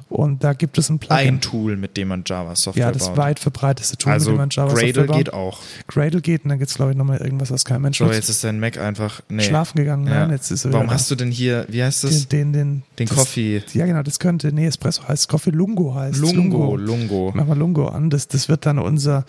Und 0.09 0.41
da 0.43 0.53
gibt 0.53 0.77
es 0.77 0.89
ein 0.89 0.99
Plugin. 0.99 1.17
Ein 1.17 1.41
Tool, 1.41 1.75
mit 1.75 1.97
dem 1.97 2.07
man 2.07 2.23
Java-Software 2.25 2.85
ja, 2.85 2.91
das 2.93 3.07
baut. 3.09 3.17
weit 3.17 3.39
verbreiteste 3.39 3.97
Tool, 3.97 4.13
also 4.13 4.29
mit 4.31 4.35
dem 4.35 4.37
man 4.39 4.49
Java-Software 4.51 4.93
Gradle 4.93 5.07
baut. 5.07 5.17
geht 5.17 5.33
auch. 5.33 5.59
Gradle 5.87 6.21
geht 6.21 6.43
und 6.45 6.49
dann 6.49 6.59
gibt's 6.59 6.75
glaube 6.75 6.91
ich, 6.91 6.97
nochmal 6.97 7.17
irgendwas, 7.17 7.51
was 7.51 7.65
kein 7.65 7.81
Mensch 7.81 7.97
So, 7.97 8.09
jetzt 8.09 8.29
ist 8.29 8.41
dein 8.43 8.59
Mac 8.59 8.77
einfach. 8.77 9.19
Nee. 9.27 9.43
Schlafen 9.43 9.77
gegangen, 9.77 10.07
Ja. 10.07 10.21
nein, 10.21 10.29
jetzt 10.31 10.49
ist 10.49 10.71
Warum 10.71 10.89
hast 10.91 11.11
du 11.11 11.15
denn 11.15 11.29
hier, 11.29 11.65
wie 11.69 11.83
heißt 11.83 12.05
da. 12.05 12.07
das? 12.07 12.27
den, 12.29 12.53
den, 12.53 12.53
den, 12.53 12.83
Den 12.99 13.07
das, 13.07 13.17
Coffee. 13.17 13.61
Ja, 13.73 13.85
genau, 13.85 14.01
das 14.01 14.19
könnte, 14.19 14.53
nee, 14.53 14.65
Espresso 14.65 15.05
heißt 15.07 15.27
Coffee, 15.27 15.49
Lungo 15.51 15.93
heißt 15.93 16.17
Lungo, 16.19 16.77
Lungo. 16.77 17.31
Mach 17.35 17.45
mal 17.45 17.57
Lungo 17.57 17.87
an, 17.89 18.09
das, 18.09 18.29
das 18.29 18.47
wird 18.47 18.65
dann 18.65 18.79
unser, 18.79 19.25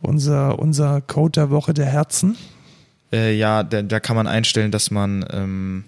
unser, 0.00 0.58
unser 0.58 1.02
Code 1.02 1.32
der 1.32 1.50
Woche 1.50 1.74
der 1.74 1.86
Herzen, 1.86 2.36
Äh, 3.12 3.36
ja, 3.36 3.62
da, 3.62 3.82
da 3.82 4.00
kann 4.00 4.16
man 4.16 4.26
einstellen, 4.26 4.70
dass 4.70 4.90
man 4.90 5.24
ähm, 5.30 5.84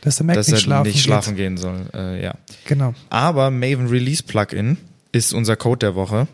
dass 0.00 0.16
der 0.16 0.26
Mac 0.26 0.36
dass 0.36 0.46
nicht 0.48 0.56
er 0.56 0.60
schlafen, 0.60 0.88
nicht 0.88 1.02
schlafen 1.02 1.36
gehen 1.36 1.56
soll. 1.56 1.86
Äh, 1.94 2.22
ja. 2.22 2.34
Genau. 2.66 2.94
Aber 3.10 3.50
Maven 3.50 3.88
Release 3.88 4.22
Plugin 4.22 4.76
ist 5.12 5.32
unser 5.32 5.56
Code 5.56 5.80
der 5.80 5.94
Woche. 5.94 6.28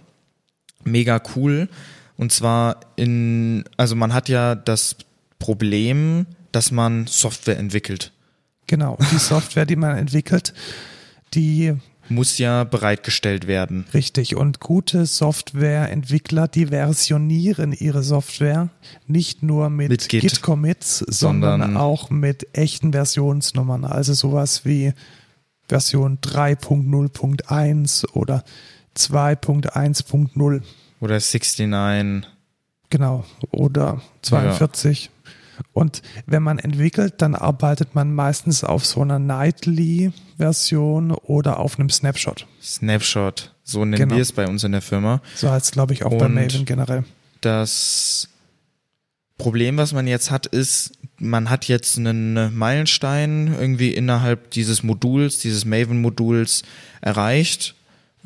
Mega 0.84 1.20
cool. 1.34 1.68
Und 2.16 2.32
zwar 2.32 2.80
in, 2.96 3.64
also 3.76 3.94
man 3.96 4.14
hat 4.14 4.28
ja 4.28 4.54
das 4.54 4.96
Problem, 5.38 6.26
dass 6.52 6.70
man 6.70 7.06
Software 7.06 7.58
entwickelt. 7.58 8.12
Genau. 8.66 8.94
Und 8.94 9.10
die 9.12 9.18
Software, 9.18 9.66
die 9.66 9.76
man 9.76 9.96
entwickelt, 9.96 10.54
die 11.34 11.74
Muss 12.08 12.38
ja 12.38 12.64
bereitgestellt 12.64 13.46
werden. 13.46 13.84
richtig 13.94 14.36
und 14.36 14.60
gute 14.60 15.06
Softwareentwickler, 15.06 16.48
die 16.48 16.66
versionieren 16.66 17.72
ihre 17.72 18.02
Software 18.02 18.68
nicht 19.06 19.42
nur 19.42 19.70
mit, 19.70 19.88
Mit 19.90 20.08
Git. 20.08 20.20
Git-Commits, 20.22 20.98
sondern, 20.98 21.60
Sondern- 21.60 21.76
auch 21.76 22.10
mit 22.10 22.46
echten 22.56 22.92
Versionsnummern. 22.92 23.84
Also 23.84 24.14
sowas 24.14 24.64
wie 24.64 24.92
Version 25.68 26.18
3.0.1 26.20 28.06
oder 28.12 28.44
2.1.0. 28.96 30.62
Oder 31.00 31.20
69. 31.20 32.24
Genau, 32.88 33.24
oder 33.50 34.00
42. 34.22 35.10
Und 35.72 36.02
wenn 36.26 36.42
man 36.42 36.58
entwickelt, 36.58 37.14
dann 37.18 37.34
arbeitet 37.34 37.94
man 37.94 38.12
meistens 38.14 38.64
auf 38.64 38.84
so 38.86 39.02
einer 39.02 39.18
Nightly-Version 39.18 41.12
oder 41.12 41.58
auf 41.58 41.78
einem 41.78 41.90
Snapshot. 41.90 42.46
Snapshot. 42.62 43.54
So 43.64 43.84
nennen 43.84 43.96
Genau. 44.02 44.14
wir 44.16 44.22
es 44.22 44.32
bei 44.32 44.46
uns 44.46 44.64
in 44.64 44.72
der 44.72 44.82
Firma. 44.82 45.20
So 45.34 45.50
heißt 45.50 45.66
es, 45.66 45.72
glaube 45.72 45.92
ich, 45.92 46.04
auch 46.04 46.10
bei 46.16 46.26
Und- 46.26 46.34
Maven 46.34 46.64
generell. 46.64 47.04
Das 47.40 48.28
Problem, 49.38 49.76
was 49.76 49.92
man 49.92 50.06
jetzt 50.06 50.30
hat, 50.30 50.46
ist, 50.46 50.92
man 51.18 51.50
hat 51.50 51.66
jetzt 51.68 51.98
einen 51.98 52.56
Meilenstein 52.56 53.54
irgendwie 53.58 53.92
innerhalb 53.94 54.50
dieses 54.50 54.82
Moduls, 54.82 55.38
dieses 55.38 55.64
Maven-Moduls 55.64 56.62
erreicht. 57.02 57.74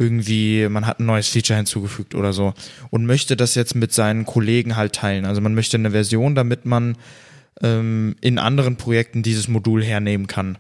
Irgendwie, 0.01 0.67
man 0.71 0.87
hat 0.87 0.99
ein 0.99 1.05
neues 1.05 1.29
Feature 1.29 1.59
hinzugefügt 1.59 2.15
oder 2.15 2.33
so 2.33 2.55
und 2.89 3.05
möchte 3.05 3.37
das 3.37 3.55
jetzt 3.55 3.75
mit 3.75 3.93
seinen 3.93 4.25
Kollegen 4.25 4.75
halt 4.75 4.95
teilen. 4.95 5.27
Also 5.27 5.43
man 5.43 5.55
möchte 5.55 5.77
eine 5.77 5.91
Version, 5.91 6.35
damit 6.35 6.65
man 6.65 6.97
ähm, 7.61 8.17
in 8.23 8.39
anderen 8.39 8.77
Projekten 8.77 9.23
dieses 9.23 9.47
Modul 9.47 9.85
hernehmen 9.85 10.27
kann. 10.27 10.57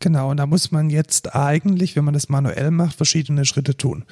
Genau, 0.00 0.30
und 0.30 0.38
da 0.38 0.46
muss 0.46 0.70
man 0.70 0.88
jetzt 0.88 1.34
eigentlich, 1.34 1.96
wenn 1.96 2.04
man 2.04 2.14
das 2.14 2.30
manuell 2.30 2.70
macht, 2.70 2.96
verschiedene 2.96 3.44
Schritte 3.44 3.76
tun. 3.76 4.04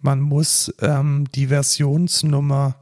Man 0.00 0.20
muss 0.20 0.74
ähm, 0.80 1.26
die 1.32 1.46
Versionsnummer, 1.46 2.76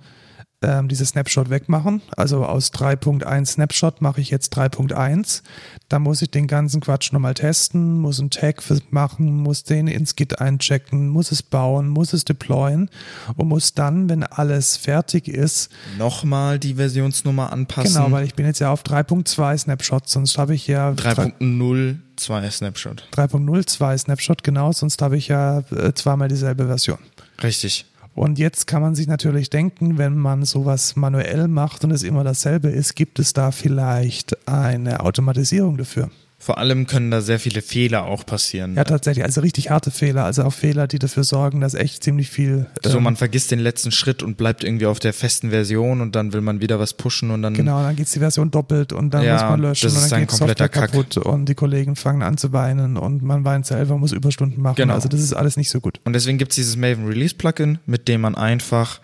ähm, 0.64 0.88
diese 0.88 1.04
Snapshot 1.04 1.50
wegmachen. 1.50 2.02
Also 2.16 2.44
aus 2.44 2.72
3.1 2.72 3.46
Snapshot 3.46 4.00
mache 4.00 4.20
ich 4.20 4.30
jetzt 4.30 4.56
3.1. 4.56 5.42
Da 5.88 5.98
muss 5.98 6.22
ich 6.22 6.30
den 6.30 6.46
ganzen 6.46 6.80
Quatsch 6.80 7.12
nochmal 7.12 7.34
testen, 7.34 7.98
muss 8.00 8.18
einen 8.20 8.30
Tag 8.30 8.62
machen, 8.90 9.36
muss 9.36 9.64
den 9.64 9.86
ins 9.86 10.16
Git 10.16 10.40
einchecken, 10.40 11.08
muss 11.08 11.30
es 11.30 11.42
bauen, 11.42 11.88
muss 11.88 12.12
es 12.12 12.24
deployen 12.24 12.88
und 13.36 13.48
muss 13.48 13.74
dann, 13.74 14.08
wenn 14.08 14.22
alles 14.24 14.76
fertig 14.76 15.28
ist, 15.28 15.70
Nochmal 15.98 16.58
die 16.58 16.74
Versionsnummer 16.74 17.52
anpassen. 17.52 17.94
genau, 17.94 18.10
weil 18.10 18.24
ich 18.24 18.34
bin 18.34 18.46
jetzt 18.46 18.60
ja 18.60 18.72
auf 18.72 18.82
3.2 18.82 19.58
Snapshot, 19.58 20.08
sonst 20.08 20.38
habe 20.38 20.54
ich 20.54 20.66
ja 20.66 20.90
3.0 20.90 21.96
2 22.16 22.50
Snapshot. 22.50 23.08
3.02 23.12 23.98
Snapshot, 23.98 24.44
genau, 24.44 24.72
sonst 24.72 25.02
habe 25.02 25.16
ich 25.16 25.28
ja 25.28 25.58
äh, 25.70 25.92
zweimal 25.94 26.28
dieselbe 26.28 26.66
Version. 26.66 26.98
Richtig. 27.42 27.86
Und 28.14 28.38
jetzt 28.38 28.66
kann 28.66 28.80
man 28.80 28.94
sich 28.94 29.08
natürlich 29.08 29.50
denken, 29.50 29.98
wenn 29.98 30.16
man 30.16 30.44
sowas 30.44 30.94
manuell 30.94 31.48
macht 31.48 31.84
und 31.84 31.90
es 31.90 32.04
immer 32.04 32.22
dasselbe 32.22 32.68
ist, 32.68 32.94
gibt 32.94 33.18
es 33.18 33.32
da 33.32 33.50
vielleicht 33.50 34.48
eine 34.48 35.00
Automatisierung 35.00 35.76
dafür. 35.76 36.10
Vor 36.44 36.58
allem 36.58 36.86
können 36.86 37.10
da 37.10 37.22
sehr 37.22 37.40
viele 37.40 37.62
Fehler 37.62 38.04
auch 38.04 38.26
passieren. 38.26 38.74
Ja, 38.76 38.84
tatsächlich, 38.84 39.24
also 39.24 39.40
richtig 39.40 39.70
harte 39.70 39.90
Fehler, 39.90 40.26
also 40.26 40.42
auch 40.42 40.52
Fehler, 40.52 40.86
die 40.86 40.98
dafür 40.98 41.24
sorgen, 41.24 41.62
dass 41.62 41.72
echt 41.72 42.04
ziemlich 42.04 42.28
viel. 42.28 42.66
So, 42.84 42.98
ähm, 42.98 43.04
man 43.04 43.16
vergisst 43.16 43.50
den 43.50 43.60
letzten 43.60 43.90
Schritt 43.92 44.22
und 44.22 44.36
bleibt 44.36 44.62
irgendwie 44.62 44.84
auf 44.84 44.98
der 44.98 45.14
festen 45.14 45.48
Version 45.48 46.02
und 46.02 46.14
dann 46.14 46.34
will 46.34 46.42
man 46.42 46.60
wieder 46.60 46.78
was 46.78 46.92
pushen 46.92 47.30
und 47.30 47.40
dann. 47.40 47.54
Genau, 47.54 47.82
dann 47.82 47.96
geht's 47.96 48.12
die 48.12 48.18
Version 48.18 48.50
doppelt 48.50 48.92
und 48.92 49.14
dann 49.14 49.22
Ja, 49.24 49.32
muss 49.36 49.42
man 49.42 49.60
löschen 49.62 49.84
das 49.86 49.96
und 49.96 50.02
ist 50.02 50.12
dann 50.12 50.18
ein 50.20 50.26
geht 50.26 50.38
kompletter 50.38 50.64
Software 50.64 50.82
Kack. 50.82 50.92
kaputt 50.92 51.16
und 51.16 51.46
die 51.48 51.54
Kollegen 51.54 51.96
fangen 51.96 52.22
an 52.22 52.36
zu 52.36 52.52
weinen 52.52 52.98
und 52.98 53.22
man 53.22 53.46
weint 53.46 53.64
selber, 53.64 53.96
muss 53.96 54.12
Überstunden 54.12 54.60
machen. 54.62 54.76
Genau. 54.76 54.92
Also 54.92 55.08
das 55.08 55.20
ist 55.22 55.32
alles 55.32 55.56
nicht 55.56 55.70
so 55.70 55.80
gut. 55.80 55.98
Und 56.04 56.12
deswegen 56.12 56.36
gibt's 56.36 56.56
dieses 56.56 56.76
Maven 56.76 57.06
Release 57.06 57.34
Plugin, 57.34 57.78
mit 57.86 58.06
dem 58.06 58.20
man 58.20 58.34
einfach 58.34 59.00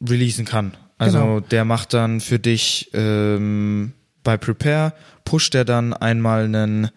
releasen 0.00 0.44
kann. 0.46 0.72
Also 0.96 1.18
Genau. 1.18 1.40
der 1.40 1.64
macht 1.66 1.92
dann 1.92 2.20
für 2.20 2.38
dich 2.38 2.90
ähm, 2.94 3.92
bei 4.24 4.36
Prepare, 4.36 4.92
pusht 5.24 5.54
er 5.54 5.64
dann 5.64 5.92
einmal 5.92 6.44
einen, 6.44 6.90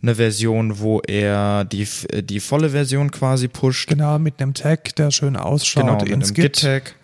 eine 0.00 0.14
Version, 0.14 0.78
wo 0.78 1.00
er 1.00 1.64
die, 1.64 1.88
die 2.22 2.40
volle 2.40 2.70
Version 2.70 3.10
quasi 3.10 3.48
pusht. 3.48 3.88
Genau, 3.88 4.18
mit 4.18 4.40
einem 4.40 4.54
Tag, 4.54 4.94
der 4.96 5.10
schön 5.10 5.36
ausschaut 5.36 5.82
Genau, 5.82 5.98
mit 5.98 6.08
ins 6.08 6.28
einem 6.28 6.34
Git. 6.34 6.52
Git-Tag. 6.54 6.94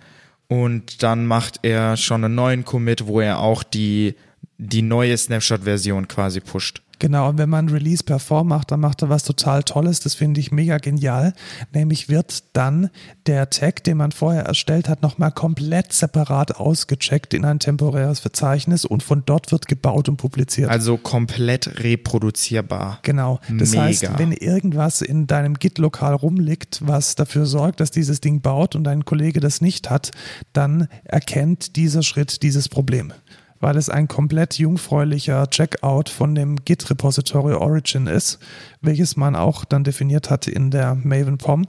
Und 0.48 1.02
dann 1.02 1.26
macht 1.26 1.60
er 1.62 1.96
schon 1.96 2.24
einen 2.24 2.34
neuen 2.34 2.64
Commit, 2.64 3.06
wo 3.06 3.20
er 3.20 3.38
auch 3.38 3.62
die, 3.62 4.14
die 4.58 4.82
neue 4.82 5.16
Snapshot-Version 5.16 6.08
quasi 6.08 6.40
pusht. 6.40 6.82
Genau, 7.02 7.30
und 7.30 7.36
wenn 7.36 7.50
man 7.50 7.68
Release 7.68 8.04
per 8.04 8.20
Form 8.20 8.46
macht, 8.46 8.70
dann 8.70 8.78
macht 8.78 9.02
er 9.02 9.08
was 9.08 9.24
total 9.24 9.64
Tolles. 9.64 9.98
Das 9.98 10.14
finde 10.14 10.38
ich 10.38 10.52
mega 10.52 10.78
genial. 10.78 11.34
Nämlich 11.74 12.08
wird 12.08 12.44
dann 12.52 12.90
der 13.26 13.50
Tag, 13.50 13.82
den 13.82 13.96
man 13.96 14.12
vorher 14.12 14.44
erstellt 14.44 14.88
hat, 14.88 15.02
nochmal 15.02 15.32
komplett 15.32 15.92
separat 15.92 16.54
ausgecheckt 16.54 17.34
in 17.34 17.44
ein 17.44 17.58
temporäres 17.58 18.20
Verzeichnis 18.20 18.84
und 18.84 19.02
von 19.02 19.24
dort 19.26 19.50
wird 19.50 19.66
gebaut 19.66 20.08
und 20.08 20.16
publiziert. 20.16 20.70
Also 20.70 20.96
komplett 20.96 21.80
reproduzierbar. 21.82 23.00
Genau. 23.02 23.40
Das 23.50 23.72
Mega. 23.72 23.82
heißt, 23.82 24.18
wenn 24.18 24.30
irgendwas 24.30 25.02
in 25.02 25.26
deinem 25.26 25.54
Git-Lokal 25.54 26.14
rumliegt, 26.14 26.82
was 26.86 27.16
dafür 27.16 27.46
sorgt, 27.46 27.80
dass 27.80 27.90
dieses 27.90 28.20
Ding 28.20 28.42
baut 28.42 28.76
und 28.76 28.84
dein 28.84 29.04
Kollege 29.04 29.40
das 29.40 29.60
nicht 29.60 29.90
hat, 29.90 30.12
dann 30.52 30.86
erkennt 31.02 31.74
dieser 31.74 32.04
Schritt 32.04 32.44
dieses 32.44 32.68
Problem. 32.68 33.12
Weil 33.62 33.76
es 33.76 33.88
ein 33.88 34.08
komplett 34.08 34.58
jungfräulicher 34.58 35.48
Checkout 35.48 36.08
von 36.08 36.34
dem 36.34 36.64
Git-Repository 36.64 37.54
Origin 37.54 38.08
ist, 38.08 38.40
welches 38.80 39.16
man 39.16 39.36
auch 39.36 39.64
dann 39.64 39.84
definiert 39.84 40.30
hat 40.30 40.48
in 40.48 40.72
der 40.72 40.96
Maven 40.96 41.38
POM. 41.38 41.64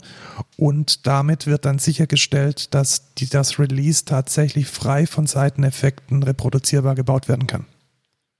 Und 0.58 1.06
damit 1.06 1.46
wird 1.46 1.66
dann 1.66 1.78
sichergestellt, 1.78 2.74
dass 2.74 3.14
die, 3.14 3.30
das 3.30 3.60
Release 3.60 4.06
tatsächlich 4.06 4.66
frei 4.66 5.06
von 5.06 5.28
Seiteneffekten 5.28 6.24
reproduzierbar 6.24 6.96
gebaut 6.96 7.30
werden 7.30 7.46
kann. 7.46 7.68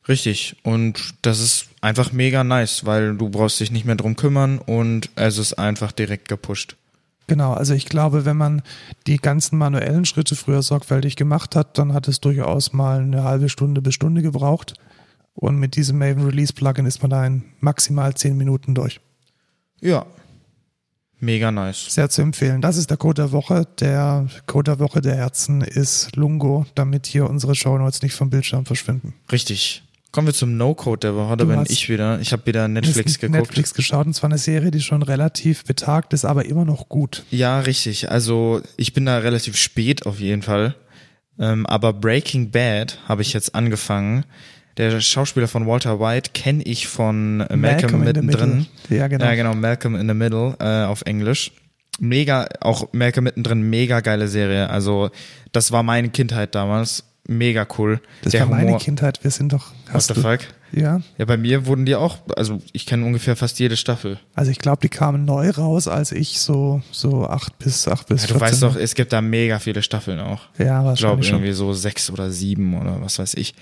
Richtig. 0.08 0.56
Und 0.64 1.14
das 1.22 1.40
ist 1.40 1.68
einfach 1.80 2.12
mega 2.12 2.44
nice, 2.44 2.88
weil 2.88 3.16
du 3.16 3.30
brauchst 3.30 3.60
dich 3.60 3.70
nicht 3.70 3.86
mehr 3.86 3.96
drum 3.96 4.16
kümmern 4.16 4.58
und 4.58 5.12
es 5.14 5.38
ist 5.38 5.54
einfach 5.54 5.92
direkt 5.92 6.28
gepusht. 6.28 6.76
Genau, 7.28 7.54
also 7.54 7.74
ich 7.74 7.86
glaube, 7.86 8.26
wenn 8.26 8.38
man 8.38 8.62
die 9.08 9.18
ganzen 9.18 9.58
manuellen 9.58 10.06
Schritte 10.06 10.36
früher 10.36 10.62
sorgfältig 10.62 11.16
gemacht 11.16 11.56
hat, 11.56 11.78
dann 11.78 11.94
hat 11.94 12.08
es 12.08 12.20
durchaus 12.20 12.74
mal 12.74 13.00
eine 13.00 13.24
halbe 13.24 13.50
Stunde 13.50 13.82
bis 13.82 13.94
Stunde 13.94 14.22
gebraucht. 14.22 14.74
Und 15.34 15.58
mit 15.58 15.76
diesem 15.76 15.98
Maven 15.98 16.26
Release 16.26 16.54
Plugin 16.54 16.86
ist 16.86 17.02
man 17.02 17.10
da 17.10 17.26
in 17.26 17.44
maximal 17.60 18.14
zehn 18.14 18.38
Minuten 18.38 18.76
durch. 18.76 19.00
Ja. 19.82 20.06
Mega 21.20 21.52
nice. 21.52 21.94
Sehr 21.94 22.10
zu 22.10 22.22
empfehlen. 22.22 22.62
Das 22.62 22.76
ist 22.76 22.90
der 22.90 22.98
Code 22.98 23.22
der 23.22 23.32
Woche. 23.32 23.66
Der 23.80 24.28
Code 24.46 24.72
der 24.72 24.80
Woche 24.80 25.00
der 25.00 25.16
Herzen 25.16 25.62
ist 25.62 26.16
Lungo, 26.18 26.66
damit 26.76 27.08
hier 27.08 27.30
unsere 27.30 27.56
Shownotes 27.56 28.02
nicht 28.02 28.14
vom 28.14 28.30
Bildschirm 28.30 28.66
verschwinden. 28.66 29.14
Richtig. 29.32 29.84
Kommen 30.14 30.28
wir 30.28 30.34
zum 30.34 30.58
No-Code 30.58 31.00
der 31.00 31.16
Woche. 31.16 31.36
Da 31.38 31.46
bin 31.46 31.66
ich 31.68 31.90
wieder. 31.90 32.20
Ich 32.22 32.32
habe 32.32 32.46
wieder 32.46 32.68
Netflix 32.68 33.18
geguckt. 33.18 33.40
Netflix 33.40 33.74
geschaut 33.74 34.06
und 34.06 34.14
zwar 34.14 34.30
eine 34.30 34.38
Serie, 34.38 34.70
die 34.70 34.80
schon 34.80 35.02
relativ 35.02 35.66
betagt 35.66 36.14
ist, 36.14 36.24
aber 36.24 36.46
immer 36.46 36.66
noch 36.66 36.88
gut. 36.88 37.24
Ja, 37.32 37.60
richtig. 37.60 38.12
Also 38.12 38.62
ich 38.78 38.94
bin 38.94 39.08
da 39.08 39.18
relativ 39.18 39.58
spät 39.58 40.06
auf 40.06 40.20
jeden 40.20 40.44
Fall. 40.44 40.76
Ähm, 41.40 41.66
aber 41.66 41.94
Breaking 41.94 42.52
Bad 42.52 43.00
habe 43.08 43.24
ich 43.24 43.34
jetzt 43.34 43.56
angefangen. 43.56 44.24
Der 44.78 45.02
Schauspieler 45.02 45.48
von 45.48 45.66
Walter 45.66 46.00
White 46.00 46.30
kenne 46.36 46.62
ich 46.62 46.88
von 46.88 47.38
Malcolm, 47.38 47.62
Malcolm 47.62 48.04
in 48.04 48.16
the 48.16 48.22
mittendrin. 48.22 48.58
Middle. 48.58 48.98
Ja, 49.00 49.08
genau. 49.08 49.26
Ja, 49.26 49.34
genau, 49.34 49.56
Malcolm 49.56 49.96
in 49.96 50.08
the 50.08 50.14
Middle 50.14 50.56
äh, 50.60 50.86
auf 50.86 51.02
Englisch. 51.08 51.52
mega, 52.00 52.48
auch 52.60 52.92
Merke 52.94 53.22
mittendrin, 53.22 53.62
mega 53.70 54.00
geile 54.02 54.28
Serie. 54.28 54.70
Also, 54.70 55.10
das 55.52 55.72
war 55.72 55.82
meine 55.84 56.10
Kindheit 56.10 56.56
damals. 56.56 57.04
Mega 57.28 57.66
cool. 57.78 58.02
Das 58.22 58.32
Der 58.32 58.42
war 58.42 58.50
meine 58.50 58.68
Humor- 58.68 58.80
Kindheit. 58.80 59.24
Wir 59.24 59.32
sind 59.32 59.54
doch. 59.54 59.72
What 59.86 59.94
Hast 59.94 60.08
the 60.10 60.14
du, 60.16 60.22
fuck? 60.22 60.40
Ja. 60.74 61.02
Ja, 61.18 61.26
bei 61.26 61.38
mir 61.38 61.66
wurden 61.68 61.86
die 61.86 61.96
auch, 61.96 62.18
also 62.36 62.62
ich 62.74 62.86
kenne 62.86 63.06
ungefähr 63.06 63.36
fast 63.38 63.60
jede 63.60 63.78
Staffel. 63.78 64.20
Also 64.34 64.52
ich 64.52 64.60
glaube, 64.60 64.80
die 64.82 64.90
kamen 64.90 65.24
neu 65.24 65.50
raus, 65.52 65.88
als 65.88 66.12
ich 66.12 66.40
so 66.40 66.82
so 66.92 67.26
acht 67.28 67.58
bis 67.60 67.88
acht 67.88 68.08
bis 68.08 68.24
Ja, 68.24 68.28
du 68.28 68.34
14 68.40 68.42
weißt 68.42 68.64
doch, 68.64 68.76
es 68.76 68.96
gibt 68.96 69.14
da 69.14 69.22
mega 69.22 69.60
viele 69.60 69.84
Staffeln 69.84 70.20
auch. 70.20 70.42
Ja, 70.58 70.64
Ich 70.64 70.66
glaube 70.66 70.86
wahrscheinlich 70.88 71.28
schon. 71.28 71.36
irgendwie 71.38 71.54
so 71.54 71.72
sechs 71.74 72.10
oder 72.10 72.30
sieben 72.32 72.78
oder 72.80 73.00
was 73.02 73.20
weiß 73.20 73.36
ich. 73.36 73.54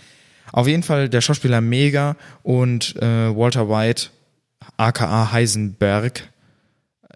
Auf 0.54 0.68
jeden 0.68 0.84
Fall 0.84 1.08
der 1.10 1.22
Schauspieler 1.22 1.62
mega 1.62 2.16
und 2.44 2.96
äh, 2.96 3.36
Walter 3.36 3.70
White, 3.70 4.08
aka 4.78 5.32
Heisenberg 5.32 6.24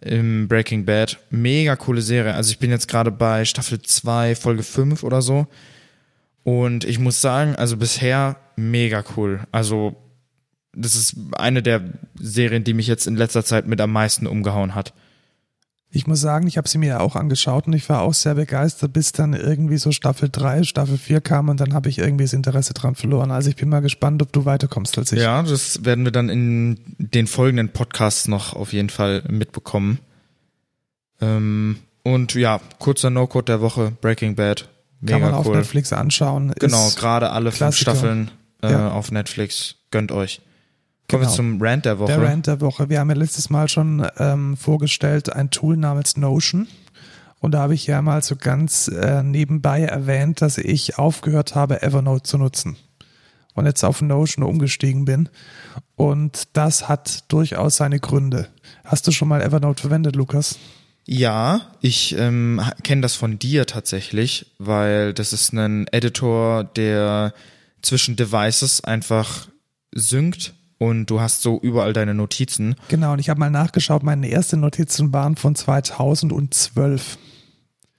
im 0.02 0.48
Breaking 0.48 0.86
Bad, 0.86 1.18
mega 1.32 1.76
coole 1.76 2.02
Serie. 2.02 2.34
Also 2.36 2.52
ich 2.52 2.60
bin 2.60 2.70
jetzt 2.70 2.88
gerade 2.88 3.12
bei 3.12 3.46
Staffel 3.46 3.82
2, 3.82 4.36
Folge 4.36 4.62
5 4.64 5.04
oder 5.04 5.22
so. 5.22 5.48
Und 6.46 6.86
ich 6.86 7.00
muss 7.00 7.22
sagen, 7.22 7.56
also 7.56 7.76
bisher 7.76 8.36
mega 8.56 9.04
cool. 9.18 9.41
Also 9.52 9.96
das 10.74 10.96
ist 10.96 11.16
eine 11.36 11.64
der 11.64 11.82
Serien, 12.20 12.64
die 12.64 12.76
mich 12.76 12.86
jetzt 12.86 13.08
in 13.08 13.16
letzter 13.16 13.43
Zeit 13.43 13.66
mit 13.66 13.82
am 13.82 13.91
meisten 13.91 14.28
umgehauen 14.28 14.76
hat. 14.76 14.93
Ich 15.89 16.06
muss 16.06 16.22
sagen, 16.22 16.46
ich 16.46 16.58
habe 16.58 16.70
sie 16.70 16.78
mir 16.78 16.88
ja 16.88 17.00
auch 17.00 17.16
angeschaut 17.16 17.66
und 17.66 17.74
ich 17.74 17.89
war 17.89 18.02
auch 18.04 18.14
sehr 18.14 18.36
begeistert, 18.36 18.93
bis 18.93 19.12
dann 19.12 19.34
irgendwie 19.34 19.78
so 19.78 19.91
Staffel 19.91 20.30
3, 20.32 20.62
Staffel 20.64 21.00
4 21.00 21.20
kam 21.20 21.50
und 21.50 21.60
dann 21.60 21.74
habe 21.74 21.89
ich 21.89 21.98
irgendwie 21.98 22.26
das 22.26 22.34
Interesse 22.34 22.76
dran 22.76 22.93
verloren. 22.93 23.32
Also 23.32 23.50
ich 23.50 23.56
bin 23.56 23.70
mal 23.70 23.80
gespannt, 23.80 24.22
ob 24.22 24.32
du 24.32 24.46
weiterkommst 24.46 25.00
als 25.00 25.14
ich. 25.14 25.22
Ja, 25.22 25.41
das 25.41 25.84
werden 25.84 26.06
wir 26.06 26.12
dann 26.12 26.30
in 26.30 26.80
den 27.00 27.26
folgenden 27.26 27.70
Podcasts 27.70 28.28
noch 28.28 28.54
auf 28.54 28.72
jeden 28.72 28.91
Fall 28.91 29.24
mitbekommen. 29.30 29.98
Ähm, 31.22 31.78
und 32.04 32.36
ja, 32.36 32.62
kurzer 32.78 33.10
No-Code 33.10 33.46
der 33.46 33.62
Woche, 33.62 33.93
Breaking 34.00 34.36
Bad. 34.36 34.70
Mega 35.02 35.20
Kann 35.20 35.32
man 35.32 35.34
auf 35.36 35.46
cool. 35.48 35.58
Netflix 35.58 35.93
anschauen. 35.93 36.54
Genau, 36.60 36.89
gerade 36.96 37.30
alle 37.32 37.52
fünf 37.52 37.58
Klassiker. 37.58 37.91
Staffeln 37.91 38.32
äh, 38.64 38.72
Ja. 38.72 38.91
auf 38.91 39.12
Netflix. 39.12 39.76
Gönnt 39.91 40.12
euch. 40.12 40.41
Kommen 41.10 41.22
Genau. 41.22 41.32
wir 41.32 41.36
zum 41.36 41.62
Rant 41.62 41.86
der 41.86 42.00
Woche. 42.00 42.12
Der 42.12 42.22
Rant 42.24 42.48
der 42.48 42.62
Woche. 42.62 42.89
Wir 42.89 43.00
haben 43.00 43.10
ja 43.10 43.16
letztes 43.16 43.50
Mal 43.52 43.68
schon 43.70 44.08
ähm, 44.18 44.58
vorgestellt 44.58 45.32
ein 45.32 45.52
Tool 45.52 45.78
namens 45.78 46.18
Notion. 46.18 46.68
Und 47.39 47.52
da 47.52 47.60
habe 47.60 47.76
ich 47.76 47.86
ja 47.86 48.02
mal 48.02 48.24
so 48.24 48.36
ganz 48.36 48.88
äh, 48.88 49.22
nebenbei 49.22 49.82
erwähnt, 49.84 50.41
dass 50.41 50.58
ich 50.58 50.98
aufgehört 50.98 51.54
habe, 51.54 51.84
Evernote 51.84 52.24
zu 52.24 52.38
nutzen. 52.39 52.76
Und 53.54 53.68
jetzt 53.68 53.84
auf 53.84 54.02
Notion 54.02 54.43
umgestiegen 54.43 55.06
bin. 55.06 55.30
Und 55.96 56.48
das 56.54 56.89
hat 56.89 57.26
durchaus 57.32 57.78
seine 57.78 58.00
Gründe. 58.00 58.48
Hast 58.84 59.06
du 59.08 59.12
schon 59.12 59.28
mal 59.28 59.41
Evernote 59.43 59.82
verwendet, 59.82 60.16
Lukas? 60.16 60.58
Ja, 61.08 61.62
ich 61.82 62.18
ähm, 62.18 62.62
kenne 62.84 63.01
das 63.01 63.16
von 63.16 63.38
dir 63.38 63.68
tatsächlich, 63.68 64.47
weil 64.58 65.14
das 65.14 65.34
ist 65.34 65.53
ein 65.53 65.88
Editor, 65.91 66.64
der 66.64 67.34
zwischen 67.82 68.16
Devices 68.16 68.84
einfach 68.84 69.47
synkt 69.91 70.53
und 70.80 71.06
du 71.08 71.22
hast 71.22 71.41
so 71.41 71.60
überall 71.62 71.93
deine 71.93 72.14
Notizen. 72.14 72.76
Genau, 72.89 73.14
und 73.14 73.20
ich 73.20 73.30
habe 73.30 73.39
mal 73.39 73.51
nachgeschaut, 73.51 74.03
meine 74.03 74.30
ersten 74.30 74.60
Notizen 74.60 75.14
waren 75.14 75.36
von 75.36 75.56
2012. 75.56 77.18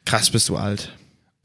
Krass, 0.05 0.31
bist 0.31 0.49
du 0.49 0.57
alt. 0.57 0.93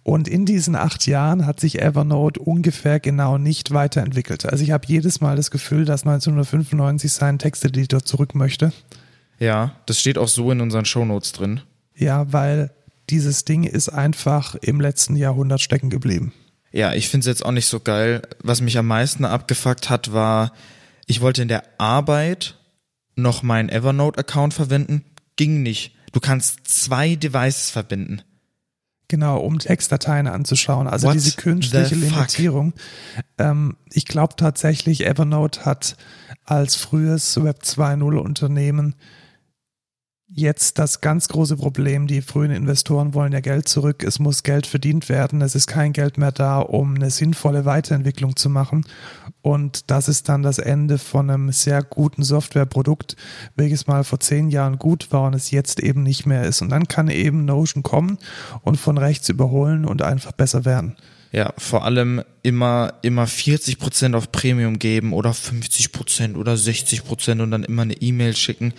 Und 0.03 0.28
in 0.28 0.47
diesen 0.47 0.76
acht 0.76 1.05
Jahren 1.05 1.45
hat 1.45 1.59
sich 1.59 1.80
Evernote 1.80 2.39
ungefähr 2.39 2.99
genau 2.99 3.38
nicht 3.38 3.72
weiterentwickelt. 3.72 4.45
Also 4.47 4.64
ich 4.64 4.72
habe 4.72 4.88
jedes 4.88 5.22
Mal 5.22 5.36
das 5.36 5.51
Gefühl, 5.51 5.86
dass 5.86 6.01
1995 6.07 7.12
sein 7.14 7.38
Texteditor 7.38 8.03
zurück 8.03 8.34
möchte. 8.34 8.74
Ja, 9.41 9.75
das 9.87 9.99
steht 9.99 10.19
auch 10.19 10.27
so 10.27 10.51
in 10.51 10.61
unseren 10.61 10.85
Shownotes 10.85 11.31
drin. 11.31 11.61
Ja, 11.95 12.31
weil 12.31 12.71
dieses 13.09 13.43
Ding 13.43 13.63
ist 13.63 13.89
einfach 13.89 14.53
im 14.53 14.79
letzten 14.79 15.15
Jahrhundert 15.15 15.61
stecken 15.61 15.89
geblieben. 15.89 16.31
Ja, 16.71 16.93
ich 16.93 17.09
finde 17.09 17.21
es 17.21 17.27
jetzt 17.27 17.43
auch 17.43 17.51
nicht 17.51 17.65
so 17.65 17.79
geil. 17.79 18.21
Was 18.43 18.61
mich 18.61 18.77
am 18.77 18.85
meisten 18.85 19.25
abgefuckt 19.25 19.89
hat, 19.89 20.13
war, 20.13 20.53
ich 21.07 21.21
wollte 21.21 21.41
in 21.41 21.47
der 21.47 21.63
Arbeit 21.79 22.59
noch 23.15 23.41
meinen 23.41 23.69
Evernote-Account 23.69 24.53
verwenden. 24.53 25.03
Ging 25.37 25.63
nicht. 25.63 25.95
Du 26.11 26.19
kannst 26.19 26.67
zwei 26.67 27.15
Devices 27.15 27.71
verbinden. 27.71 28.21
Genau, 29.07 29.39
um 29.39 29.57
Textdateien 29.57 30.27
anzuschauen. 30.27 30.87
Also 30.87 31.07
What 31.07 31.15
diese 31.15 31.35
künstliche? 31.35 31.95
Limitierung. 31.95 32.73
Ähm, 33.39 33.75
ich 33.91 34.05
glaube 34.05 34.35
tatsächlich, 34.37 35.05
Evernote 35.05 35.65
hat 35.65 35.97
als 36.45 36.75
frühes 36.75 37.43
Web 37.43 37.61
2.0 37.63 38.17
Unternehmen 38.17 38.95
jetzt 40.34 40.79
das 40.79 41.01
ganz 41.01 41.27
große 41.27 41.57
Problem, 41.57 42.07
die 42.07 42.21
frühen 42.21 42.51
Investoren 42.51 43.13
wollen 43.13 43.34
ja 43.34 43.41
Geld 43.41 43.67
zurück, 43.67 44.03
es 44.03 44.19
muss 44.19 44.43
Geld 44.43 44.65
verdient 44.65 45.09
werden, 45.09 45.41
es 45.41 45.55
ist 45.55 45.67
kein 45.67 45.93
Geld 45.93 46.17
mehr 46.17 46.32
da, 46.32 46.59
um 46.59 46.95
eine 46.95 47.09
sinnvolle 47.09 47.65
Weiterentwicklung 47.65 48.36
zu 48.36 48.49
machen. 48.49 48.86
Und 49.41 49.89
das 49.89 50.07
ist 50.07 50.29
dann 50.29 50.43
das 50.43 50.59
Ende 50.59 50.97
von 50.97 51.29
einem 51.29 51.51
sehr 51.51 51.84
guten 51.84 52.23
Softwareprodukt, 52.23 53.15
welches 53.55 53.88
mal 53.88 54.03
vor 54.03 54.19
zehn 54.19 54.49
Jahren 54.49 54.77
gut 54.77 55.11
war 55.11 55.23
und 55.27 55.34
es 55.34 55.51
jetzt 55.51 55.79
eben 55.79 56.03
nicht 56.03 56.25
mehr 56.25 56.43
ist. 56.43 56.61
Und 56.61 56.69
dann 56.69 56.88
kann 56.88 57.09
eben 57.09 57.45
Notion 57.45 57.84
kommen 57.84 58.17
und 58.61 58.77
von 58.77 58.97
rechts 58.97 59.29
überholen 59.29 59.86
und 59.86 60.01
einfach 60.01 60.32
besser 60.32 60.63
werden. 60.63 60.95
Ja, 61.34 61.53
vor 61.57 61.86
allem 61.86 62.23
immer, 62.43 62.93
immer 63.01 63.23
40% 63.23 64.15
auf 64.15 64.32
Premium 64.32 64.79
geben 64.79 65.13
oder 65.13 65.32
50% 65.32 66.36
oder 66.36 66.53
60% 66.53 67.41
und 67.41 67.51
dann 67.51 67.63
immer 67.63 67.84
eine 67.84 67.93
E-Mail 67.93 68.36
schicken. 68.36 68.73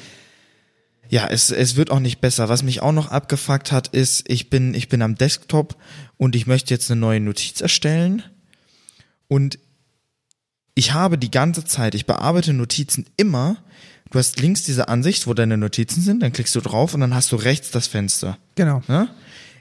Ja, 1.12 1.26
es, 1.26 1.50
es 1.50 1.76
wird 1.76 1.90
auch 1.90 2.00
nicht 2.00 2.22
besser. 2.22 2.48
Was 2.48 2.62
mich 2.62 2.80
auch 2.80 2.92
noch 2.92 3.10
abgefuckt 3.10 3.70
hat, 3.70 3.88
ist, 3.88 4.24
ich 4.30 4.48
bin, 4.48 4.72
ich 4.72 4.88
bin 4.88 5.02
am 5.02 5.14
Desktop 5.14 5.76
und 6.16 6.34
ich 6.34 6.46
möchte 6.46 6.72
jetzt 6.72 6.90
eine 6.90 6.98
neue 6.98 7.20
Notiz 7.20 7.60
erstellen. 7.60 8.22
Und 9.28 9.58
ich 10.74 10.94
habe 10.94 11.18
die 11.18 11.30
ganze 11.30 11.66
Zeit, 11.66 11.94
ich 11.94 12.06
bearbeite 12.06 12.54
Notizen 12.54 13.04
immer. 13.18 13.58
Du 14.10 14.18
hast 14.18 14.40
links 14.40 14.62
diese 14.62 14.88
Ansicht, 14.88 15.26
wo 15.26 15.34
deine 15.34 15.58
Notizen 15.58 16.00
sind, 16.00 16.22
dann 16.22 16.32
klickst 16.32 16.54
du 16.54 16.62
drauf 16.62 16.94
und 16.94 17.00
dann 17.00 17.14
hast 17.14 17.30
du 17.30 17.36
rechts 17.36 17.70
das 17.70 17.88
Fenster. 17.88 18.38
Genau. 18.54 18.80
Ja? 18.88 19.08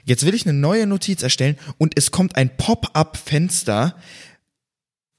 Jetzt 0.06 0.24
will 0.24 0.32
ich 0.32 0.46
eine 0.46 0.58
neue 0.58 0.86
Notiz 0.86 1.22
erstellen 1.22 1.58
und 1.76 1.98
es 1.98 2.10
kommt 2.10 2.36
ein 2.36 2.56
Pop-up-Fenster, 2.56 3.94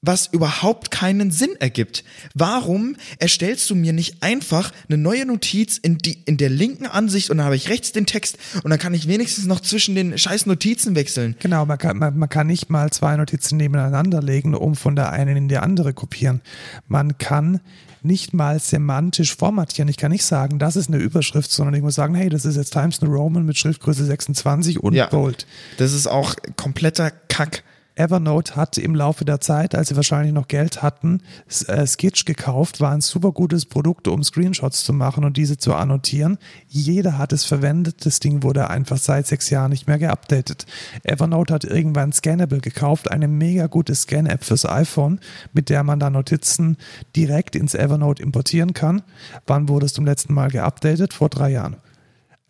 was 0.06 0.26
überhaupt 0.26 0.90
keinen 0.90 1.30
Sinn 1.30 1.56
ergibt. 1.58 2.04
Warum 2.34 2.96
erstellst 3.18 3.70
du 3.70 3.74
mir 3.74 3.92
nicht 3.92 4.22
einfach 4.22 4.72
eine 4.88 4.98
neue 4.98 5.26
Notiz 5.26 5.78
in, 5.78 5.98
die, 5.98 6.18
in 6.24 6.36
der 6.36 6.50
linken 6.50 6.86
Ansicht 6.86 7.30
und 7.30 7.38
dann 7.38 7.46
habe 7.46 7.56
ich 7.56 7.68
rechts 7.68 7.92
den 7.92 8.06
Text 8.06 8.38
und 8.62 8.70
dann 8.70 8.78
kann 8.78 8.94
ich 8.94 9.08
wenigstens 9.08 9.46
noch 9.46 9.60
zwischen 9.60 9.94
den 9.94 10.18
scheiß 10.18 10.46
Notizen 10.46 10.94
wechseln? 10.94 11.36
Genau, 11.40 11.64
man 11.66 11.78
kann, 11.78 11.98
man, 11.98 12.18
man 12.18 12.28
kann 12.28 12.46
nicht 12.46 12.70
mal 12.70 12.90
zwei 12.90 13.16
Notizen 13.16 13.56
nebeneinander 13.56 14.22
legen, 14.22 14.54
um 14.54 14.74
von 14.74 14.96
der 14.96 15.10
einen 15.10 15.36
in 15.36 15.48
die 15.48 15.58
andere 15.58 15.94
kopieren. 15.94 16.40
Man 16.86 17.18
kann 17.18 17.60
nicht 18.02 18.34
mal 18.34 18.60
semantisch 18.60 19.34
formatieren. 19.34 19.88
Ich 19.88 19.96
kann 19.96 20.12
nicht 20.12 20.24
sagen, 20.24 20.58
das 20.58 20.76
ist 20.76 20.88
eine 20.88 20.98
Überschrift, 20.98 21.50
sondern 21.50 21.74
ich 21.74 21.82
muss 21.82 21.94
sagen, 21.94 22.14
hey, 22.14 22.28
das 22.28 22.44
ist 22.44 22.56
jetzt 22.56 22.74
Times 22.74 23.00
New 23.00 23.10
Roman 23.10 23.46
mit 23.46 23.56
Schriftgröße 23.56 24.04
26 24.04 24.80
und 24.80 24.92
Ja. 24.92 25.06
Bold. 25.06 25.46
Das 25.78 25.94
ist 25.94 26.06
auch 26.06 26.34
kompletter 26.56 27.10
Kack. 27.28 27.64
Evernote 27.96 28.56
hat 28.56 28.76
im 28.76 28.94
Laufe 28.94 29.24
der 29.24 29.40
Zeit, 29.40 29.74
als 29.74 29.88
sie 29.88 29.96
wahrscheinlich 29.96 30.32
noch 30.32 30.48
Geld 30.48 30.82
hatten, 30.82 31.22
äh, 31.68 31.86
Sketch 31.86 32.24
gekauft, 32.24 32.80
war 32.80 32.90
ein 32.90 33.00
super 33.00 33.30
gutes 33.30 33.66
Produkt, 33.66 34.08
um 34.08 34.24
Screenshots 34.24 34.84
zu 34.84 34.92
machen 34.92 35.24
und 35.24 35.36
diese 35.36 35.58
zu 35.58 35.74
annotieren. 35.74 36.38
Jeder 36.66 37.18
hat 37.18 37.32
es 37.32 37.44
verwendet. 37.44 38.04
Das 38.04 38.18
Ding 38.18 38.42
wurde 38.42 38.68
einfach 38.68 38.96
seit 38.96 39.28
sechs 39.28 39.48
Jahren 39.50 39.70
nicht 39.70 39.86
mehr 39.86 39.98
geupdatet. 39.98 40.66
Evernote 41.04 41.54
hat 41.54 41.64
irgendwann 41.64 42.12
Scannable 42.12 42.60
gekauft, 42.60 43.10
eine 43.10 43.28
mega 43.28 43.68
gute 43.68 43.94
Scan-App 43.94 44.42
fürs 44.42 44.66
iPhone, 44.66 45.20
mit 45.52 45.70
der 45.70 45.84
man 45.84 46.00
dann 46.00 46.14
Notizen 46.14 46.76
direkt 47.14 47.54
ins 47.54 47.74
Evernote 47.74 48.22
importieren 48.22 48.74
kann. 48.74 49.02
Wann 49.46 49.68
wurde 49.68 49.86
es 49.86 49.92
zum 49.92 50.04
letzten 50.04 50.34
Mal 50.34 50.50
geupdatet? 50.50 51.12
Vor 51.12 51.28
drei 51.28 51.50
Jahren. 51.50 51.76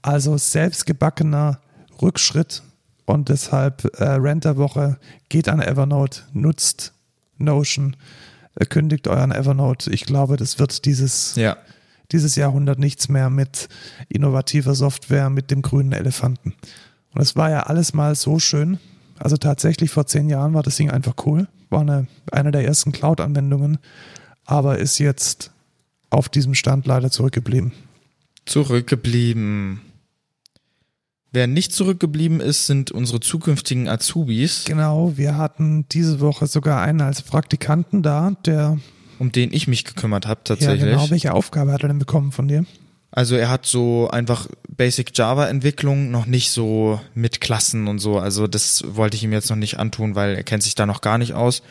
Also 0.01 0.39
selbstgebackener 0.39 1.61
Rückschritt 2.01 2.63
und 3.07 3.29
deshalb 3.29 3.85
äh, 4.01 4.05
Rent 4.05 4.45
der 4.45 4.57
Woche, 4.57 4.99
geht 5.29 5.49
an 5.49 5.61
Evernote, 5.61 6.23
nutzt 6.33 6.93
Notion, 7.39 7.97
äh, 8.55 8.65
kündigt 8.65 9.09
euren 9.09 9.33
Evernote. 9.33 9.91
Ich 9.91 10.05
glaube, 10.07 10.37
das 10.37 10.59
wird 10.59 10.85
dieses, 10.85 11.35
Ja. 11.37 11.57
dieses 12.13 12.37
Jahrhundert 12.37 12.79
nichts 12.79 13.09
mehr 13.09 13.31
mit 13.31 13.69
innovativer 14.09 14.75
Software, 14.75 15.31
mit 15.31 15.51
dem 15.51 15.63
grünen 15.63 15.93
Elefanten. 15.93 16.55
Und 17.15 17.21
es 17.21 17.37
war 17.37 17.51
ja 17.51 17.65
alles 17.65 17.95
mal 17.95 18.15
so 18.15 18.39
schön. 18.39 18.79
Also 19.19 19.37
tatsächlich 19.37 19.91
vor 19.91 20.07
zehn 20.07 20.29
Jahren 20.29 20.55
war 20.55 20.63
das 20.63 20.77
Ding 20.77 20.91
einfach 20.91 21.15
cool. 21.27 21.47
War 21.71 21.81
eine, 21.83 22.07
eine 22.33 22.51
der 22.51 22.65
ersten 22.65 22.93
Cloud-Anwendungen, 22.93 23.79
aber 24.45 24.79
ist 24.79 24.99
jetzt 24.99 25.51
auf 26.11 26.29
diesem 26.29 26.55
Stand 26.55 26.87
leider 26.87 27.11
zurückgeblieben. 27.11 27.73
Zurückgeblieben. 28.47 29.81
Wer 31.35 31.49
nicht 31.49 31.73
zurückgeblieben 31.73 32.39
ist, 32.39 32.67
sind 32.67 32.93
unsere 32.93 33.19
zukünftigen 33.19 33.89
Azubis, 33.89 34.65
Genau, 34.67 35.17
wir 35.17 35.37
hatten 35.37 35.85
diese 35.89 36.21
Woche 36.21 36.47
sogar 36.47 36.81
einen 36.81 37.01
als 37.01 37.23
Praktikanten 37.23 38.05
da, 38.05 38.37
der 38.47 38.79
um 39.19 39.33
den 39.33 39.53
ich 39.53 39.67
mich 39.67 39.85
gekümmert 39.85 40.29
habe 40.29 40.41
ja 40.41 40.55
tatsächlich. 40.55 40.85
genau, 40.85 41.11
welche 41.11 41.35
Aufgabe 41.35 41.73
hat 41.73 41.83
er 41.83 41.89
denn 41.89 41.99
bekommen 41.99 42.31
von 42.31 42.47
dir? 42.47 42.65
Also 43.11 43.35
er 43.35 43.51
hat 43.51 43.67
so 43.67 44.09
einfach 44.11 44.47
Basic 44.69 45.11
Java 45.17 45.49
Entwicklung, 45.49 46.13
noch 46.13 46.27
nicht 46.27 46.53
so 46.53 47.01
mit 47.15 47.41
Klassen 47.41 47.89
und 47.89 47.99
so. 47.99 48.21
Also 48.21 48.47
das 48.47 48.85
wollte 48.87 49.17
ich 49.17 49.25
ihm 49.25 49.33
jetzt 49.33 49.51
noch 49.51 49.57
nicht 49.57 49.81
antun, 49.81 50.15
weil 50.15 50.37
er 50.37 50.45
kennt 50.45 50.63
sich 50.63 50.77
da 50.77 50.87
noch 50.87 51.01
gar 51.01 51.19
nicht 51.19 51.33
aus. 51.33 51.63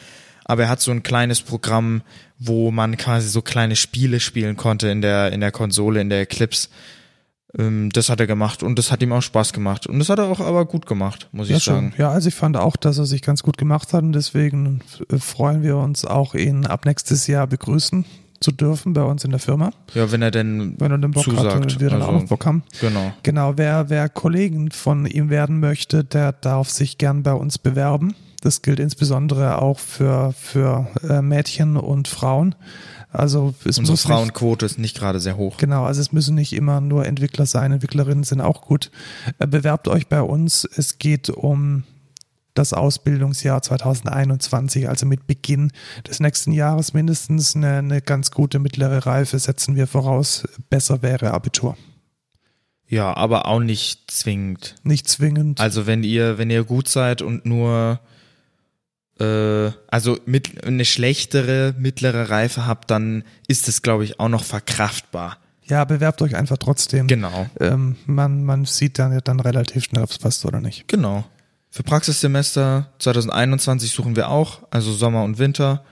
Aber 0.43 0.63
er 0.63 0.69
hat 0.69 0.81
so 0.81 0.91
ein 0.91 1.03
kleines 1.03 1.41
Programm, 1.41 2.01
wo 2.37 2.69
man 2.71 2.97
quasi 2.97 3.29
so 3.29 3.41
kleine 3.41 3.77
Spiele 3.77 4.19
spielen 4.19 4.57
konnte 4.57 4.89
in 4.89 5.01
der, 5.01 5.31
in 5.31 5.39
der 5.39 5.51
Konsole, 5.53 6.01
in 6.01 6.09
der 6.09 6.19
Eclipse. 6.19 6.67
Ähm, 7.57 7.89
das 7.91 8.09
hat 8.09 8.19
er 8.19 8.27
gemacht 8.27 8.63
und 8.63 8.79
das 8.79 8.91
hat 8.91 9.01
ihm 9.03 9.11
auch 9.13 9.21
Spaß 9.21 9.53
gemacht. 9.53 9.85
Und 9.87 9.99
das 9.99 10.09
hat 10.09 10.19
er 10.19 10.25
auch 10.25 10.39
aber 10.39 10.65
gut 10.65 10.85
gemacht, 10.85 11.29
muss 11.31 11.49
Ja, 11.49 11.57
ich 11.57 11.63
sagen. 11.63 11.91
schon. 11.91 11.99
Ja, 11.99 12.09
also 12.11 12.27
ich 12.27 12.35
fand 12.35 12.57
auch, 12.57 12.75
dass 12.75 12.97
er 12.97 13.05
sich 13.05 13.21
ganz 13.21 13.43
gut 13.43 13.57
gemacht 13.57 13.93
hat 13.93 14.03
und 14.03 14.13
deswegen 14.13 14.81
äh, 15.11 15.17
freuen 15.17 15.61
wir 15.63 15.77
uns 15.77 16.05
auch, 16.05 16.33
ihn 16.35 16.65
ab 16.65 16.85
nächstes 16.85 17.27
Jahr 17.27 17.45
begrüßen 17.47 18.05
zu 18.39 18.51
dürfen 18.51 18.91
bei 18.93 19.03
uns 19.03 19.23
in 19.23 19.29
der 19.31 19.39
Firma. 19.39 19.71
Ja, 19.93 20.11
wenn 20.11 20.21
er 20.21 20.31
denn 20.31 20.75
Wenn 20.77 20.91
er 20.91 20.97
den 20.97 21.11
Bock 21.11 21.23
zusagt. 21.23 21.55
hat 21.55 21.61
und 21.63 21.79
wir 21.79 21.89
dann 21.89 22.01
Also, 22.01 22.11
auch 22.13 22.19
noch 22.21 22.27
Bock 22.27 22.45
haben. 22.45 22.63
Genau. 22.81 23.13
Genau, 23.23 23.53
wer, 23.55 23.89
wer 23.89 24.09
Kollegen 24.09 24.69
von 24.71 25.05
ihm 25.05 25.29
werden 25.29 25.61
möchte, 25.61 26.03
der 26.03 26.33
darf 26.33 26.69
sich 26.69 26.97
gern 26.97 27.23
bei 27.23 27.33
uns 27.33 27.57
bewerben. 27.57 28.15
Das 28.41 28.61
gilt 28.61 28.81
insbesondere 28.81 29.61
auch 29.61 29.79
für, 29.79 30.33
für 30.37 30.87
äh, 31.07 31.21
Mädchen 31.21 31.77
und 31.77 32.09
Frauen. 32.09 32.55
Also 33.13 33.53
es 33.63 33.77
Unsere 33.77 33.93
muss 33.93 34.05
nicht, 34.05 34.13
Frauenquote 34.13 34.65
ist 34.65 34.79
nicht 34.79 34.97
gerade 34.97 35.19
sehr 35.19 35.37
hoch. 35.37 35.57
Genau, 35.57 35.85
also 35.85 36.01
es 36.01 36.11
müssen 36.11 36.35
nicht 36.35 36.53
immer 36.53 36.81
nur 36.81 37.05
Entwickler 37.05 37.45
sein. 37.45 37.71
Entwicklerinnen 37.71 38.23
sind 38.23 38.41
auch 38.41 38.61
gut. 38.61 38.89
Äh, 39.37 39.47
Bewerbt 39.47 39.87
euch 39.87 40.07
bei 40.07 40.21
uns. 40.21 40.67
Es 40.75 40.97
geht 40.97 41.29
um 41.29 41.83
das 42.55 42.73
Ausbildungsjahr 42.73 43.61
2021, 43.61 44.89
also 44.89 45.05
mit 45.05 45.27
Beginn 45.27 45.71
des 46.07 46.19
nächsten 46.19 46.51
Jahres 46.51 46.93
mindestens 46.93 47.55
eine, 47.55 47.77
eine 47.77 48.01
ganz 48.01 48.31
gute 48.31 48.59
mittlere 48.59 49.05
Reife 49.05 49.39
setzen 49.39 49.75
wir 49.75 49.87
voraus. 49.87 50.47
Besser 50.69 51.01
wäre 51.01 51.31
Abitur. 51.31 51.77
Ja, 52.87 53.15
aber 53.15 53.47
auch 53.47 53.59
nicht 53.59 54.11
zwingend. 54.11 54.75
Nicht 54.83 55.07
zwingend. 55.07 55.59
Also 55.59 55.87
wenn 55.87 56.03
ihr, 56.03 56.37
wenn 56.37 56.49
ihr 56.49 56.63
gut 56.63 56.87
seid 56.87 57.21
und 57.21 57.45
nur 57.45 57.99
äh, 59.23 59.71
also 59.87 60.17
mit 60.25 60.65
eine 60.65 60.85
schlechtere 60.85 61.73
mittlere 61.77 62.29
Reife 62.29 62.65
habt, 62.65 62.91
dann 62.91 63.23
ist 63.47 63.67
es, 63.67 63.81
glaube 63.81 64.03
ich, 64.03 64.19
auch 64.19 64.29
noch 64.29 64.43
verkraftbar. 64.43 65.37
Ja, 65.65 65.85
bewerbt 65.85 66.21
euch 66.21 66.35
einfach 66.35 66.57
trotzdem. 66.57 67.07
Genau. 67.07 67.47
Ähm, 67.59 67.95
man, 68.05 68.43
man 68.43 68.65
sieht 68.65 68.99
dann 68.99 69.13
ja 69.13 69.21
dann 69.21 69.39
relativ 69.39 69.85
schnell, 69.85 70.03
ob 70.03 70.11
es 70.11 70.17
passt 70.17 70.45
oder 70.45 70.59
nicht. 70.59 70.87
Genau. 70.87 71.23
Für 71.69 71.83
Praxissemester 71.83 72.89
2021 72.99 73.91
suchen 73.91 74.15
wir 74.15 74.29
auch, 74.29 74.61
also 74.69 74.91
Sommer 74.91 75.23
und 75.23 75.39
Winter. 75.39 75.83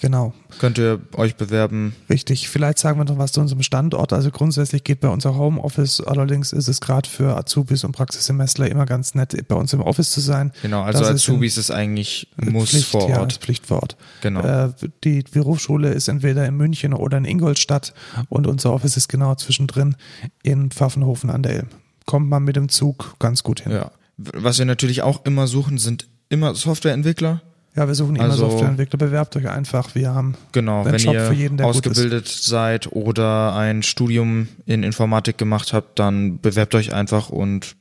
Genau, 0.00 0.32
Könnt 0.58 0.78
ihr 0.78 0.98
euch 1.14 1.36
bewerben. 1.36 1.94
richtig. 2.08 2.48
Vielleicht 2.48 2.78
sagen 2.78 2.98
wir 2.98 3.04
noch 3.04 3.18
was 3.18 3.32
zu 3.32 3.40
unserem 3.40 3.62
Standort. 3.62 4.12
Also 4.14 4.30
grundsätzlich 4.30 4.82
geht 4.82 5.00
bei 5.00 5.08
uns 5.08 5.26
auch 5.26 5.36
Homeoffice. 5.36 6.00
Allerdings 6.00 6.52
ist 6.52 6.68
es 6.68 6.80
gerade 6.80 7.08
für 7.08 7.36
Azubis 7.36 7.84
und 7.84 7.92
Praxissemestler 7.92 8.70
immer 8.70 8.86
ganz 8.86 9.14
nett, 9.14 9.36
bei 9.46 9.54
uns 9.54 9.72
im 9.74 9.80
Office 9.80 10.10
zu 10.10 10.20
sein. 10.20 10.52
Genau, 10.62 10.82
also 10.82 11.00
Das 11.00 11.08
ist 11.10 11.28
Azubis 11.28 11.58
ist 11.58 11.70
eigentlich 11.70 12.28
muss 12.36 12.70
Pflicht, 12.70 12.86
vor 12.88 13.08
Ja, 13.10 13.20
Ort. 13.20 13.32
ist 13.32 13.42
Pflicht 13.42 13.66
vor 13.66 13.82
Ort. 13.82 13.96
Genau. 14.22 14.40
Äh, 14.40 14.72
die 15.04 15.22
Berufsschule 15.30 15.90
ist 15.92 16.08
entweder 16.08 16.46
in 16.46 16.56
München 16.56 16.94
oder 16.94 17.18
in 17.18 17.24
Ingolstadt 17.26 17.92
und 18.30 18.46
unser 18.46 18.72
Office 18.72 18.96
ist 18.96 19.08
genau 19.08 19.34
zwischendrin 19.34 19.96
in 20.42 20.70
Pfaffenhofen 20.70 21.28
an 21.30 21.42
der 21.42 21.56
Ilm. 21.56 21.66
Kommt 22.06 22.28
man 22.30 22.42
mit 22.42 22.56
dem 22.56 22.68
Zug 22.70 23.16
ganz 23.18 23.42
gut 23.42 23.60
hin. 23.60 23.72
Ja. 23.72 23.90
Was 24.16 24.58
wir 24.58 24.64
natürlich 24.64 25.02
auch 25.02 25.24
immer 25.24 25.46
suchen, 25.46 25.78
sind 25.78 26.08
immer 26.30 26.54
Softwareentwickler. 26.54 27.42
Ja, 27.76 27.86
wir 27.86 27.94
suchen 27.94 28.16
immer 28.16 28.24
Also- 28.24 28.50
Softwareentwickler. 28.50 28.98
Bewerbt 28.98 29.36
euch 29.36 29.48
einfach. 29.48 29.94
Wir 29.94 30.12
haben 30.12 30.34
Genau, 30.52 30.82
Einen 30.82 30.92
wenn 30.92 31.00
Job 31.00 31.14
ihr 31.14 31.26
für 31.26 31.34
jeden, 31.34 31.56
der 31.56 31.66
ausgebildet 31.66 32.26
seid 32.28 32.90
oder 32.92 33.54
ein 33.54 33.82
Studium 33.82 34.48
in 34.66 34.82
Informatik 34.82 35.38
gemacht 35.38 35.72
habt, 35.72 35.98
dann 35.98 36.40
bewerbt 36.40 36.74
euch 36.74 36.92
einfach 36.92 37.30
und 37.30 37.76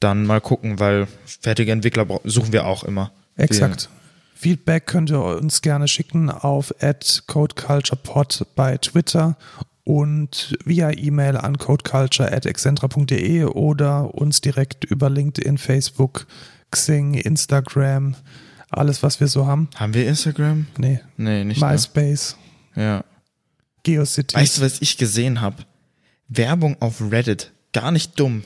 dann 0.00 0.26
mal 0.26 0.40
gucken, 0.40 0.80
weil 0.80 1.06
fertige 1.24 1.72
Entwickler 1.72 2.06
suchen 2.24 2.52
wir 2.52 2.66
auch 2.66 2.82
immer. 2.84 3.12
Exakt. 3.36 3.88
Feedback 4.34 4.86
könnt 4.86 5.10
ihr 5.10 5.22
uns 5.22 5.62
gerne 5.62 5.88
schicken 5.88 6.28
auf 6.28 6.74
codeculturepod 7.26 8.46
bei 8.56 8.76
Twitter 8.78 9.36
und 9.84 10.58
via 10.64 10.90
E-Mail 10.90 11.36
an 11.36 11.56
codeculture.excentra.de 11.58 13.44
oder 13.44 14.14
uns 14.14 14.40
direkt 14.40 14.84
über 14.84 15.08
LinkedIn, 15.08 15.56
Facebook, 15.58 16.26
Xing, 16.70 17.14
Instagram, 17.14 18.16
alles, 18.70 19.02
was 19.02 19.20
wir 19.20 19.28
so 19.28 19.46
haben. 19.46 19.68
Wir, 19.72 19.80
haben 19.80 19.94
wir 19.94 20.08
Instagram? 20.08 20.66
Nee, 20.78 21.00
Nee, 21.16 21.44
nicht. 21.44 21.60
MySpace, 21.60 22.36
Ja. 22.76 23.04
GeoCities. 23.82 24.34
Weißt 24.34 24.58
du, 24.58 24.62
was 24.62 24.80
ich 24.80 24.96
gesehen 24.96 25.40
habe? 25.40 25.64
Werbung 26.28 26.80
auf 26.80 27.00
Reddit. 27.10 27.52
Gar 27.72 27.90
nicht 27.90 28.18
dumm. 28.18 28.44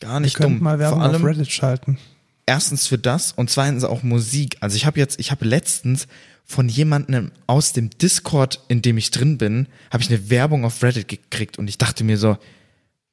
Gar 0.00 0.14
wir 0.14 0.20
nicht 0.20 0.36
könnten 0.36 0.54
dumm. 0.54 0.64
mal 0.64 0.78
Werbung 0.78 1.00
Vor 1.00 1.08
allem 1.08 1.22
auf 1.22 1.28
Reddit 1.28 1.50
schalten. 1.52 1.98
erstens 2.46 2.86
für 2.86 2.98
das 2.98 3.32
und 3.32 3.48
zweitens 3.50 3.84
auch 3.84 4.02
Musik. 4.02 4.56
Also 4.60 4.76
ich 4.76 4.86
habe 4.86 4.98
jetzt, 4.98 5.20
ich 5.20 5.30
habe 5.30 5.44
letztens 5.44 6.08
von 6.44 6.68
jemandem 6.68 7.30
aus 7.46 7.72
dem 7.72 7.90
Discord, 7.90 8.60
in 8.66 8.82
dem 8.82 8.98
ich 8.98 9.12
drin 9.12 9.38
bin, 9.38 9.68
habe 9.92 10.02
ich 10.02 10.10
eine 10.10 10.30
Werbung 10.30 10.64
auf 10.64 10.82
Reddit 10.82 11.06
gekriegt 11.06 11.58
und 11.58 11.68
ich 11.68 11.78
dachte 11.78 12.02
mir 12.02 12.16
so, 12.18 12.36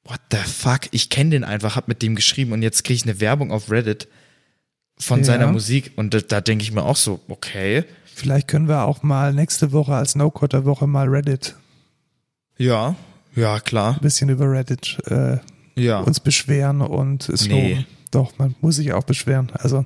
what 0.05 0.19
the 0.31 0.37
fuck? 0.37 0.81
Ich 0.91 1.09
kenne 1.11 1.29
den 1.31 1.43
einfach, 1.43 1.75
habe 1.75 1.85
mit 1.89 2.01
dem 2.01 2.15
geschrieben 2.15 2.51
und 2.53 2.63
jetzt 2.63 2.83
kriege 2.83 2.95
ich 2.95 3.03
eine 3.03 3.19
Werbung 3.19 3.51
auf 3.51 3.69
Reddit 3.69 4.07
von 4.99 5.19
Ja. 5.19 5.25
seiner 5.25 5.47
Musik 5.47 5.91
und 5.95 6.13
da, 6.13 6.19
da 6.19 6.41
denke 6.41 6.63
ich 6.63 6.71
mir 6.71 6.83
auch 6.83 6.95
so, 6.95 7.19
okay, 7.27 7.83
Vielleicht 8.15 8.47
können 8.47 8.67
wir 8.67 8.85
auch 8.85 9.03
mal 9.03 9.31
nächste 9.31 9.71
Woche 9.71 9.93
als 9.93 10.15
No-Code 10.15 10.57
der 10.57 10.65
Woche 10.65 10.87
mal 10.87 11.07
Reddit, 11.07 11.55
ja, 12.57 12.95
ja 13.35 13.59
klar, 13.59 13.93
ein 13.93 14.01
bisschen 14.01 14.29
über 14.29 14.49
Reddit 14.51 14.97
äh, 15.05 15.37
ja, 15.75 15.99
uns 15.99 16.19
beschweren 16.19 16.81
und 16.81 17.29
es 17.29 17.47
Nee. 17.47 17.85
Doch, 18.09 18.37
man 18.39 18.55
muss 18.61 18.77
sich 18.77 18.93
auch 18.93 19.03
beschweren. 19.03 19.51
Also 19.53 19.85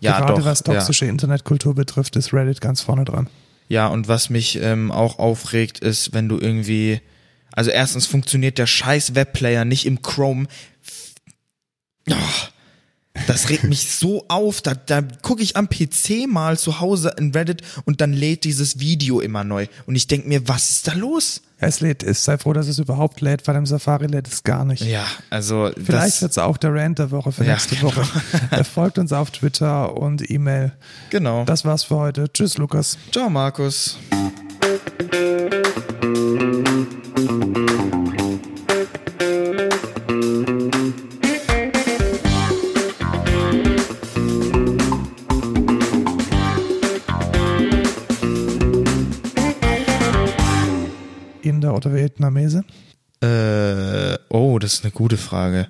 ja 0.00 0.18
gerade 0.18 0.40
doch, 0.40 0.44
was 0.44 0.62
ja. 0.66 0.74
toxische 0.74 1.06
Internetkultur 1.06 1.74
betrifft, 1.74 2.16
ist 2.16 2.34
Reddit 2.34 2.60
ganz 2.60 2.82
vorne 2.82 3.04
dran. 3.04 3.28
Ja, 3.68 3.86
und 3.86 4.08
was 4.08 4.28
mich 4.28 4.60
ähm, 4.60 4.90
auch 4.90 5.18
aufregt, 5.18 5.78
ist, 5.78 6.12
wenn 6.12 6.28
du 6.28 6.38
irgendwie. 6.38 7.00
Also 7.52 7.70
erstens 7.70 8.06
funktioniert 8.06 8.58
der 8.58 8.66
scheiß 8.66 9.14
Webplayer 9.14 9.64
nicht 9.64 9.86
im 9.86 10.02
Chrome. 10.02 10.46
Oh, 12.10 12.14
das 13.26 13.48
regt 13.50 13.64
mich 13.64 13.90
so 13.90 14.24
auf. 14.28 14.62
Da, 14.62 14.74
da 14.74 15.02
gucke 15.02 15.42
ich 15.42 15.56
am 15.56 15.68
PC 15.68 16.26
mal 16.28 16.58
zu 16.58 16.80
Hause 16.80 17.14
in 17.18 17.32
Reddit 17.32 17.62
und 17.84 18.00
dann 18.00 18.12
lädt 18.12 18.44
dieses 18.44 18.78
Video 18.80 19.20
immer 19.20 19.44
neu. 19.44 19.66
Und 19.86 19.96
ich 19.96 20.06
denk 20.06 20.26
mir, 20.26 20.48
was 20.48 20.70
ist 20.70 20.88
da 20.88 20.94
los? 20.94 21.42
Ja, 21.60 21.68
es 21.68 21.80
lädt, 21.80 22.02
es 22.02 22.24
sei 22.24 22.38
froh, 22.38 22.52
dass 22.52 22.66
es 22.66 22.78
überhaupt 22.80 23.20
lädt, 23.20 23.46
weil 23.46 23.54
im 23.54 23.66
Safari 23.66 24.06
lädt 24.06 24.26
es 24.26 24.42
gar 24.42 24.64
nicht. 24.64 24.82
Ja, 24.82 25.04
also 25.30 25.70
Vielleicht 25.76 26.20
wird 26.22 26.32
es 26.32 26.38
auch 26.38 26.56
der 26.56 26.74
Rant 26.74 26.98
der 26.98 27.10
Woche 27.12 27.30
für 27.30 27.44
Ja, 27.44 27.52
nächste 27.52 27.76
genau. 27.76 27.94
Woche. 27.94 28.04
Er 28.50 28.64
folgt 28.64 28.98
uns 28.98 29.12
auf 29.12 29.30
Twitter 29.30 29.96
und 29.96 30.28
E-Mail. 30.28 30.72
genau. 31.10 31.44
Das 31.44 31.64
war's 31.64 31.84
für 31.84 31.96
heute. 31.96 32.32
Tschüss, 32.32 32.58
Lukas. 32.58 32.98
Ciao, 33.12 33.30
Markus. 33.30 33.96
Oder 51.74 51.92
Vietnamese? 51.94 52.64
Äh, 53.22 54.18
oh, 54.28 54.58
das 54.58 54.74
ist 54.74 54.84
eine 54.84 54.92
gute 54.92 55.16
Frage. 55.16 55.68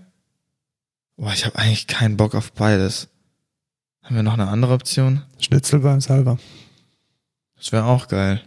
Boah, 1.17 1.33
ich 1.33 1.45
habe 1.45 1.59
eigentlich 1.59 1.87
keinen 1.87 2.17
Bock 2.17 2.35
auf 2.35 2.53
beides. 2.53 3.09
Haben 4.03 4.17
wir 4.17 4.23
noch 4.23 4.33
eine 4.33 4.49
andere 4.49 4.75
Option? 4.75 5.23
Schnitzel 5.39 5.81
beim 5.81 6.01
Salver. 6.01 6.39
Das 7.57 7.71
wäre 7.73 7.85
auch 7.85 8.09
geil. 8.09 8.43